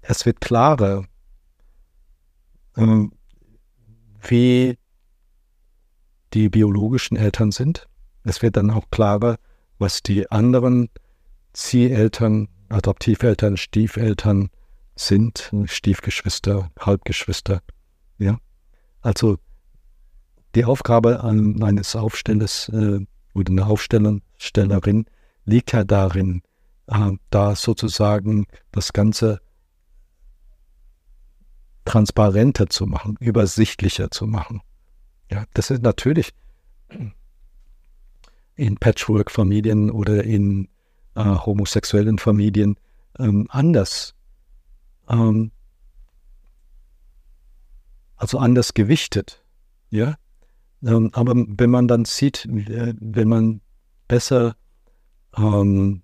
es 0.00 0.26
wird 0.26 0.40
klarer, 0.40 1.06
ähm, 2.76 3.12
wie 4.22 4.78
die 6.34 6.48
biologischen 6.48 7.16
Eltern 7.16 7.52
sind. 7.52 7.88
Es 8.24 8.42
wird 8.42 8.56
dann 8.56 8.70
auch 8.70 8.90
klarer, 8.90 9.38
was 9.78 10.02
die 10.02 10.30
anderen 10.30 10.88
Zieheltern, 11.52 12.48
Adoptiveltern, 12.68 13.56
Stiefeltern 13.56 14.50
sind, 14.96 15.52
Stiefgeschwister, 15.66 16.70
Halbgeschwister. 16.78 17.60
Ja, 18.18 18.38
also 19.00 19.38
die 20.54 20.64
Aufgabe 20.64 21.24
eines 21.24 21.96
Aufstellers 21.96 22.68
äh, 22.68 23.04
oder 23.34 23.50
einer 23.50 23.68
Aufstellerin 23.68 25.06
liegt 25.44 25.72
ja 25.72 25.84
darin, 25.84 26.42
äh, 26.86 27.12
da 27.30 27.56
sozusagen 27.56 28.46
das 28.72 28.92
Ganze 28.92 29.40
transparenter 31.84 32.68
zu 32.68 32.86
machen, 32.86 33.16
übersichtlicher 33.20 34.10
zu 34.10 34.26
machen. 34.26 34.62
Ja, 35.30 35.44
das 35.54 35.70
ist 35.70 35.82
natürlich 35.82 36.32
in 38.56 38.76
Patchwork-Familien 38.76 39.90
oder 39.90 40.24
in 40.24 40.68
äh, 41.14 41.24
homosexuellen 41.24 42.18
Familien 42.18 42.76
ähm, 43.18 43.46
anders. 43.50 44.14
Ähm, 45.08 45.50
also 48.16 48.38
anders 48.38 48.74
gewichtet. 48.74 49.44
Ja. 49.90 50.16
Ähm, 50.84 51.10
aber 51.12 51.34
wenn 51.34 51.70
man 51.70 51.88
dann 51.88 52.04
sieht, 52.04 52.44
äh, 52.46 52.94
wenn 53.00 53.28
man 53.28 53.60
besser 54.06 54.56
ähm, 55.36 56.02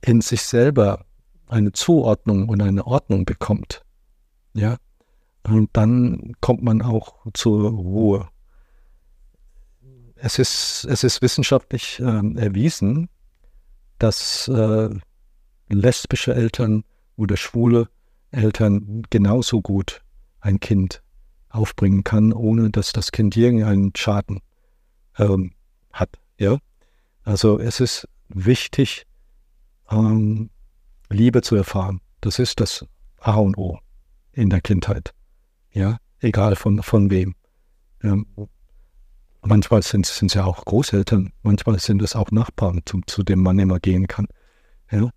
in 0.00 0.20
sich 0.20 0.42
selber 0.42 1.04
eine 1.46 1.72
Zuordnung 1.72 2.48
und 2.48 2.62
eine 2.62 2.86
Ordnung 2.86 3.24
bekommt, 3.24 3.84
ja, 4.54 4.76
und 5.46 5.70
dann 5.74 6.32
kommt 6.40 6.62
man 6.62 6.80
auch 6.80 7.26
zur 7.34 7.70
Ruhe. 7.70 8.28
Es 10.16 10.38
ist, 10.38 10.86
es 10.88 11.04
ist 11.04 11.20
wissenschaftlich 11.20 12.00
äh, 12.00 12.04
erwiesen, 12.36 13.10
dass 13.98 14.48
äh, 14.48 14.88
lesbische 15.68 16.34
Eltern 16.34 16.84
oder 17.16 17.36
schwule 17.36 17.88
Eltern 18.30 19.02
genauso 19.10 19.60
gut 19.60 20.02
ein 20.40 20.60
Kind 20.60 21.03
aufbringen 21.54 22.04
kann, 22.04 22.32
ohne 22.32 22.70
dass 22.70 22.92
das 22.92 23.12
Kind 23.12 23.36
irgendeinen 23.36 23.92
Schaden 23.96 24.40
ähm, 25.18 25.52
hat. 25.92 26.18
Ja? 26.38 26.58
Also 27.22 27.58
es 27.58 27.80
ist 27.80 28.08
wichtig, 28.28 29.06
ähm, 29.90 30.50
Liebe 31.08 31.42
zu 31.42 31.54
erfahren. 31.56 32.00
Das 32.20 32.38
ist 32.38 32.60
das 32.60 32.86
A 33.18 33.36
und 33.36 33.56
O 33.56 33.78
in 34.32 34.50
der 34.50 34.60
Kindheit. 34.60 35.14
Ja, 35.72 35.98
egal 36.20 36.56
von, 36.56 36.82
von 36.82 37.10
wem. 37.10 37.34
Ähm, 38.02 38.26
Manchmal 39.46 39.82
sind 39.82 40.06
es 40.06 40.34
ja 40.34 40.44
auch 40.44 40.64
Großeltern, 40.64 41.30
manchmal 41.42 41.78
sind 41.78 42.00
es 42.00 42.16
auch 42.16 42.30
Nachbarn, 42.30 42.80
zu, 42.86 43.02
zu 43.06 43.22
dem 43.22 43.42
man 43.42 43.58
immer 43.58 43.78
gehen 43.78 44.06
kann. 44.06 44.26
Ja? 44.90 45.10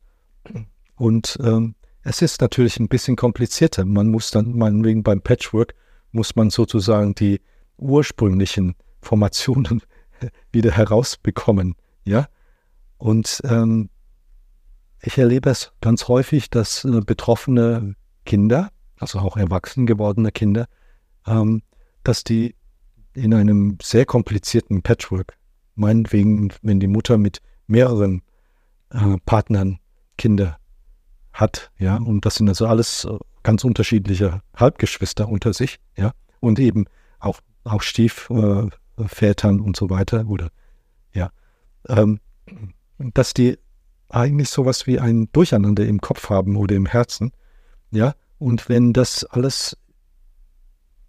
Und 0.95 1.38
ähm, 1.41 1.75
es 2.03 2.21
ist 2.21 2.41
natürlich 2.41 2.77
ein 2.79 2.89
bisschen 2.89 3.15
komplizierter. 3.15 3.85
Man 3.85 4.09
muss 4.09 4.31
dann, 4.31 4.57
meinetwegen 4.57 5.01
beim 5.01 5.21
Patchwork, 5.21 5.75
muss 6.12 6.36
man 6.36 6.49
sozusagen 6.49 7.16
die 7.16 7.41
ursprünglichen 7.78 8.76
Formationen 9.01 9.82
wieder 10.51 10.72
herausbekommen. 10.72 11.76
Ja? 12.05 12.28
Und 12.97 13.41
ähm, 13.43 13.89
ich 15.01 15.18
erlebe 15.18 15.49
es 15.49 15.72
ganz 15.82 16.08
häufig, 16.08 16.49
dass 16.49 16.84
äh, 16.84 17.01
betroffene 17.01 17.95
Kinder, 18.26 18.70
also 18.99 19.20
auch 19.20 19.38
erwachsen 19.38 19.86
gewordene 19.86 20.32
Kinder, 20.32 20.68
ähm, 21.26 21.62
dass 22.03 22.24
die 22.24 22.55
in 23.14 23.34
einem 23.34 23.78
sehr 23.82 24.05
komplizierten 24.05 24.82
Patchwork, 24.82 25.38
meinetwegen, 25.76 26.53
wenn 26.62 26.80
die 26.80 26.88
Mutter 26.88 27.18
mit 27.18 27.41
mehreren 27.68 28.22
äh, 28.89 29.18
Partnern 29.26 29.80
Kinder 30.18 30.58
hat, 31.34 31.72
ja, 31.78 31.97
und 31.97 32.26
das 32.26 32.36
sind 32.36 32.49
also 32.49 32.66
alles 32.66 33.05
äh, 33.05 33.18
ganz 33.47 33.63
unterschiedliche 33.63 34.41
Halbgeschwister 34.57 35.29
unter 35.29 35.53
sich, 35.53 35.79
ja, 35.95 36.11
und 36.41 36.59
eben 36.59 36.83
auch, 37.19 37.39
auch 37.63 37.81
Stiefvätern 37.81 39.61
und 39.61 39.77
so 39.77 39.89
weiter, 39.89 40.27
oder, 40.27 40.49
ja, 41.13 41.31
ähm, 41.87 42.19
dass 42.97 43.33
die 43.33 43.57
eigentlich 44.09 44.49
sowas 44.49 44.85
wie 44.85 44.99
ein 44.99 45.31
Durcheinander 45.31 45.85
im 45.85 46.01
Kopf 46.01 46.29
haben 46.29 46.57
oder 46.57 46.75
im 46.75 46.85
Herzen, 46.85 47.31
ja, 47.89 48.15
und 48.37 48.67
wenn 48.67 48.91
das 48.91 49.23
alles 49.23 49.77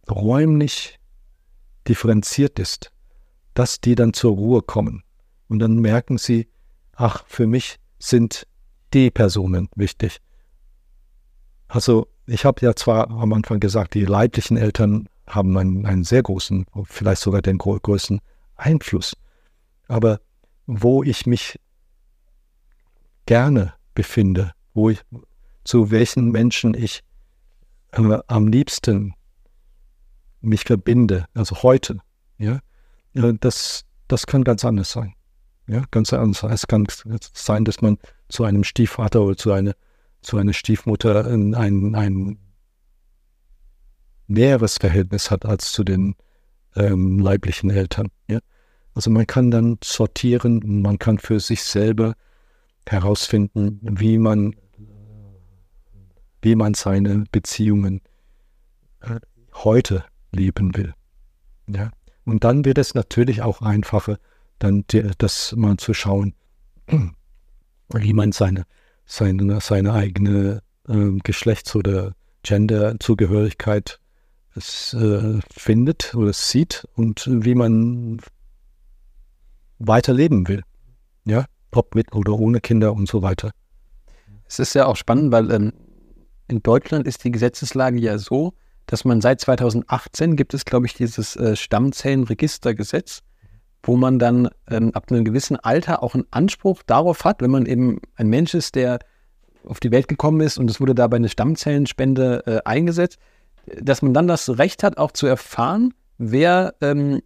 räumlich 0.09 1.01
differenziert 1.89 2.61
ist, 2.61 2.93
dass 3.55 3.81
die 3.81 3.97
dann 3.97 4.13
zur 4.13 4.37
Ruhe 4.37 4.63
kommen 4.63 5.03
und 5.49 5.59
dann 5.59 5.81
merken 5.81 6.19
sie, 6.19 6.47
ach, 6.95 7.25
für 7.27 7.49
mich 7.49 7.81
sind 7.99 8.47
die 8.95 9.11
Personen 9.11 9.69
wichtig. 9.75 10.21
Also 11.67 12.07
ich 12.29 12.45
habe 12.45 12.65
ja 12.65 12.75
zwar 12.75 13.11
am 13.11 13.33
Anfang 13.33 13.59
gesagt, 13.59 13.95
die 13.95 14.05
leiblichen 14.05 14.57
Eltern 14.57 15.09
haben 15.27 15.57
einen, 15.57 15.87
einen 15.87 16.05
sehr 16.05 16.23
großen, 16.23 16.67
vielleicht 16.85 17.23
sogar 17.23 17.43
den 17.43 17.59
größten 17.59 18.21
Einfluss. 18.57 19.17
Aber 19.89 20.21
wo 20.67 21.03
ich 21.03 21.27
mich 21.27 21.59
gerne 23.27 23.73
befinde, 23.95 24.53
wo 24.75 24.91
ich, 24.91 25.01
zu 25.65 25.91
welchen 25.91 26.31
Menschen 26.31 26.75
ich 26.75 27.03
äh, 27.93 28.19
am 28.27 28.49
liebsten 28.49 29.15
mich 30.41 30.65
verbinde, 30.65 31.27
also 31.35 31.63
heute, 31.63 32.01
ja, 32.39 32.61
das, 33.15 33.85
das 34.07 34.27
kann 34.27 34.45
ganz 34.45 34.65
anders 34.65 34.93
sein. 34.93 35.15
Ja, 35.67 35.83
ganz 35.91 36.13
anders. 36.13 36.43
Es 36.45 36.67
kann 36.67 36.87
sein, 37.35 37.65
dass 37.65 37.83
man 37.83 37.99
zu 38.29 38.45
einem 38.45 38.65
Stiefvater 38.65 39.23
oder 39.23 39.37
zu 39.37 39.53
einer, 39.53 39.75
zu 40.29 40.37
einer 40.37 40.53
Stiefmutter 40.53 41.25
ein, 41.25 41.55
ein, 41.55 41.95
ein 41.95 42.39
näheres 44.27 44.77
Verhältnis 44.77 45.31
hat 45.31 45.47
als 45.47 45.73
zu 45.73 45.85
den 45.85 46.17
ähm, 46.77 47.19
leiblichen 47.19 47.71
Eltern. 47.71 48.09
Ja? 48.29 48.41
Also 48.93 49.11
man 49.11 49.27
kann 49.27 49.51
dann 49.51 49.79
sortieren, 49.83 50.83
man 50.83 50.99
kann 50.99 51.19
für 51.19 51.41
sich 51.41 51.63
selber 51.63 52.13
herausfinden, 52.87 53.81
wie 53.83 54.19
man, 54.19 54.55
wie 56.43 56.57
man 56.57 56.75
seine 56.75 57.25
Beziehungen 57.33 58.03
äh, 59.01 59.21
heute 59.55 60.05
leben 60.33 60.77
will. 60.77 60.93
Ja? 61.69 61.91
Und 62.27 62.45
dann 62.45 62.67
wird 62.67 62.77
es 62.77 62.95
natürlich 62.95 63.41
auch 63.41 63.63
einfacher, 63.63 64.19
dann 64.59 64.85
das 65.17 65.55
mal 65.57 65.79
zu 65.79 65.95
schauen, 65.95 66.35
wie 67.95 68.13
man 68.13 68.33
seine, 68.33 68.67
seine, 69.09 69.61
seine 69.61 69.95
eigene 69.95 70.63
äh, 70.87 71.19
Geschlechts- 71.25 71.75
oder 71.75 72.15
Genderzugehörigkeit 72.45 73.99
äh, 74.57 75.41
findet 75.51 76.15
oder 76.15 76.33
sieht 76.33 76.87
und 76.95 77.27
wie 77.29 77.55
man 77.55 78.21
weiterleben 79.79 80.47
will. 80.47 80.63
Ja, 81.25 81.47
ob 81.73 81.95
mit 81.95 82.15
oder 82.15 82.33
ohne 82.35 82.61
Kinder 82.61 82.93
und 82.93 83.09
so 83.09 83.23
weiter. 83.23 83.51
Es 84.47 84.59
ist 84.59 84.75
ja 84.75 84.87
auch 84.87 84.97
spannend, 84.97 85.33
weil 85.33 85.51
ähm, 85.51 85.73
in 86.49 86.63
Deutschland 86.63 87.07
ist 87.07 87.25
die 87.25 87.31
Gesetzeslage 87.31 87.99
ja 87.99 88.19
so, 88.19 88.55
dass 88.87 89.05
man 89.05 89.21
seit 89.21 89.41
2018 89.41 90.37
gibt 90.37 90.55
es, 90.55 90.65
glaube 90.65 90.87
ich, 90.87 90.95
dieses 90.95 91.37
äh, 91.37 91.55
Stammzellenregistergesetz, 91.55 93.23
wo 93.89 93.97
man 93.97 94.19
dann 94.19 94.51
ähm, 94.71 94.91
ab 94.93 95.11
einem 95.11 95.25
gewissen 95.25 95.57
Alter 95.57 96.03
auch 96.03 96.15
einen 96.15 96.27
Anspruch 96.31 96.83
darauf 96.87 97.25
hat, 97.25 97.41
wenn 97.41 97.51
man 97.51 97.65
eben 97.65 98.01
ein 98.17 98.29
Mensch 98.29 98.53
ist, 98.53 98.75
der 98.75 98.99
auf 99.65 99.81
die 99.81 99.91
Welt 99.91 100.09
gekommen 100.09 100.41
ist 100.43 100.59
und 100.59 100.71
es 100.71 100.79
wurde 100.79 100.95
dabei 100.95 101.17
eine 101.17 101.31
Stammzellenspende 101.31 102.43
äh, 102.47 102.61
eingesetzt, 102.67 103.19
dass 103.81 104.03
man 104.03 104.13
dann 104.13 104.29
das 104.29 104.59
Recht 104.59 104.83
hat, 104.83 104.99
auch 104.99 105.13
zu 105.13 105.27
erfahren, 105.27 105.95
wer 106.19 106.75
ähm, 106.83 107.23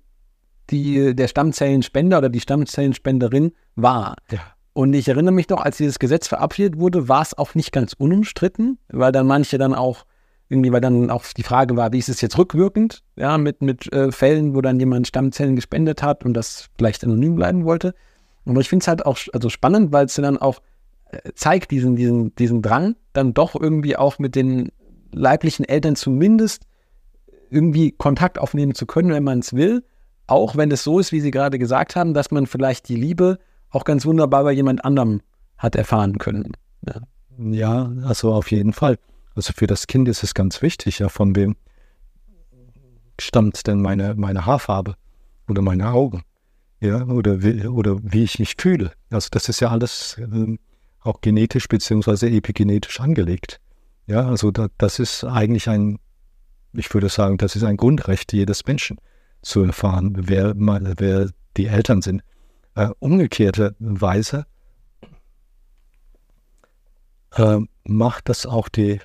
die, 0.71 1.17
der 1.17 1.27
Stammzellenspender 1.27 2.19
oder 2.19 2.29
die 2.29 2.41
Stammzellenspenderin 2.41 3.53
war. 3.75 4.15
Ja. 4.31 4.39
Und 4.73 4.95
ich 4.95 5.09
erinnere 5.09 5.35
mich 5.35 5.49
noch, 5.49 5.61
als 5.61 5.79
dieses 5.79 5.99
Gesetz 5.99 6.29
verabschiedet 6.29 6.79
wurde, 6.79 7.09
war 7.09 7.23
es 7.23 7.37
auch 7.37 7.57
nicht 7.57 7.73
ganz 7.73 7.93
unumstritten, 7.93 8.79
weil 8.89 9.11
dann 9.11 9.27
manche 9.27 9.59
dann 9.59 9.75
auch 9.75 10.05
irgendwie, 10.53 10.71
weil 10.73 10.81
dann 10.81 11.11
auch 11.11 11.25
die 11.37 11.43
Frage 11.43 11.77
war, 11.77 11.93
wie 11.93 11.99
ist 11.99 12.09
es 12.09 12.21
jetzt 12.21 12.39
rückwirkend, 12.39 13.03
ja, 13.17 13.39
mit, 13.39 13.63
mit 13.63 13.93
äh, 13.93 14.13
Fällen, 14.13 14.55
wo 14.55 14.61
dann 14.61 14.79
jemand 14.79 15.09
Stammzellen 15.09 15.57
gespendet 15.57 16.03
hat 16.03 16.25
und 16.25 16.35
das 16.35 16.69
vielleicht 16.77 17.03
anonym 17.03 17.35
bleiben 17.35 17.65
wollte. 17.65 17.95
Aber 18.45 18.61
ich 18.61 18.69
finde 18.69 18.83
es 18.83 18.89
halt 18.89 19.07
auch 19.07 19.19
also 19.33 19.49
spannend, 19.49 19.93
weil 19.93 20.07
es 20.07 20.15
dann 20.15 20.39
auch 20.39 20.61
äh, 21.11 21.33
zeigt, 21.35 21.71
diesen, 21.71 21.97
diesen, 21.97 22.35
diesen 22.37 22.63
Drang, 22.63 22.97
dann 23.13 23.35
doch 23.35 23.59
irgendwie 23.59 23.97
auch 23.97 24.19
mit 24.19 24.35
den 24.35 24.71
leiblichen 25.13 25.65
Eltern 25.65 25.97
zumindest 25.97 26.67
irgendwie 27.51 27.93
Kontakt 27.93 28.39
aufnehmen 28.39 28.75
zu 28.75 28.87
können, 28.87 29.11
wenn 29.11 29.25
man 29.25 29.41
es 29.41 29.53
will. 29.55 29.85
Auch 30.27 30.57
wenn 30.57 30.71
es 30.71 30.85
so 30.85 30.99
ist, 30.99 31.13
wie 31.13 31.21
Sie 31.21 31.31
gerade 31.31 31.59
gesagt 31.59 31.97
haben, 31.97 32.15
dass 32.15 32.31
man 32.31 32.47
vielleicht 32.47 32.89
die 32.89 32.97
Liebe 32.97 33.39
auch 33.71 33.85
ganz 33.85 34.07
wunderbar 34.07 34.45
bei 34.45 34.53
jemand 34.53 34.85
anderem 34.85 35.21
hat 35.59 35.77
erfahren 35.77 36.19
können. 36.19 36.53
Ja, 36.87 37.01
ja 37.39 37.93
also 38.05 38.33
auf 38.33 38.51
jeden 38.51 38.73
Fall. 38.73 38.99
Also 39.35 39.53
für 39.55 39.67
das 39.67 39.87
Kind 39.87 40.09
ist 40.09 40.23
es 40.23 40.35
ganz 40.35 40.63
wichtig, 40.63 40.99
ja, 40.99 41.09
von 41.09 41.35
wem 41.35 41.57
stammt 43.21 43.67
denn 43.67 43.81
meine, 43.81 44.15
meine 44.15 44.47
Haarfarbe 44.47 44.97
oder 45.49 45.63
meine 45.63 45.91
Augen, 45.91 46.23
ja, 46.81 47.05
oder 47.07 47.43
wie, 47.43 47.67
oder 47.67 47.99
wie 48.03 48.25
ich 48.25 48.39
mich 48.39 48.55
fühle. 48.59 48.93
Also 49.11 49.29
das 49.31 49.49
ist 49.49 49.61
ja 49.61 49.71
alles 49.71 50.19
äh, 50.19 50.57
auch 51.01 51.21
genetisch 51.21 51.69
beziehungsweise 51.69 52.29
epigenetisch 52.29 53.01
angelegt. 53.01 53.61
Ja, 54.07 54.27
also 54.27 54.51
da, 54.51 54.69
das 54.79 54.99
ist 54.99 55.25
eigentlich 55.25 55.69
ein, 55.69 55.99
ich 56.73 56.93
würde 56.93 57.09
sagen, 57.09 57.39
das 57.39 57.57
ist 57.57 57.65
ein 57.65 57.77
Grundrecht 57.77 58.33
jedes 58.33 58.67
Menschen 58.67 58.99
zu 59.43 59.63
erfahren, 59.63 60.15
wer, 60.17 60.55
wer 60.57 61.31
die 61.57 61.67
Eltern 61.67 62.03
sind. 62.03 62.23
Äh, 62.75 62.89
umgekehrterweise 62.99 64.47
äh, 67.35 67.59
macht 67.85 68.29
das 68.29 68.47
auch 68.47 68.69
die 68.69 69.01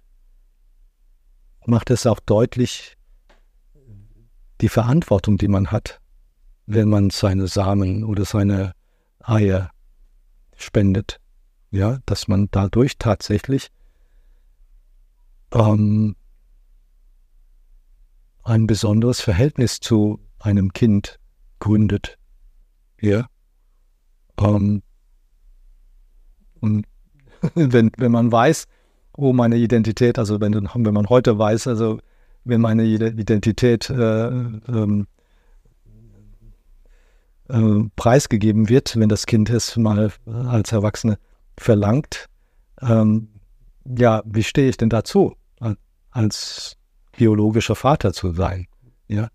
macht 1.68 1.89
es 1.91 2.06
auch 2.06 2.19
deutlich 2.19 2.98
die 4.61 4.69
Verantwortung, 4.69 5.38
die 5.38 5.48
man 5.48 5.72
hat, 5.72 5.99
wenn 6.65 6.89
man 6.89 7.10
seine 7.10 7.48
Samen 7.48 8.03
oder 8.03 8.26
seine 8.26 8.73
Eier 9.19 9.69
spendet. 10.56 11.19
Ja, 11.69 11.99
dass 12.06 12.27
man 12.27 12.48
dadurch 12.52 12.98
tatsächlich 12.98 13.69
ähm, 15.53 16.15
ein 18.44 18.65
besonderes 18.65 19.19
Verhältnis 19.19 19.81
zu 19.81 20.19
einem 20.39 20.72
Kind 20.72 21.19
gründet. 21.60 22.18
Ja. 23.02 23.27
Ähm, 24.39 24.81
und 26.61 26.85
wenn, 27.53 27.91
wenn 27.98 28.11
man 28.11 28.31
weiß, 28.31 28.65
oh, 29.18 29.34
meine 29.34 29.57
Identität, 29.57 30.18
also 30.18 30.39
wenn, 30.39 30.53
wenn 30.53 30.94
man 30.94 31.10
heute 31.10 31.38
weiß, 31.38 31.68
also 31.68 31.99
wenn 32.45 32.61
meine 32.61 32.85
Identität 32.85 33.89
äh, 33.89 34.27
ähm, 34.27 35.07
äh, 37.49 37.89
preisgegeben 37.95 38.69
wird, 38.69 38.98
wenn 38.98 39.10
das 39.10 39.26
Kind 39.26 39.49
es 39.49 39.76
mal 39.76 40.11
als 40.26 40.72
Erwachsene 40.72 41.18
verlangt, 41.57 42.27
ähm, 42.81 43.30
ja, 43.98 44.22
wie 44.26 44.44
stehe 44.44 44.69
ich 44.69 44.77
denn 44.77 44.89
dazu, 44.89 45.35
als 46.11 46.77
biologischer 47.18 47.76
Vater 47.76 48.14
zu 48.14 48.34
sein? 48.34 48.68
Ja, 49.07 49.30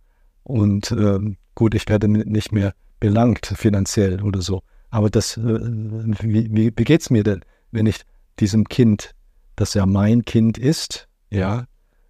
und 0.45 0.93
ähm, 0.93 1.37
gut, 1.55 1.75
ich 1.75 1.89
werde 1.89 2.09
nicht 2.09 2.53
mehr 2.53 2.75
belangt 3.01 3.47
finanziell 3.47 4.23
oder 4.23 4.43
so, 4.43 4.63
aber 4.91 5.11
das, 5.11 5.37
äh, 5.37 5.43
wie, 5.43 6.49
wie, 6.55 6.73
wie 6.77 6.85
geht 6.85 7.01
es 7.01 7.11
mir 7.11 7.25
denn, 7.25 7.45
wenn 7.73 7.87
ich 7.87 8.03
diesem 8.39 8.69
Kind 8.69 9.15
dass 9.57 9.75
er 9.75 9.87
mein 9.87 10.25
Kind 10.25 10.59
ist, 10.59 11.09
ja, 11.31 11.67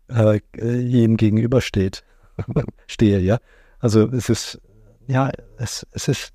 äh, 0.09 0.41
ihm 0.57 1.17
gegenübersteht, 1.17 2.05
stehe, 2.87 3.19
ja. 3.21 3.39
Also 3.79 4.09
es 4.09 4.29
ist 4.29 4.61
ja, 5.07 5.31
es, 5.59 5.87
es 5.93 6.09
ist, 6.09 6.33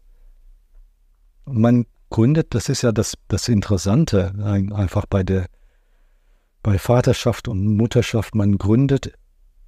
man 1.45 1.85
gründet, 2.09 2.53
das 2.53 2.69
ist 2.69 2.84
ja 2.84 2.91
das, 2.91 3.15
das 3.27 3.47
Interessante 3.47 4.34
einfach 4.73 5.05
bei 5.05 5.23
der, 5.23 5.47
bei 6.63 6.77
Vaterschaft 6.77 7.47
und 7.47 7.77
Mutterschaft, 7.77 8.35
man 8.35 8.57
gründet 8.57 9.13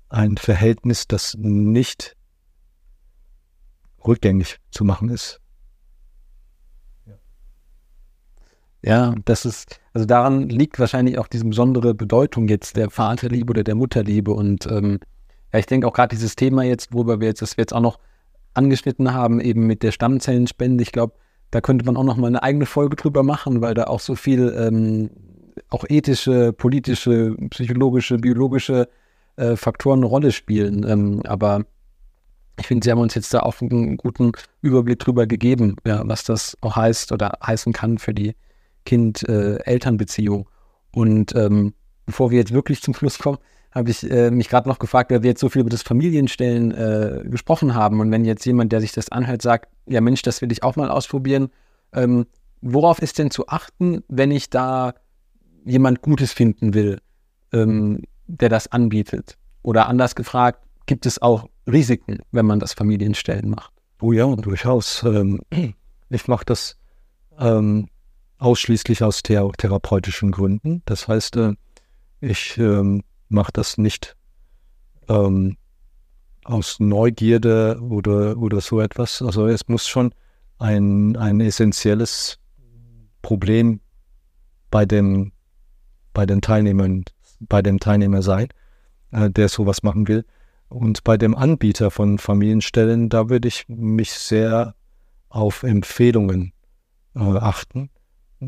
ein 0.09 0.37
Verhältnis, 0.37 1.07
das 1.07 1.35
nicht 1.37 2.15
rückgängig 4.05 4.57
zu 4.71 4.83
machen 4.83 5.09
ist. 5.09 5.39
Ja, 8.81 9.13
das 9.25 9.45
ist, 9.45 9.79
also 9.93 10.05
daran 10.05 10.47
liegt 10.47 10.79
wahrscheinlich 10.79 11.17
auch 11.17 11.27
diese 11.27 11.45
besondere 11.45 11.93
Bedeutung 11.93 12.47
jetzt 12.47 12.77
der 12.77 12.89
Vaterliebe 12.89 13.51
oder 13.51 13.63
der 13.63 13.75
Mutterliebe. 13.75 14.31
Und 14.31 14.65
ähm, 14.67 14.99
ja, 15.51 15.59
ich 15.59 15.65
denke 15.65 15.87
auch 15.87 15.93
gerade 15.93 16.15
dieses 16.15 16.35
Thema 16.35 16.63
jetzt, 16.63 16.93
worüber 16.93 17.19
wir 17.19 17.27
jetzt, 17.27 17.41
das 17.41 17.57
wir 17.57 17.63
jetzt 17.63 17.73
auch 17.73 17.81
noch 17.81 17.99
angeschnitten 18.53 19.13
haben, 19.13 19.39
eben 19.41 19.67
mit 19.67 19.83
der 19.83 19.91
Stammzellenspende, 19.91 20.81
ich 20.81 20.91
glaube, 20.91 21.13
da 21.51 21.61
könnte 21.61 21.85
man 21.85 21.97
auch 21.97 22.03
noch 22.03 22.17
mal 22.17 22.27
eine 22.27 22.43
eigene 22.43 22.65
Folge 22.65 22.95
drüber 22.95 23.23
machen, 23.23 23.61
weil 23.61 23.73
da 23.73 23.85
auch 23.85 23.99
so 23.99 24.15
viel 24.15 24.55
ähm, 24.57 25.09
auch 25.69 25.83
ethische, 25.89 26.53
politische, 26.53 27.35
psychologische, 27.49 28.17
biologische 28.17 28.87
äh, 29.35 29.55
Faktoren 29.55 29.99
eine 29.99 30.05
Rolle 30.05 30.31
spielen. 30.31 30.85
Ähm, 30.87 31.21
aber 31.25 31.65
ich 32.59 32.67
finde, 32.67 32.85
Sie 32.85 32.91
haben 32.91 32.99
uns 32.99 33.15
jetzt 33.15 33.33
da 33.33 33.41
auch 33.41 33.61
einen 33.61 33.97
guten 33.97 34.31
Überblick 34.61 34.99
drüber 34.99 35.27
gegeben, 35.27 35.75
ja, 35.85 36.01
was 36.05 36.23
das 36.23 36.57
auch 36.61 36.75
heißt 36.75 37.11
oder 37.11 37.37
heißen 37.45 37.73
kann 37.73 37.97
für 37.97 38.13
die 38.13 38.35
Kind-Eltern-Beziehung. 38.85 40.49
Und 40.91 41.35
ähm, 41.35 41.73
bevor 42.05 42.31
wir 42.31 42.39
jetzt 42.39 42.53
wirklich 42.53 42.81
zum 42.81 42.93
Schluss 42.93 43.19
kommen, 43.19 43.37
habe 43.71 43.91
ich 43.91 44.09
äh, 44.09 44.31
mich 44.31 44.49
gerade 44.49 44.67
noch 44.67 44.79
gefragt, 44.79 45.11
weil 45.11 45.21
wir 45.21 45.29
jetzt 45.29 45.41
so 45.41 45.49
viel 45.49 45.61
über 45.61 45.69
das 45.69 45.83
Familienstellen 45.83 46.71
äh, 46.71 47.23
gesprochen 47.25 47.75
haben. 47.75 47.99
Und 47.99 48.11
wenn 48.11 48.25
jetzt 48.25 48.45
jemand, 48.45 48.71
der 48.71 48.81
sich 48.81 48.91
das 48.91 49.09
anhört, 49.09 49.41
sagt, 49.41 49.69
ja 49.87 50.01
Mensch, 50.01 50.21
das 50.23 50.41
will 50.41 50.51
ich 50.51 50.63
auch 50.63 50.75
mal 50.75 50.89
ausprobieren, 50.89 51.49
ähm, 51.93 52.25
worauf 52.61 53.01
ist 53.01 53.19
denn 53.19 53.31
zu 53.31 53.47
achten, 53.47 54.03
wenn 54.07 54.31
ich 54.31 54.49
da 54.49 54.93
jemand 55.65 56.01
Gutes 56.01 56.31
finden 56.31 56.73
will, 56.73 56.99
ähm, 57.53 58.03
der 58.27 58.49
das 58.49 58.71
anbietet? 58.71 59.37
Oder 59.61 59.87
anders 59.87 60.15
gefragt, 60.15 60.63
gibt 60.85 61.05
es 61.05 61.21
auch 61.21 61.47
Risiken, 61.67 62.19
wenn 62.31 62.45
man 62.45 62.59
das 62.59 62.73
Familienstellen 62.73 63.49
macht? 63.49 63.73
Oh 64.01 64.11
ja, 64.11 64.35
durchaus. 64.35 65.03
Ähm, 65.03 65.41
ich 66.09 66.27
mache 66.27 66.45
das 66.45 66.77
ähm, 67.37 67.87
ausschließlich 68.39 69.03
aus 69.03 69.21
thera 69.21 69.51
therapeutischen 69.51 70.31
Gründen. 70.31 70.81
Das 70.85 71.07
heißt, 71.07 71.35
äh, 71.37 71.53
ich 72.21 72.57
ähm, 72.57 73.03
mache 73.27 73.51
das 73.53 73.77
nicht 73.77 74.15
ähm, 75.07 75.57
aus 76.45 76.79
Neugierde 76.79 77.79
oder, 77.81 78.37
oder 78.37 78.61
so 78.61 78.81
etwas. 78.81 79.21
Also 79.21 79.47
es 79.47 79.67
muss 79.67 79.87
schon 79.87 80.13
ein, 80.57 81.15
ein 81.15 81.39
essentielles 81.41 82.39
Problem 83.21 83.81
bei 84.71 84.85
dem, 84.85 85.31
bei 86.13 86.25
den 86.25 86.41
Teilnehmern, 86.41 87.03
bei 87.39 87.61
dem 87.61 87.79
Teilnehmer 87.79 88.21
sein, 88.21 88.47
äh, 89.11 89.29
der 89.29 89.49
sowas 89.49 89.83
machen 89.83 90.07
will. 90.07 90.25
Und 90.69 91.03
bei 91.03 91.17
dem 91.17 91.35
Anbieter 91.35 91.91
von 91.91 92.19
Familienstellen, 92.19 93.09
da 93.09 93.29
würde 93.29 93.47
ich 93.47 93.65
mich 93.67 94.11
sehr 94.13 94.75
auf 95.29 95.63
Empfehlungen 95.63 96.53
äh, 97.15 97.19
achten 97.19 97.89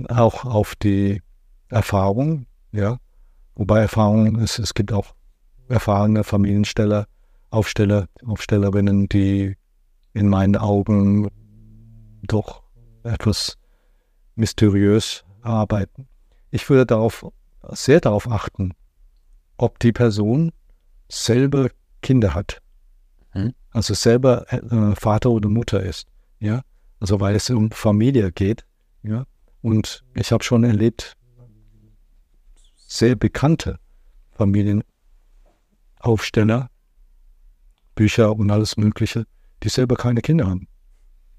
auch 0.10 0.46
auf 0.46 0.76
die 0.76 1.22
Erfahrung, 1.70 2.46
ja. 2.72 2.98
Wobei 3.56 3.82
Erfahrung 3.82 4.40
ist, 4.40 4.60
es 4.60 4.74
gibt 4.74 4.94
auch 4.94 5.14
erfahrene 5.68 6.24
Familiensteller, 6.24 7.08
Aufsteller, 7.50 8.08
Aufstellerinnen, 8.26 9.10
die 9.10 9.56
in 10.14 10.28
meinen 10.28 10.56
Augen 10.56 11.30
doch 12.24 12.64
etwas 13.04 13.58
mysteriös 14.36 15.24
arbeiten. 15.42 16.08
Ich 16.50 16.70
würde 16.70 16.86
darauf, 16.86 17.26
sehr 17.70 18.00
darauf 18.00 18.30
achten, 18.30 18.74
ob 19.58 19.80
die 19.80 19.92
Person 19.92 20.52
selber 21.10 21.70
Kinder 22.02 22.34
hat. 22.34 22.62
Hm? 23.32 23.54
Also 23.72 23.94
selber 23.94 24.52
äh, 24.52 24.96
Vater 24.96 25.30
oder 25.30 25.50
Mutter 25.50 25.82
ist. 25.82 26.08
Ja. 26.40 26.62
Also 27.00 27.20
weil 27.20 27.36
es 27.36 27.50
um 27.50 27.72
Familie 27.72 28.32
geht. 28.32 28.66
Ja. 29.04 29.26
Und 29.62 30.04
ich 30.16 30.32
habe 30.32 30.44
schon 30.44 30.64
erlebt, 30.64 31.16
sehr 32.76 33.16
bekannte 33.16 33.80
Familienaufsteller, 34.32 36.70
Bücher 37.96 38.36
und 38.36 38.52
alles 38.52 38.78
Mögliche, 38.78 39.26
die 39.64 39.70
selber 39.70 39.96
keine 39.96 40.22
Kinder 40.22 40.48
haben. 40.48 40.68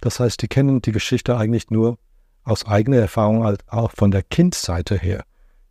Das 0.00 0.18
heißt, 0.20 0.42
die 0.42 0.48
kennen 0.48 0.82
die 0.82 0.92
Geschichte 0.92 1.36
eigentlich 1.36 1.70
nur 1.70 1.98
aus 2.44 2.66
eigener 2.66 2.98
Erfahrung, 2.98 3.44
halt 3.44 3.66
auch 3.68 3.92
von 3.92 4.10
der 4.10 4.22
Kindseite 4.22 4.96
her. 4.96 5.24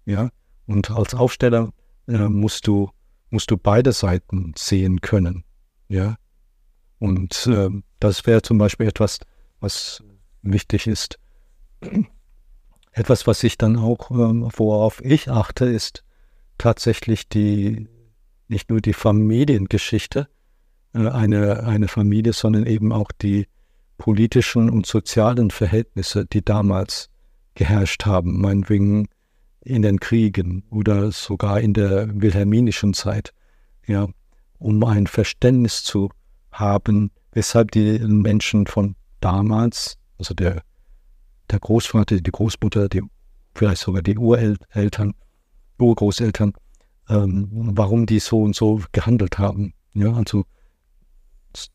Ja? 0.06 0.30
Und 0.68 0.92
als 0.92 1.14
Aufsteller 1.14 1.74
äh, 2.08 2.30
musst, 2.30 2.68
du, 2.68 2.92
musst 3.30 3.52
du 3.52 3.58
beide 3.58 3.92
Seiten 3.92 4.54
sehen 4.58 5.02
können. 5.02 5.44
Ja? 5.88 6.16
Und 7.00 7.48
äh, 7.48 7.70
das 8.00 8.26
wäre 8.26 8.42
zum 8.42 8.58
Beispiel 8.58 8.88
etwas, 8.88 9.20
was 9.60 10.02
wichtig 10.42 10.88
ist. 10.88 11.20
Etwas, 12.92 13.26
was 13.26 13.44
ich 13.44 13.58
dann 13.58 13.78
auch, 13.78 14.12
ähm, 14.12 14.50
worauf 14.56 15.04
ich 15.04 15.30
achte, 15.30 15.66
ist 15.66 16.04
tatsächlich 16.58 17.30
die, 17.30 17.88
nicht 18.48 18.70
nur 18.70 18.82
die 18.82 18.94
Familiengeschichte, 18.94 20.28
äh, 20.94 21.08
eine, 21.08 21.64
eine 21.64 21.88
Familie, 21.88 22.34
sondern 22.34 22.66
eben 22.66 22.92
auch 22.92 23.12
die 23.12 23.48
politischen 23.98 24.70
und 24.70 24.86
sozialen 24.86 25.52
Verhältnisse, 25.52 26.26
die 26.26 26.44
damals 26.44 27.10
geherrscht 27.56 28.06
haben, 28.06 28.42
meinetwegen 28.42 29.08
in 29.64 29.84
den 29.84 30.00
Kriegen 30.00 30.64
oder 30.72 31.12
sogar 31.12 31.62
in 31.62 31.74
der 31.74 32.10
wilhelminischen 32.22 32.94
Zeit, 32.94 33.34
ja, 33.88 34.08
um 34.58 34.84
ein 34.84 35.08
Verständnis 35.08 35.84
zu 35.84 36.10
haben, 36.52 37.12
weshalb 37.32 37.72
die 37.72 38.00
Menschen 38.00 38.68
von 38.68 38.96
damals, 39.20 39.98
also 40.18 40.34
der 40.34 40.64
der 41.52 41.60
Großvater, 41.60 42.22
die 42.22 42.32
Großmutter, 42.32 42.90
die, 42.90 43.02
vielleicht 43.54 43.82
sogar 43.82 44.02
die 44.02 44.18
Ureltern, 44.18 45.14
Urgroßeltern, 45.80 46.54
ähm, 47.10 47.50
warum 47.52 48.06
die 48.06 48.20
so 48.20 48.42
und 48.42 48.56
so 48.56 48.82
gehandelt 48.92 49.38
haben. 49.38 49.74
Ja, 49.94 50.14
also 50.14 50.46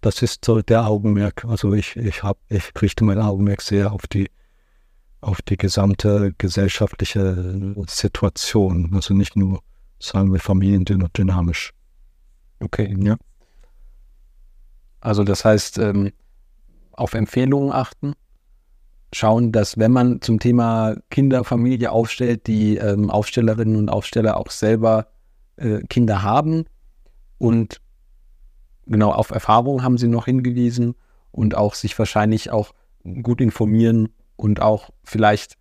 das 0.00 0.22
ist 0.22 0.44
so 0.44 0.62
der 0.62 0.86
Augenmerk. 0.86 1.44
Also 1.44 1.74
ich, 1.74 1.96
ich 1.96 2.22
habe, 2.22 2.38
ich 2.48 2.72
richte 2.80 3.04
mein 3.04 3.20
Augenmerk 3.20 3.60
sehr 3.60 3.92
auf 3.92 4.06
die, 4.06 4.30
auf 5.20 5.42
die 5.42 5.56
gesamte 5.56 6.32
gesellschaftliche 6.38 7.74
Situation. 7.88 8.94
Also 8.94 9.12
nicht 9.12 9.36
nur, 9.36 9.60
sagen 9.98 10.32
wir, 10.32 10.40
familiendynamisch. 10.40 11.72
Okay. 12.60 12.96
Ja. 12.98 13.16
Also 15.00 15.24
das 15.24 15.44
heißt, 15.44 15.78
ähm, 15.78 16.12
auf 16.92 17.12
Empfehlungen 17.12 17.72
achten 17.72 18.14
schauen, 19.12 19.52
dass 19.52 19.78
wenn 19.78 19.92
man 19.92 20.20
zum 20.20 20.40
Thema 20.40 20.96
Kinderfamilie 21.10 21.90
aufstellt, 21.90 22.46
die 22.46 22.76
ähm, 22.76 23.10
Aufstellerinnen 23.10 23.76
und 23.76 23.88
Aufsteller 23.88 24.36
auch 24.36 24.50
selber 24.50 25.08
äh, 25.56 25.80
Kinder 25.88 26.22
haben 26.22 26.64
und 27.38 27.80
genau 28.86 29.12
auf 29.12 29.30
Erfahrungen 29.30 29.82
haben 29.82 29.98
sie 29.98 30.08
noch 30.08 30.26
hingewiesen 30.26 30.94
und 31.30 31.56
auch 31.56 31.74
sich 31.74 31.98
wahrscheinlich 31.98 32.50
auch 32.50 32.72
gut 33.22 33.40
informieren 33.40 34.08
und 34.36 34.60
auch 34.60 34.90
vielleicht, 35.04 35.56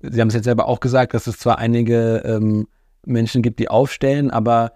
Sie 0.00 0.20
haben 0.20 0.28
es 0.28 0.34
jetzt 0.34 0.44
selber 0.44 0.66
auch 0.66 0.80
gesagt, 0.80 1.14
dass 1.14 1.26
es 1.26 1.38
zwar 1.38 1.58
einige 1.58 2.22
ähm, 2.24 2.66
Menschen 3.04 3.42
gibt, 3.42 3.58
die 3.58 3.68
aufstellen, 3.68 4.30
aber 4.30 4.72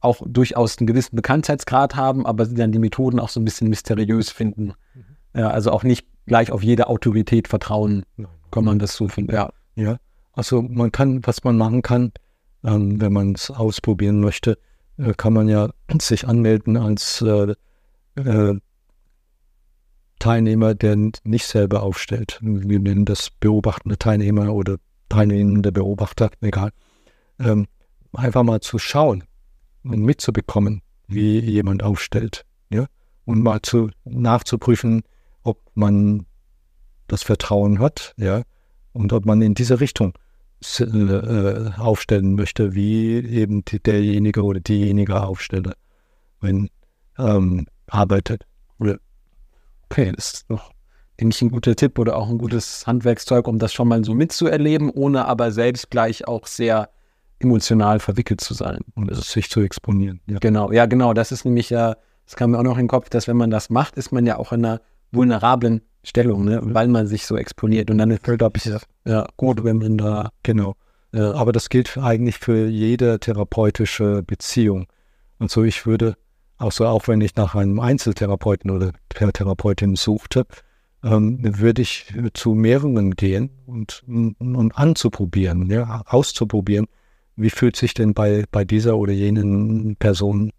auch 0.00 0.20
durchaus 0.26 0.78
einen 0.78 0.86
gewissen 0.86 1.16
Bekanntheitsgrad 1.16 1.96
haben, 1.96 2.26
aber 2.26 2.44
sie 2.44 2.54
dann 2.54 2.72
die 2.72 2.78
Methoden 2.78 3.20
auch 3.20 3.28
so 3.28 3.40
ein 3.40 3.44
bisschen 3.44 3.68
mysteriös 3.68 4.30
finden. 4.30 4.74
Mhm. 4.94 5.04
Ja, 5.34 5.50
also 5.50 5.70
auch 5.70 5.84
nicht 5.84 6.06
gleich 6.26 6.50
auf 6.50 6.62
jede 6.62 6.86
Autorität 6.88 7.48
vertrauen, 7.48 8.04
kann 8.50 8.64
man 8.64 8.78
das 8.78 8.94
so 8.94 9.08
finden. 9.08 9.34
Ja. 9.34 9.50
ja, 9.74 9.96
also 10.32 10.62
man 10.62 10.92
kann, 10.92 11.26
was 11.26 11.44
man 11.44 11.56
machen 11.56 11.82
kann, 11.82 12.12
ähm, 12.64 13.00
wenn 13.00 13.12
man 13.12 13.32
es 13.32 13.50
ausprobieren 13.50 14.20
möchte, 14.20 14.58
äh, 14.98 15.12
kann 15.14 15.32
man 15.32 15.48
ja 15.48 15.70
sich 16.00 16.26
anmelden 16.26 16.76
als 16.76 17.22
äh, 17.22 17.54
äh, 18.16 18.58
Teilnehmer, 20.18 20.74
der 20.74 20.96
nicht 21.24 21.46
selber 21.46 21.82
aufstellt. 21.82 22.38
Wir 22.42 22.78
nennen 22.78 23.04
das 23.04 23.30
beobachtende 23.30 23.98
Teilnehmer 23.98 24.52
oder 24.52 24.76
teilnehmende 25.08 25.72
Beobachter, 25.72 26.30
egal. 26.40 26.70
Ähm, 27.40 27.66
einfach 28.12 28.44
mal 28.44 28.60
zu 28.60 28.78
schauen 28.78 29.24
und 29.82 30.00
mitzubekommen, 30.02 30.82
wie 31.08 31.40
jemand 31.40 31.82
aufstellt. 31.82 32.44
Ja? 32.70 32.86
Und 33.24 33.42
mal 33.42 33.62
zu, 33.62 33.90
nachzuprüfen, 34.04 35.02
ob 35.42 35.60
man 35.74 36.26
das 37.08 37.22
Vertrauen 37.22 37.78
hat, 37.78 38.14
ja, 38.16 38.42
und 38.92 39.12
ob 39.12 39.24
man 39.26 39.42
in 39.42 39.54
diese 39.54 39.80
Richtung 39.80 40.14
äh, 40.78 41.70
aufstellen 41.76 42.34
möchte, 42.34 42.74
wie 42.74 43.18
eben 43.18 43.64
die, 43.64 43.82
derjenige 43.82 44.42
oder 44.44 44.60
diejenige 44.60 45.22
Aufsteller, 45.22 45.74
wenn 46.40 46.70
ähm, 47.18 47.66
arbeitet. 47.86 48.44
Okay, 49.90 50.12
das 50.16 50.32
ist 50.32 50.44
doch, 50.48 50.70
denke 51.20 51.34
ich, 51.34 51.42
ein 51.42 51.50
guter 51.50 51.76
Tipp 51.76 51.98
oder 51.98 52.16
auch 52.16 52.30
ein 52.30 52.38
gutes 52.38 52.86
Handwerkszeug, 52.86 53.46
um 53.46 53.58
das 53.58 53.72
schon 53.72 53.88
mal 53.88 54.02
so 54.04 54.14
mitzuerleben, 54.14 54.88
ohne 54.88 55.26
aber 55.26 55.52
selbst 55.52 55.90
gleich 55.90 56.26
auch 56.26 56.46
sehr 56.46 56.88
emotional 57.40 58.00
verwickelt 58.00 58.40
zu 58.40 58.54
sein. 58.54 58.80
Und 58.94 59.10
es 59.10 59.30
sich 59.30 59.50
zu 59.50 59.60
exponieren. 59.60 60.20
Ja. 60.26 60.38
Genau, 60.38 60.72
ja, 60.72 60.86
genau. 60.86 61.12
Das 61.12 61.30
ist 61.32 61.44
nämlich 61.44 61.68
ja, 61.68 61.96
das 62.24 62.36
kam 62.36 62.52
mir 62.52 62.58
auch 62.58 62.62
noch 62.62 62.78
in 62.78 62.84
den 62.84 62.88
Kopf, 62.88 63.10
dass 63.10 63.28
wenn 63.28 63.36
man 63.36 63.50
das 63.50 63.68
macht, 63.68 63.96
ist 63.96 64.12
man 64.12 64.24
ja 64.24 64.38
auch 64.38 64.52
in 64.52 64.64
einer 64.64 64.80
vulnerablen 65.12 65.82
Stellung, 66.04 66.44
ne? 66.44 66.60
weil 66.62 66.88
man 66.88 67.06
sich 67.06 67.26
so 67.26 67.36
exponiert. 67.36 67.90
Und 67.90 67.98
dann 67.98 68.10
ist 68.10 68.26
es, 68.26 68.38
glaube 68.38 68.58
ich, 68.58 68.70
ja, 69.04 69.26
gut, 69.36 69.62
wenn 69.62 69.78
man 69.78 69.98
da. 69.98 70.30
Genau. 70.42 70.74
Ja. 71.12 71.32
Aber 71.34 71.52
das 71.52 71.68
gilt 71.68 71.96
eigentlich 71.98 72.38
für 72.38 72.66
jede 72.66 73.20
therapeutische 73.20 74.22
Beziehung. 74.26 74.86
Und 75.38 75.50
so, 75.50 75.62
ich 75.62 75.86
würde, 75.86 76.16
also 76.56 76.86
auch 76.86 77.06
wenn 77.06 77.20
ich 77.20 77.36
nach 77.36 77.54
einem 77.54 77.78
Einzeltherapeuten 77.78 78.70
oder 78.70 78.92
Therapeutin 79.10 79.94
suchte, 79.94 80.46
ähm, 81.04 81.38
würde 81.58 81.82
ich 81.82 82.12
zu 82.34 82.54
mehreren 82.54 83.12
gehen 83.12 83.50
und, 83.66 84.04
und 84.06 84.72
anzuprobieren, 84.72 85.68
ja, 85.68 86.02
auszuprobieren, 86.06 86.86
wie 87.36 87.50
fühlt 87.50 87.76
sich 87.76 87.94
denn 87.94 88.14
bei, 88.14 88.44
bei 88.50 88.64
dieser 88.64 88.96
oder 88.96 89.12
jenen 89.12 89.96
Person 89.96 90.52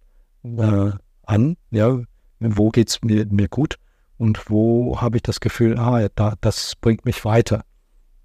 äh, 0.44 0.92
an, 1.26 1.58
ja, 1.72 2.00
wo 2.40 2.70
geht 2.70 2.90
es 2.90 3.02
mir, 3.02 3.26
mir 3.26 3.48
gut 3.48 3.78
und 4.24 4.50
wo 4.50 5.02
habe 5.02 5.18
ich 5.18 5.24
das 5.24 5.42
Gefühl, 5.42 5.78
ah, 5.78 6.08
da, 6.16 6.36
das 6.40 6.78
bringt 6.78 7.04
mich 7.04 7.26
weiter. 7.26 7.66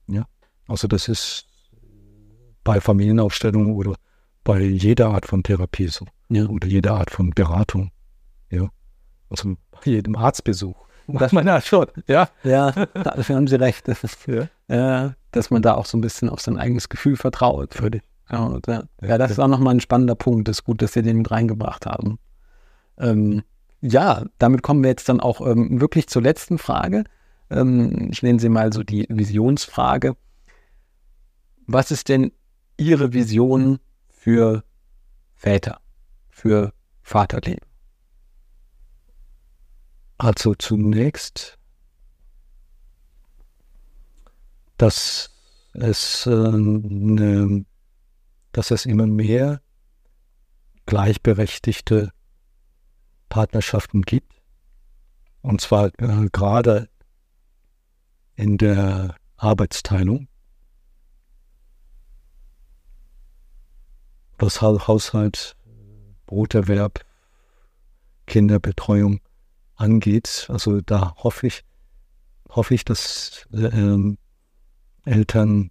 Ja, 0.07 0.27
also 0.69 0.87
das 0.87 1.09
ist 1.09 1.47
bei 2.63 2.81
Familienaufstellungen 2.81 3.73
oder 3.73 3.97
bei 4.45 4.61
jeder 4.61 5.09
Art 5.09 5.27
von 5.27 5.43
Therapie 5.43 5.89
so 5.89 6.07
ja. 6.29 6.47
oder 6.47 6.69
jeder 6.69 6.95
Art 6.95 7.11
von 7.11 7.31
Beratung. 7.31 7.91
Ja, 8.49 8.69
also 9.29 9.57
bei 9.73 9.81
jedem 9.91 10.15
Arztbesuch. 10.15 10.77
Das 11.09 11.33
man 11.33 11.49
ja 11.49 11.61
schon, 11.61 11.87
ja. 12.07 12.29
Ja, 12.45 12.71
dafür 12.95 13.35
haben 13.35 13.49
Sie 13.49 13.57
recht. 13.57 13.89
Das 13.89 14.05
ist, 14.05 14.29
ja. 14.29 14.47
äh, 14.69 15.11
dass 15.33 15.51
man 15.51 15.63
da 15.63 15.75
auch 15.75 15.87
so 15.87 15.99
ein 15.99 16.01
bisschen 16.01 16.29
auf 16.29 16.41
sein 16.41 16.59
eigenes 16.59 16.89
Gefühl 16.89 17.17
vertraut. 17.17 17.75
Völlig. 17.75 18.05
Ja, 18.31 18.57
ja, 18.69 18.85
ja, 19.03 19.19
das 19.19 19.33
ist 19.33 19.41
auch 19.41 19.49
nochmal 19.49 19.75
ein 19.75 19.81
spannender 19.81 20.15
Punkt. 20.15 20.47
Das 20.47 20.59
ist 20.59 20.65
gut, 20.65 20.81
dass 20.81 20.93
Sie 20.93 21.03
den 21.03 21.17
mit 21.19 21.31
reingebracht 21.33 21.87
haben. 21.87 22.21
Ähm, 22.99 23.43
ja, 23.81 24.25
damit 24.39 24.63
kommen 24.63 24.83
wir 24.83 24.91
jetzt 24.91 25.09
dann 25.09 25.21
auch 25.21 25.41
ähm, 25.41 25.81
wirklich 25.81 26.09
zur 26.09 26.23
letzten 26.23 26.59
Frage. 26.59 27.05
Ähm, 27.51 28.09
ich 28.11 28.23
nenne 28.23 28.41
sie 28.41 28.49
mal 28.49 28.73
so 28.73 28.83
die 28.83 29.07
Visionsfrage. 29.09 30.17
Was 31.67 31.91
ist 31.91 32.09
denn 32.09 32.33
Ihre 32.77 33.13
Vision 33.13 33.79
für 34.09 34.65
Väter, 35.35 35.81
für 36.31 36.73
Vaterleben? 37.03 37.67
Also 40.17 40.55
zunächst, 40.55 41.59
dass 44.77 45.31
es 45.75 46.27
äh, 46.27 46.31
eine 46.31 47.65
dass 48.53 48.71
es 48.71 48.87
immer 48.87 49.07
mehr 49.07 49.61
gleichberechtigte 50.87 52.13
Partnerschaften 53.29 54.03
gibt. 54.03 54.41
Und 55.43 55.61
zwar 55.61 55.87
äh, 55.99 56.29
gerade 56.33 56.89
in 58.35 58.59
der 58.59 59.15
Arbeitsteilung. 59.37 60.29
Was 64.39 64.61
Haushalt, 64.63 65.57
Broterwerb, 66.27 67.05
Kinderbetreuung 68.27 69.21
angeht. 69.75 70.47
Also 70.49 70.81
da 70.81 71.15
hoffe 71.17 71.49
ich, 71.49 71.65
hoffe 72.51 72.75
ich, 72.75 72.85
dass 72.85 73.47
äh, 73.53 74.17
Eltern 75.05 75.71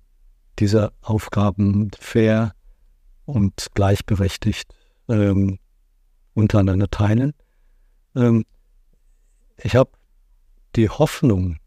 diese 0.60 0.92
Aufgaben 1.02 1.92
fair 2.00 2.54
und 3.26 3.68
gleichberechtigt 3.74 4.74
ähm, 5.08 5.60
untereinander 6.34 6.90
teilen. 6.90 7.34
Ähm, 8.18 8.46
ich 9.58 9.76
habe 9.76 9.92
die 10.76 10.90
Hoffnung 10.90 11.58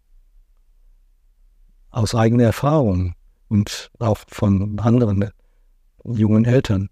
aus 1.90 2.14
eigener 2.14 2.44
Erfahrung 2.44 3.14
und 3.48 3.90
auch 3.98 4.18
von 4.28 4.78
anderen 4.78 5.30
jungen 6.04 6.44
Eltern, 6.44 6.88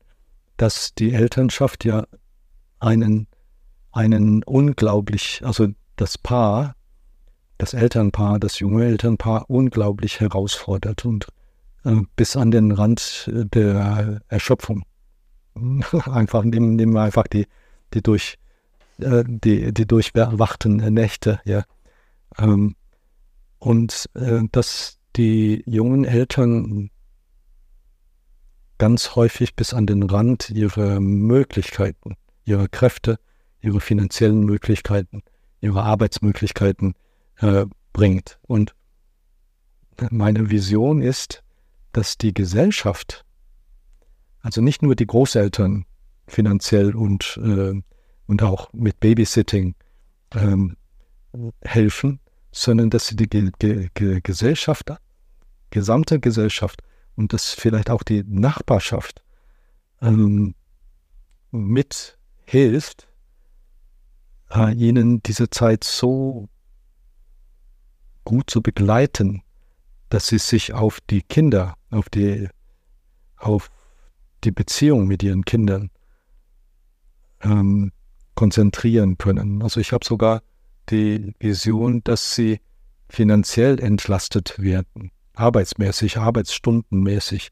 dass 0.56 0.94
die 0.94 1.12
Elternschaft 1.12 1.85
ja 1.85 2.06
einen, 2.80 3.26
einen 3.93 4.43
unglaublich, 4.44 5.43
also 5.44 5.68
das 5.97 6.18
Paar, 6.18 6.74
das 7.59 7.74
Elternpaar, 7.74 8.39
das 8.39 8.60
junge 8.60 8.85
Elternpaar 8.85 9.51
unglaublich 9.51 10.20
herausfordert 10.20 11.05
und 11.05 11.26
äh, 11.85 11.97
bis 12.16 12.36
an 12.36 12.51
den 12.51 12.72
Rand 12.72 13.28
der 13.32 14.20
Erschöpfung. 14.28 14.85
einfach 16.06 16.44
nehmen, 16.44 16.76
nehmen 16.76 16.93
wir 16.93 17.02
einfach 17.02 17.26
die, 17.26 17.47
die 17.94 18.02
durch 18.02 18.39
äh, 19.01 19.25
die, 19.27 19.73
die 19.73 19.87
durchwachten 19.87 20.77
Nächte, 20.93 21.41
ja. 21.45 21.65
Ähm, 22.39 22.77
und 23.59 24.09
dass 24.53 24.99
die 25.16 25.65
jungen 25.66 26.05
Eltern 26.05 26.91
ganz 28.79 29.16
häufig 29.16 29.57
bis 29.57 29.75
an 29.75 29.87
den 29.87 30.05
Rand 30.05 30.51
ihrer 30.51 31.01
Möglichkeiten, 31.01 32.16
ihrer 32.45 32.69
Kräfte, 32.69 33.19
ihre 33.61 33.81
finanziellen 33.81 34.45
Möglichkeiten, 34.45 35.23
ihre 35.61 35.83
Arbeitsmöglichkeiten 35.83 36.95
äh, 37.39 37.66
bringt. 37.93 38.39
Und 38.43 38.75
meine 40.11 40.51
Vision 40.51 41.03
ist, 41.03 41.43
dass 41.93 42.16
die 42.16 42.33
Gesellschaft, 42.33 43.25
also 44.41 44.61
nicht 44.61 44.83
nur 44.83 44.95
die 44.95 45.07
Großeltern 45.07 45.85
finanziell 46.29 46.95
und, 46.95 47.41
äh, 47.43 47.83
und 48.28 48.42
auch 48.42 48.72
mit 48.72 49.00
Babysitting 49.00 49.74
ähm, 50.34 50.76
helfen, 51.62 52.20
sondern 52.52 52.90
dass 52.90 53.09
sie 53.09 53.16
die 53.16 53.28
Ge 53.28 53.50
Ge 53.94 54.20
Gesellschaft, 54.22 54.92
gesamte 55.70 56.20
Gesellschaft 56.20 56.82
und 57.16 57.32
dass 57.32 57.52
vielleicht 57.52 57.90
auch 57.90 58.02
die 58.02 58.22
Nachbarschaft 58.24 59.22
ähm, 60.00 60.55
mithilft, 61.50 63.09
äh, 64.50 64.72
ihnen 64.74 65.22
diese 65.22 65.50
Zeit 65.50 65.82
so 65.82 66.48
gut 68.24 68.50
zu 68.50 68.62
begleiten, 68.62 69.42
dass 70.10 70.28
sie 70.28 70.38
sich 70.38 70.74
auf 70.74 71.00
die 71.00 71.22
Kinder, 71.22 71.76
auf 71.90 72.09
die, 72.10 72.48
auf 73.36 73.70
die 74.44 74.52
Beziehung 74.52 75.06
mit 75.06 75.22
ihren 75.22 75.44
Kindern 75.44 75.90
ähm, 77.40 77.92
konzentrieren 78.39 79.19
können. 79.19 79.62
Also 79.65 79.81
ich 79.81 79.93
habe 79.93 80.05
sogar 80.05 80.43
die 80.90 81.35
Vision, 81.40 82.02
dass 82.05 82.36
sie 82.36 82.60
finanziell 83.09 83.81
entlastet 83.81 84.55
werden, 84.60 85.10
arbeitsmäßig, 85.35 86.19
arbeitsstundenmäßig 86.19 87.48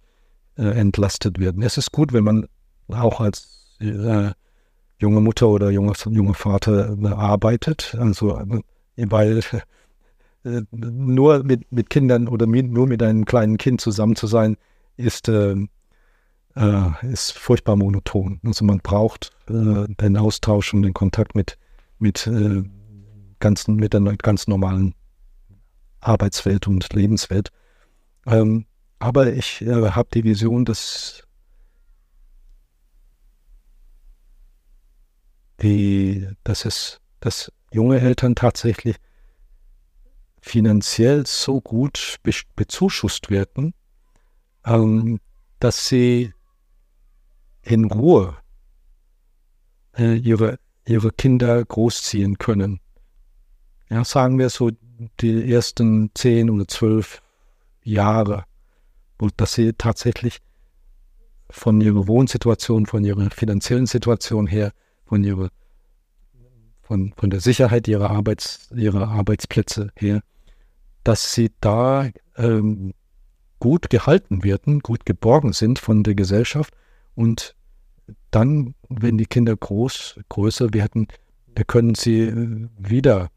äh, 0.56 0.62
entlastet 0.62 1.40
werden. 1.40 1.62
Es 1.62 1.76
ist 1.76 1.90
gut, 1.90 2.12
wenn 2.12 2.22
man 2.22 2.46
auch 2.86 3.20
als 3.20 3.76
äh, 3.80 4.30
junge 5.00 5.20
Mutter 5.20 5.48
oder 5.48 5.70
junger 5.70 5.94
junge 6.08 6.34
Vater 6.34 6.96
äh, 6.96 7.08
arbeitet, 7.08 7.96
also 7.98 8.38
äh, 8.38 8.62
weil 9.10 9.40
äh, 10.44 10.62
nur 10.70 11.42
mit, 11.42 11.72
mit 11.72 11.90
Kindern 11.90 12.28
oder 12.28 12.46
mit, 12.46 12.70
nur 12.70 12.86
mit 12.86 13.02
einem 13.02 13.24
kleinen 13.24 13.58
Kind 13.58 13.80
zusammen 13.80 14.14
zu 14.14 14.28
sein, 14.28 14.56
ist, 14.96 15.28
äh, 16.56 17.06
ist 17.06 17.32
furchtbar 17.32 17.76
monoton. 17.76 18.40
Also 18.44 18.64
man 18.64 18.78
braucht 18.78 19.30
äh, 19.48 19.86
den 19.88 20.16
Austausch 20.16 20.72
und 20.74 20.82
den 20.82 20.94
Kontakt 20.94 21.34
mit, 21.34 21.58
mit, 21.98 22.26
äh, 22.26 22.62
ganz, 23.38 23.68
mit 23.68 23.92
der 23.92 24.00
ganz 24.16 24.46
normalen 24.48 24.94
Arbeitswelt 26.00 26.66
und 26.66 26.92
Lebenswelt. 26.92 27.50
Ähm, 28.26 28.66
aber 28.98 29.32
ich 29.32 29.62
äh, 29.62 29.90
habe 29.90 30.08
die 30.12 30.24
Vision, 30.24 30.64
dass 30.64 31.22
die, 35.60 36.28
dass 36.44 36.64
es, 36.64 37.00
dass 37.20 37.52
junge 37.72 38.00
Eltern 38.00 38.34
tatsächlich 38.34 38.96
finanziell 40.40 41.26
so 41.26 41.60
gut 41.60 42.16
be 42.22 42.30
bezuschusst 42.54 43.30
werden, 43.30 43.74
ähm, 44.64 45.18
dass 45.58 45.88
sie 45.88 46.32
in 47.66 47.84
Ruhe 47.86 48.36
äh, 49.98 50.14
ihre, 50.16 50.58
ihre 50.86 51.10
Kinder 51.10 51.64
großziehen 51.64 52.38
können. 52.38 52.80
Ja, 53.90 54.04
sagen 54.04 54.38
wir 54.38 54.50
so 54.50 54.70
die 55.20 55.52
ersten 55.52 56.10
zehn 56.14 56.48
oder 56.50 56.66
zwölf 56.68 57.22
Jahre, 57.82 58.44
und 59.18 59.32
dass 59.40 59.54
sie 59.54 59.72
tatsächlich 59.72 60.40
von 61.50 61.80
ihrer 61.80 62.06
Wohnsituation, 62.06 62.86
von 62.86 63.04
ihrer 63.04 63.30
finanziellen 63.30 63.86
Situation 63.86 64.46
her, 64.46 64.72
von 65.06 65.24
ihrer 65.24 65.50
von, 66.82 67.12
von 67.16 67.30
der 67.30 67.40
Sicherheit 67.40 67.88
ihrer, 67.88 68.10
Arbeits, 68.10 68.70
ihrer 68.70 69.08
Arbeitsplätze 69.08 69.90
her, 69.96 70.22
dass 71.02 71.32
sie 71.32 71.50
da 71.60 72.08
ähm, 72.36 72.94
gut 73.58 73.90
gehalten 73.90 74.44
werden, 74.44 74.80
gut 74.80 75.04
geborgen 75.04 75.52
sind 75.52 75.80
von 75.80 76.04
der 76.04 76.14
Gesellschaft 76.14 76.74
und 77.16 77.55
dann, 78.30 78.74
wenn 78.88 79.18
die 79.18 79.26
Kinder 79.26 79.56
groß, 79.56 80.20
größer 80.28 80.72
werden, 80.72 81.08
da 81.54 81.64
können 81.64 81.94
sie 81.94 82.20
äh, 82.20 82.68
wieder 82.78 83.28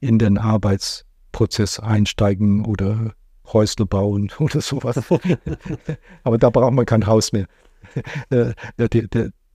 in 0.00 0.18
den 0.18 0.38
Arbeitsprozess 0.38 1.78
einsteigen 1.78 2.64
oder 2.64 3.14
Häusle 3.52 3.86
bauen 3.86 4.30
oder 4.38 4.60
sowas. 4.60 4.96
Aber 6.24 6.38
da 6.38 6.50
braucht 6.50 6.72
man 6.72 6.86
kein 6.86 7.06
Haus 7.06 7.32
mehr. 7.32 7.46
Äh, 8.30 8.52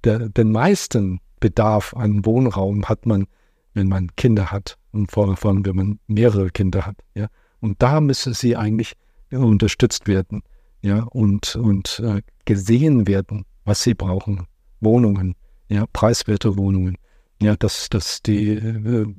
den 0.03 0.51
meisten 0.51 1.19
Bedarf 1.39 1.93
an 1.95 2.25
Wohnraum 2.25 2.85
hat 2.85 3.05
man, 3.05 3.27
wenn 3.73 3.87
man 3.87 4.15
Kinder 4.15 4.51
hat 4.51 4.77
und 4.91 5.11
vor 5.11 5.27
allem, 5.27 5.65
wenn 5.65 5.75
man 5.75 5.99
mehrere 6.07 6.49
Kinder 6.49 6.85
hat. 6.85 6.97
Ja? 7.15 7.27
Und 7.59 7.81
da 7.81 8.01
müssen 8.01 8.33
sie 8.33 8.55
eigentlich 8.55 8.93
unterstützt 9.31 10.07
werden 10.07 10.43
ja? 10.81 11.03
und, 11.03 11.55
und 11.55 11.99
äh, 12.03 12.21
gesehen 12.45 13.07
werden, 13.07 13.45
was 13.65 13.83
sie 13.83 13.93
brauchen. 13.93 14.47
Wohnungen, 14.81 15.35
ja, 15.69 15.85
preiswerte 15.93 16.57
Wohnungen, 16.57 16.97
ja, 17.41 17.55
dass, 17.55 17.89
dass 17.89 18.21
die 18.21 18.49
äh, 18.49 19.15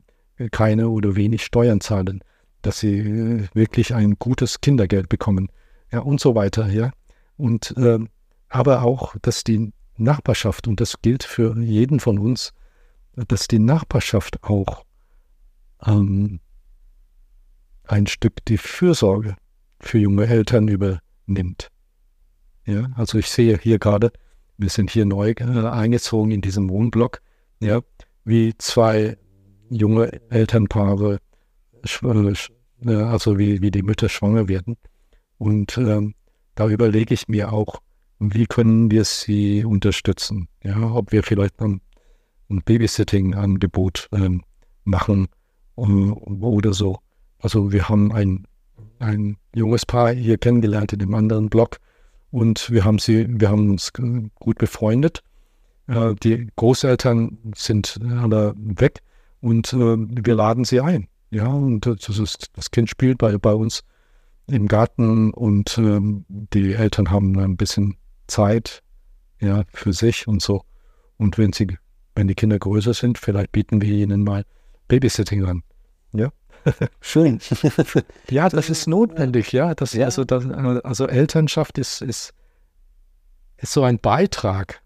keine 0.51 0.89
oder 0.89 1.17
wenig 1.17 1.45
Steuern 1.45 1.81
zahlen, 1.81 2.23
dass 2.61 2.81
sie 2.81 2.99
äh, 2.99 3.49
wirklich 3.55 3.95
ein 3.95 4.17
gutes 4.19 4.61
Kindergeld 4.61 5.09
bekommen, 5.09 5.49
ja, 5.91 6.01
und 6.01 6.21
so 6.21 6.35
weiter, 6.35 6.69
ja. 6.69 6.91
Und 7.37 7.75
äh, 7.77 7.99
aber 8.49 8.83
auch, 8.83 9.17
dass 9.23 9.45
die 9.45 9.73
Nachbarschaft, 9.97 10.69
und 10.69 10.81
das 10.81 11.01
gilt 11.01 11.25
für 11.25 11.59
jeden 11.59 12.01
von 12.01 12.19
uns, 12.19 12.53
dass 13.15 13.49
die 13.49 13.59
Nachbarschaft 13.59 14.43
auch 14.43 14.85
ähm, 15.85 16.41
ein 17.85 18.07
Stück 18.07 18.45
die 18.47 18.59
Fürsorge 18.59 19.37
für 19.81 19.99
junge 19.99 20.27
Eltern 20.27 20.69
übernimmt. 20.69 21.69
Ja, 22.65 22.91
also 22.95 23.19
ich 23.19 23.29
sehe 23.29 23.59
hier 23.59 23.79
gerade, 23.79 24.13
wir 24.63 24.71
sind 24.71 24.91
hier 24.91 25.05
neu 25.05 25.35
äh, 25.39 25.45
eingezogen 25.45 26.31
in 26.31 26.41
diesem 26.41 26.71
Wohnblock, 26.71 27.21
ja, 27.61 27.83
wie 28.25 28.55
zwei 28.57 29.19
junge 29.69 30.21
Elternpaare, 30.31 31.19
äh, 31.85 32.95
also 32.95 33.39
wie, 33.39 33.61
wie 33.61 33.71
die 33.71 33.83
Mütter 33.83 34.09
schwanger 34.09 34.49
werden. 34.49 34.77
Und 35.37 35.77
ähm, 35.77 36.15
da 36.55 36.69
überlege 36.69 37.13
ich 37.13 37.29
mir 37.29 37.53
auch, 37.53 37.81
wie 38.19 38.47
können 38.47 38.91
wir 38.91 39.05
sie 39.05 39.65
unterstützen? 39.65 40.49
Ja, 40.63 40.93
ob 40.93 41.11
wir 41.11 41.23
vielleicht 41.25 41.61
ein, 41.61 41.81
ein 42.49 42.63
Babysitting-Angebot 42.65 44.09
ähm, 44.13 44.43
machen 44.85 45.27
um, 45.75 46.43
oder 46.45 46.73
so. 46.73 46.99
Also 47.39 47.73
wir 47.73 47.89
haben 47.89 48.13
ein, 48.13 48.47
ein 49.01 49.37
junges 49.55 49.85
Paar 49.85 50.13
hier 50.13 50.39
kennengelernt 50.39 50.93
in 50.93 51.03
einem 51.03 51.15
anderen 51.15 51.49
Blog 51.49 51.79
und 52.33 52.71
wir 52.71 52.85
haben 52.85 52.99
sie, 52.99 53.27
wir 53.29 53.51
haben 53.51 53.71
uns 53.71 53.93
gut 53.93 54.59
befreundet. 54.59 55.23
Äh, 55.87 56.15
die 56.23 56.49
Großeltern 56.57 57.39
sind 57.55 58.01
alle 58.03 58.55
weg 58.57 59.03
und 59.41 59.73
äh, 59.73 59.97
wir 59.97 60.35
laden 60.35 60.65
sie 60.65 60.81
ein. 60.81 61.07
Ja, 61.31 61.47
und 61.47 61.87
das, 61.87 62.19
ist, 62.19 62.51
das 62.55 62.71
Kind 62.71 62.91
spielt 62.91 63.19
bei, 63.19 63.39
bei 63.39 63.53
uns 63.53 63.85
im 64.49 64.67
Garten 64.67 65.33
und 65.33 65.79
ähm, 65.79 66.25
die 66.29 66.73
Eltern 66.73 67.11
haben 67.11 67.39
ein 67.39 67.57
bisschen 67.57 67.97
Zeit 68.27 68.83
ja, 69.41 69.65
für 69.73 69.93
sich 69.93 70.27
und 70.27 70.43
so. 70.43 70.65
Und 71.19 71.39
wenn 71.39 71.53
sie, 71.53 71.77
wenn 72.15 72.29
die 72.29 72.35
Kinder 72.35 72.59
größer 72.59 72.95
sind, 72.95 73.19
vielleicht 73.19 73.53
bieten 73.53 73.81
wir 73.81 73.93
ihnen 73.93 74.25
mal 74.25 74.45
Babysitting 74.89 75.45
an. 75.45 75.63
Ja. 76.13 76.33
Schön. 77.01 77.41
ja, 78.31 78.49
das 78.49 78.71
ist 78.71 78.87
notwendig, 78.87 79.53
ja. 79.53 79.75
Das, 79.75 79.93
ja. 79.93 80.07
Also, 80.07 80.25
das, 80.25 80.47
also 80.47 81.07
Elternschaft 81.07 81.79
ist, 81.79 82.03
ist, 82.03 82.33
ist 83.57 83.73
so 83.73 83.83
ein 83.83 83.99
Beitrag 83.99 84.81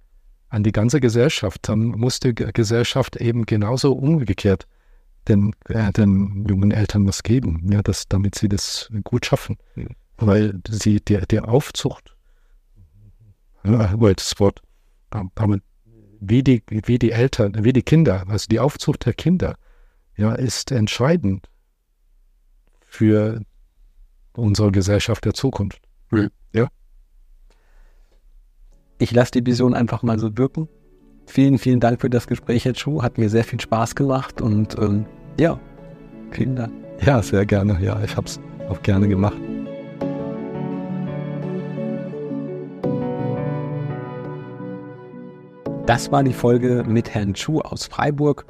an 0.48 0.62
die 0.62 0.73
ganze 0.73 1.01
Gesellschaft. 1.01 1.69
Dann 1.69 1.86
muss 1.89 2.20
die 2.20 2.35
Gesellschaft 2.35 3.16
eben 3.16 3.47
genauso 3.47 3.93
umgekehrt 3.93 4.66
den, 5.28 5.55
äh, 5.69 5.93
den 5.93 6.47
jungen 6.48 6.70
Eltern 6.70 7.07
was 7.07 7.23
geben, 7.23 7.69
ja, 7.70 7.82
das, 7.82 8.09
damit 8.09 8.36
sie 8.36 8.48
das 8.48 8.90
gut 9.05 9.27
schaffen. 9.27 9.59
Mhm. 9.74 9.89
Weil 10.19 10.61
sie 10.69 11.01
der, 11.01 11.27
der 11.27 11.48
Aufzucht, 11.48 12.16
ja, 13.65 13.94
das 13.97 14.39
Wort, 14.39 14.62
aber 15.11 15.59
wie 16.20 16.43
die, 16.43 16.62
wie 16.69 16.98
die 16.98 17.11
Eltern, 17.11 17.65
wie 17.65 17.73
die 17.73 17.82
Kinder, 17.82 18.24
also 18.28 18.47
die 18.48 18.61
Aufzucht 18.61 19.05
der 19.05 19.12
Kinder, 19.12 19.57
ja, 20.16 20.35
ist 20.35 20.73
entscheidend 20.73 21.48
für 22.97 23.43
unsere 24.32 24.73
Gesellschaft 24.73 25.24
der 25.24 25.35
Zukunft. 25.35 25.81
Mhm. 26.10 26.31
Ja. 26.52 26.68
Ich 28.98 29.12
lasse 29.12 29.32
die 29.32 29.44
Vision 29.44 29.74
einfach 29.74 30.02
mal 30.02 30.18
so 30.18 30.36
wirken. 30.39 30.68
Vielen, 31.27 31.59
vielen 31.59 31.81
Dank 31.81 32.01
für 32.01 32.09
das 32.09 32.27
Gespräch, 32.27 32.64
Herr 32.64 32.73
Chu. 32.73 33.02
Hat 33.02 33.18
mir 33.18 33.28
sehr 33.28 33.44
viel 33.44 33.60
Spaß 33.60 33.94
gemacht 33.94 34.40
und 34.40 34.78
ähm, 34.78 35.05
ja, 35.39 35.60
vielen 36.31 36.56
Dank. 36.56 36.73
Ja, 37.05 37.23
sehr 37.23 37.44
gerne. 37.44 37.78
Ja, 37.82 38.02
ich 38.02 38.16
habe 38.16 38.27
es 38.27 38.40
auch 38.70 38.81
gerne 38.82 39.09
gemacht. 39.09 39.36
Das 45.85 46.10
war 46.10 46.24
die 46.24 46.32
Folge 46.32 46.82
mit 46.89 47.10
Herrn 47.10 47.35
Chu 47.35 47.60
aus 47.60 47.86
Freiburg 47.86 48.47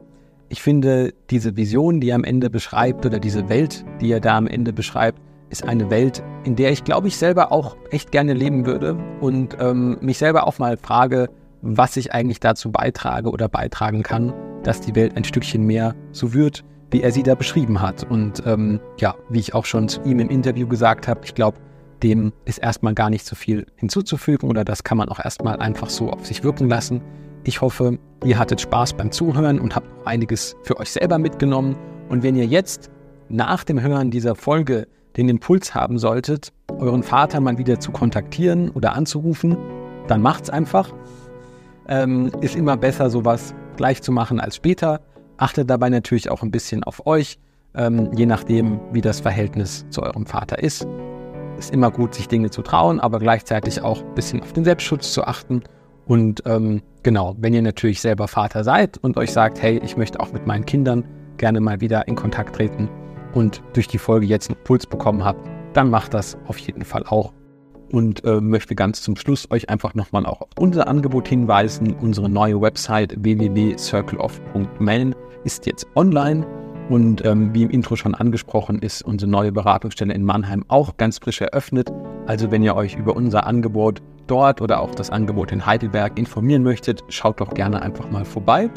ich 0.48 0.62
finde, 0.62 1.12
diese 1.30 1.56
Vision, 1.56 2.00
die 2.00 2.10
er 2.10 2.16
am 2.16 2.24
Ende 2.24 2.50
beschreibt, 2.50 3.04
oder 3.04 3.18
diese 3.18 3.48
Welt, 3.48 3.84
die 4.00 4.12
er 4.12 4.20
da 4.20 4.36
am 4.36 4.46
Ende 4.46 4.72
beschreibt, 4.72 5.20
ist 5.50 5.64
eine 5.64 5.90
Welt, 5.90 6.22
in 6.44 6.56
der 6.56 6.72
ich 6.72 6.84
glaube 6.84 7.08
ich 7.08 7.16
selber 7.16 7.52
auch 7.52 7.76
echt 7.90 8.10
gerne 8.10 8.34
leben 8.34 8.66
würde 8.66 8.96
und 9.20 9.56
ähm, 9.60 9.96
mich 10.00 10.18
selber 10.18 10.46
auch 10.46 10.58
mal 10.58 10.76
frage, 10.76 11.28
was 11.62 11.96
ich 11.96 12.12
eigentlich 12.12 12.40
dazu 12.40 12.70
beitrage 12.70 13.30
oder 13.30 13.48
beitragen 13.48 14.02
kann, 14.02 14.32
dass 14.62 14.80
die 14.80 14.94
Welt 14.94 15.16
ein 15.16 15.24
Stückchen 15.24 15.64
mehr 15.64 15.94
so 16.12 16.34
wird, 16.34 16.64
wie 16.90 17.02
er 17.02 17.12
sie 17.12 17.22
da 17.22 17.34
beschrieben 17.34 17.80
hat. 17.80 18.04
Und 18.08 18.42
ähm, 18.46 18.80
ja, 18.98 19.14
wie 19.28 19.38
ich 19.38 19.54
auch 19.54 19.64
schon 19.64 19.88
zu 19.88 20.02
ihm 20.02 20.18
im 20.18 20.28
Interview 20.28 20.66
gesagt 20.66 21.08
habe, 21.08 21.20
ich 21.24 21.34
glaube, 21.34 21.58
dem 22.02 22.32
ist 22.44 22.58
erstmal 22.58 22.94
gar 22.94 23.10
nicht 23.10 23.24
so 23.24 23.34
viel 23.34 23.66
hinzuzufügen 23.76 24.50
oder 24.50 24.64
das 24.64 24.84
kann 24.84 24.98
man 24.98 25.08
auch 25.08 25.18
erstmal 25.18 25.56
einfach 25.58 25.90
so 25.90 26.10
auf 26.10 26.26
sich 26.26 26.44
wirken 26.44 26.68
lassen. 26.68 27.00
Ich 27.48 27.60
hoffe, 27.60 28.00
ihr 28.24 28.40
hattet 28.40 28.60
Spaß 28.60 28.94
beim 28.94 29.12
Zuhören 29.12 29.60
und 29.60 29.76
habt 29.76 29.86
einiges 30.04 30.56
für 30.64 30.80
euch 30.80 30.90
selber 30.90 31.16
mitgenommen. 31.16 31.76
Und 32.08 32.24
wenn 32.24 32.34
ihr 32.34 32.44
jetzt 32.44 32.90
nach 33.28 33.62
dem 33.62 33.80
Hören 33.80 34.10
dieser 34.10 34.34
Folge 34.34 34.88
den 35.16 35.28
Impuls 35.28 35.72
haben 35.72 35.96
solltet, 35.96 36.52
euren 36.76 37.04
Vater 37.04 37.38
mal 37.38 37.56
wieder 37.56 37.78
zu 37.78 37.92
kontaktieren 37.92 38.70
oder 38.70 38.94
anzurufen, 38.94 39.56
dann 40.08 40.22
macht's 40.22 40.50
einfach. 40.50 40.92
Ähm, 41.86 42.32
ist 42.40 42.56
immer 42.56 42.76
besser, 42.76 43.10
sowas 43.10 43.54
gleich 43.76 44.02
zu 44.02 44.10
machen 44.10 44.40
als 44.40 44.56
später. 44.56 45.00
Achtet 45.36 45.70
dabei 45.70 45.88
natürlich 45.88 46.28
auch 46.28 46.42
ein 46.42 46.50
bisschen 46.50 46.82
auf 46.82 47.06
euch, 47.06 47.38
ähm, 47.76 48.10
je 48.12 48.26
nachdem, 48.26 48.80
wie 48.90 49.02
das 49.02 49.20
Verhältnis 49.20 49.86
zu 49.90 50.02
eurem 50.02 50.26
Vater 50.26 50.58
ist. 50.58 50.84
Ist 51.60 51.72
immer 51.72 51.92
gut, 51.92 52.12
sich 52.12 52.26
Dinge 52.26 52.50
zu 52.50 52.62
trauen, 52.62 52.98
aber 52.98 53.20
gleichzeitig 53.20 53.82
auch 53.82 54.02
ein 54.02 54.14
bisschen 54.16 54.42
auf 54.42 54.52
den 54.52 54.64
Selbstschutz 54.64 55.12
zu 55.12 55.22
achten 55.22 55.62
und 56.06 56.42
ähm, 56.46 56.82
genau, 57.02 57.34
wenn 57.38 57.52
ihr 57.52 57.62
natürlich 57.62 58.00
selber 58.00 58.28
Vater 58.28 58.62
seid 58.64 58.98
und 58.98 59.16
euch 59.16 59.32
sagt, 59.32 59.60
hey, 59.60 59.80
ich 59.84 59.96
möchte 59.96 60.20
auch 60.20 60.32
mit 60.32 60.46
meinen 60.46 60.64
Kindern 60.64 61.04
gerne 61.36 61.60
mal 61.60 61.80
wieder 61.80 62.06
in 62.08 62.14
Kontakt 62.14 62.54
treten 62.56 62.88
und 63.34 63.62
durch 63.74 63.88
die 63.88 63.98
Folge 63.98 64.26
jetzt 64.26 64.48
einen 64.48 64.62
Puls 64.64 64.86
bekommen 64.86 65.24
habt, 65.24 65.40
dann 65.74 65.90
macht 65.90 66.14
das 66.14 66.38
auf 66.46 66.58
jeden 66.58 66.84
Fall 66.84 67.04
auch. 67.06 67.32
Und 67.92 68.24
äh, 68.24 68.40
möchte 68.40 68.74
ganz 68.74 69.02
zum 69.02 69.14
Schluss 69.14 69.48
euch 69.50 69.68
einfach 69.70 69.94
nochmal 69.94 70.26
auch 70.26 70.40
auf 70.40 70.48
unser 70.58 70.88
Angebot 70.88 71.28
hinweisen. 71.28 71.94
Unsere 71.94 72.28
neue 72.28 72.60
Website 72.60 73.14
www.circleof.man 73.22 75.14
ist 75.44 75.66
jetzt 75.66 75.86
online 75.94 76.44
und 76.88 77.24
ähm, 77.24 77.54
wie 77.54 77.62
im 77.62 77.70
Intro 77.70 77.94
schon 77.96 78.14
angesprochen 78.14 78.80
ist 78.80 79.02
unsere 79.02 79.30
neue 79.30 79.52
Beratungsstelle 79.52 80.14
in 80.14 80.24
Mannheim 80.24 80.64
auch 80.68 80.96
ganz 80.96 81.18
frisch 81.18 81.40
eröffnet. 81.40 81.92
Also 82.26 82.50
wenn 82.50 82.62
ihr 82.62 82.74
euch 82.74 82.96
über 82.96 83.14
unser 83.14 83.46
Angebot 83.46 84.02
dort 84.26 84.60
oder 84.60 84.80
auch 84.80 84.94
das 84.94 85.10
Angebot 85.10 85.52
in 85.52 85.66
Heidelberg 85.66 86.18
informieren 86.18 86.62
möchtet, 86.62 87.04
schaut 87.08 87.40
doch 87.40 87.54
gerne 87.54 87.82
einfach 87.82 88.10
mal 88.10 88.24
vorbei. 88.24 88.70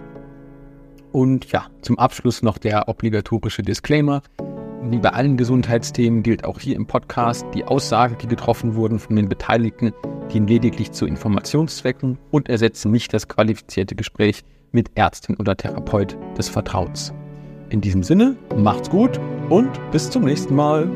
Und 1.12 1.52
ja, 1.52 1.66
zum 1.82 1.98
Abschluss 1.98 2.44
noch 2.44 2.58
der 2.58 2.88
obligatorische 2.88 3.64
Disclaimer. 3.64 4.22
Wie 4.84 5.00
bei 5.00 5.10
allen 5.10 5.38
Gesundheitsthemen 5.38 6.24
gilt 6.24 6.46
auch 6.46 6.60
hier 6.60 6.76
im 6.76 6.88
Podcast, 6.88 7.46
die 7.54 7.66
Aussagen, 7.66 8.18
die 8.22 8.28
getroffen 8.28 8.76
wurden 8.76 9.00
von 9.00 9.16
den 9.16 9.28
Beteiligten, 9.28 9.92
dienen 10.32 10.48
lediglich 10.48 10.92
zu 10.92 11.06
Informationszwecken 11.06 12.18
und 12.32 12.48
ersetzen 12.48 12.92
nicht 12.92 13.14
das 13.14 13.28
qualifizierte 13.28 13.96
Gespräch 13.96 14.44
mit 14.72 14.92
Ärztin 14.96 15.36
oder 15.38 15.58
Therapeut 15.58 16.18
des 16.38 16.48
Vertrauens. 16.48 17.14
In 17.70 17.82
diesem 17.82 18.04
Sinne, 18.04 18.36
macht's 18.56 18.90
gut 18.90 19.20
und 19.50 19.70
bis 19.92 20.10
zum 20.10 20.24
nächsten 20.24 20.56
Mal. 20.56 20.90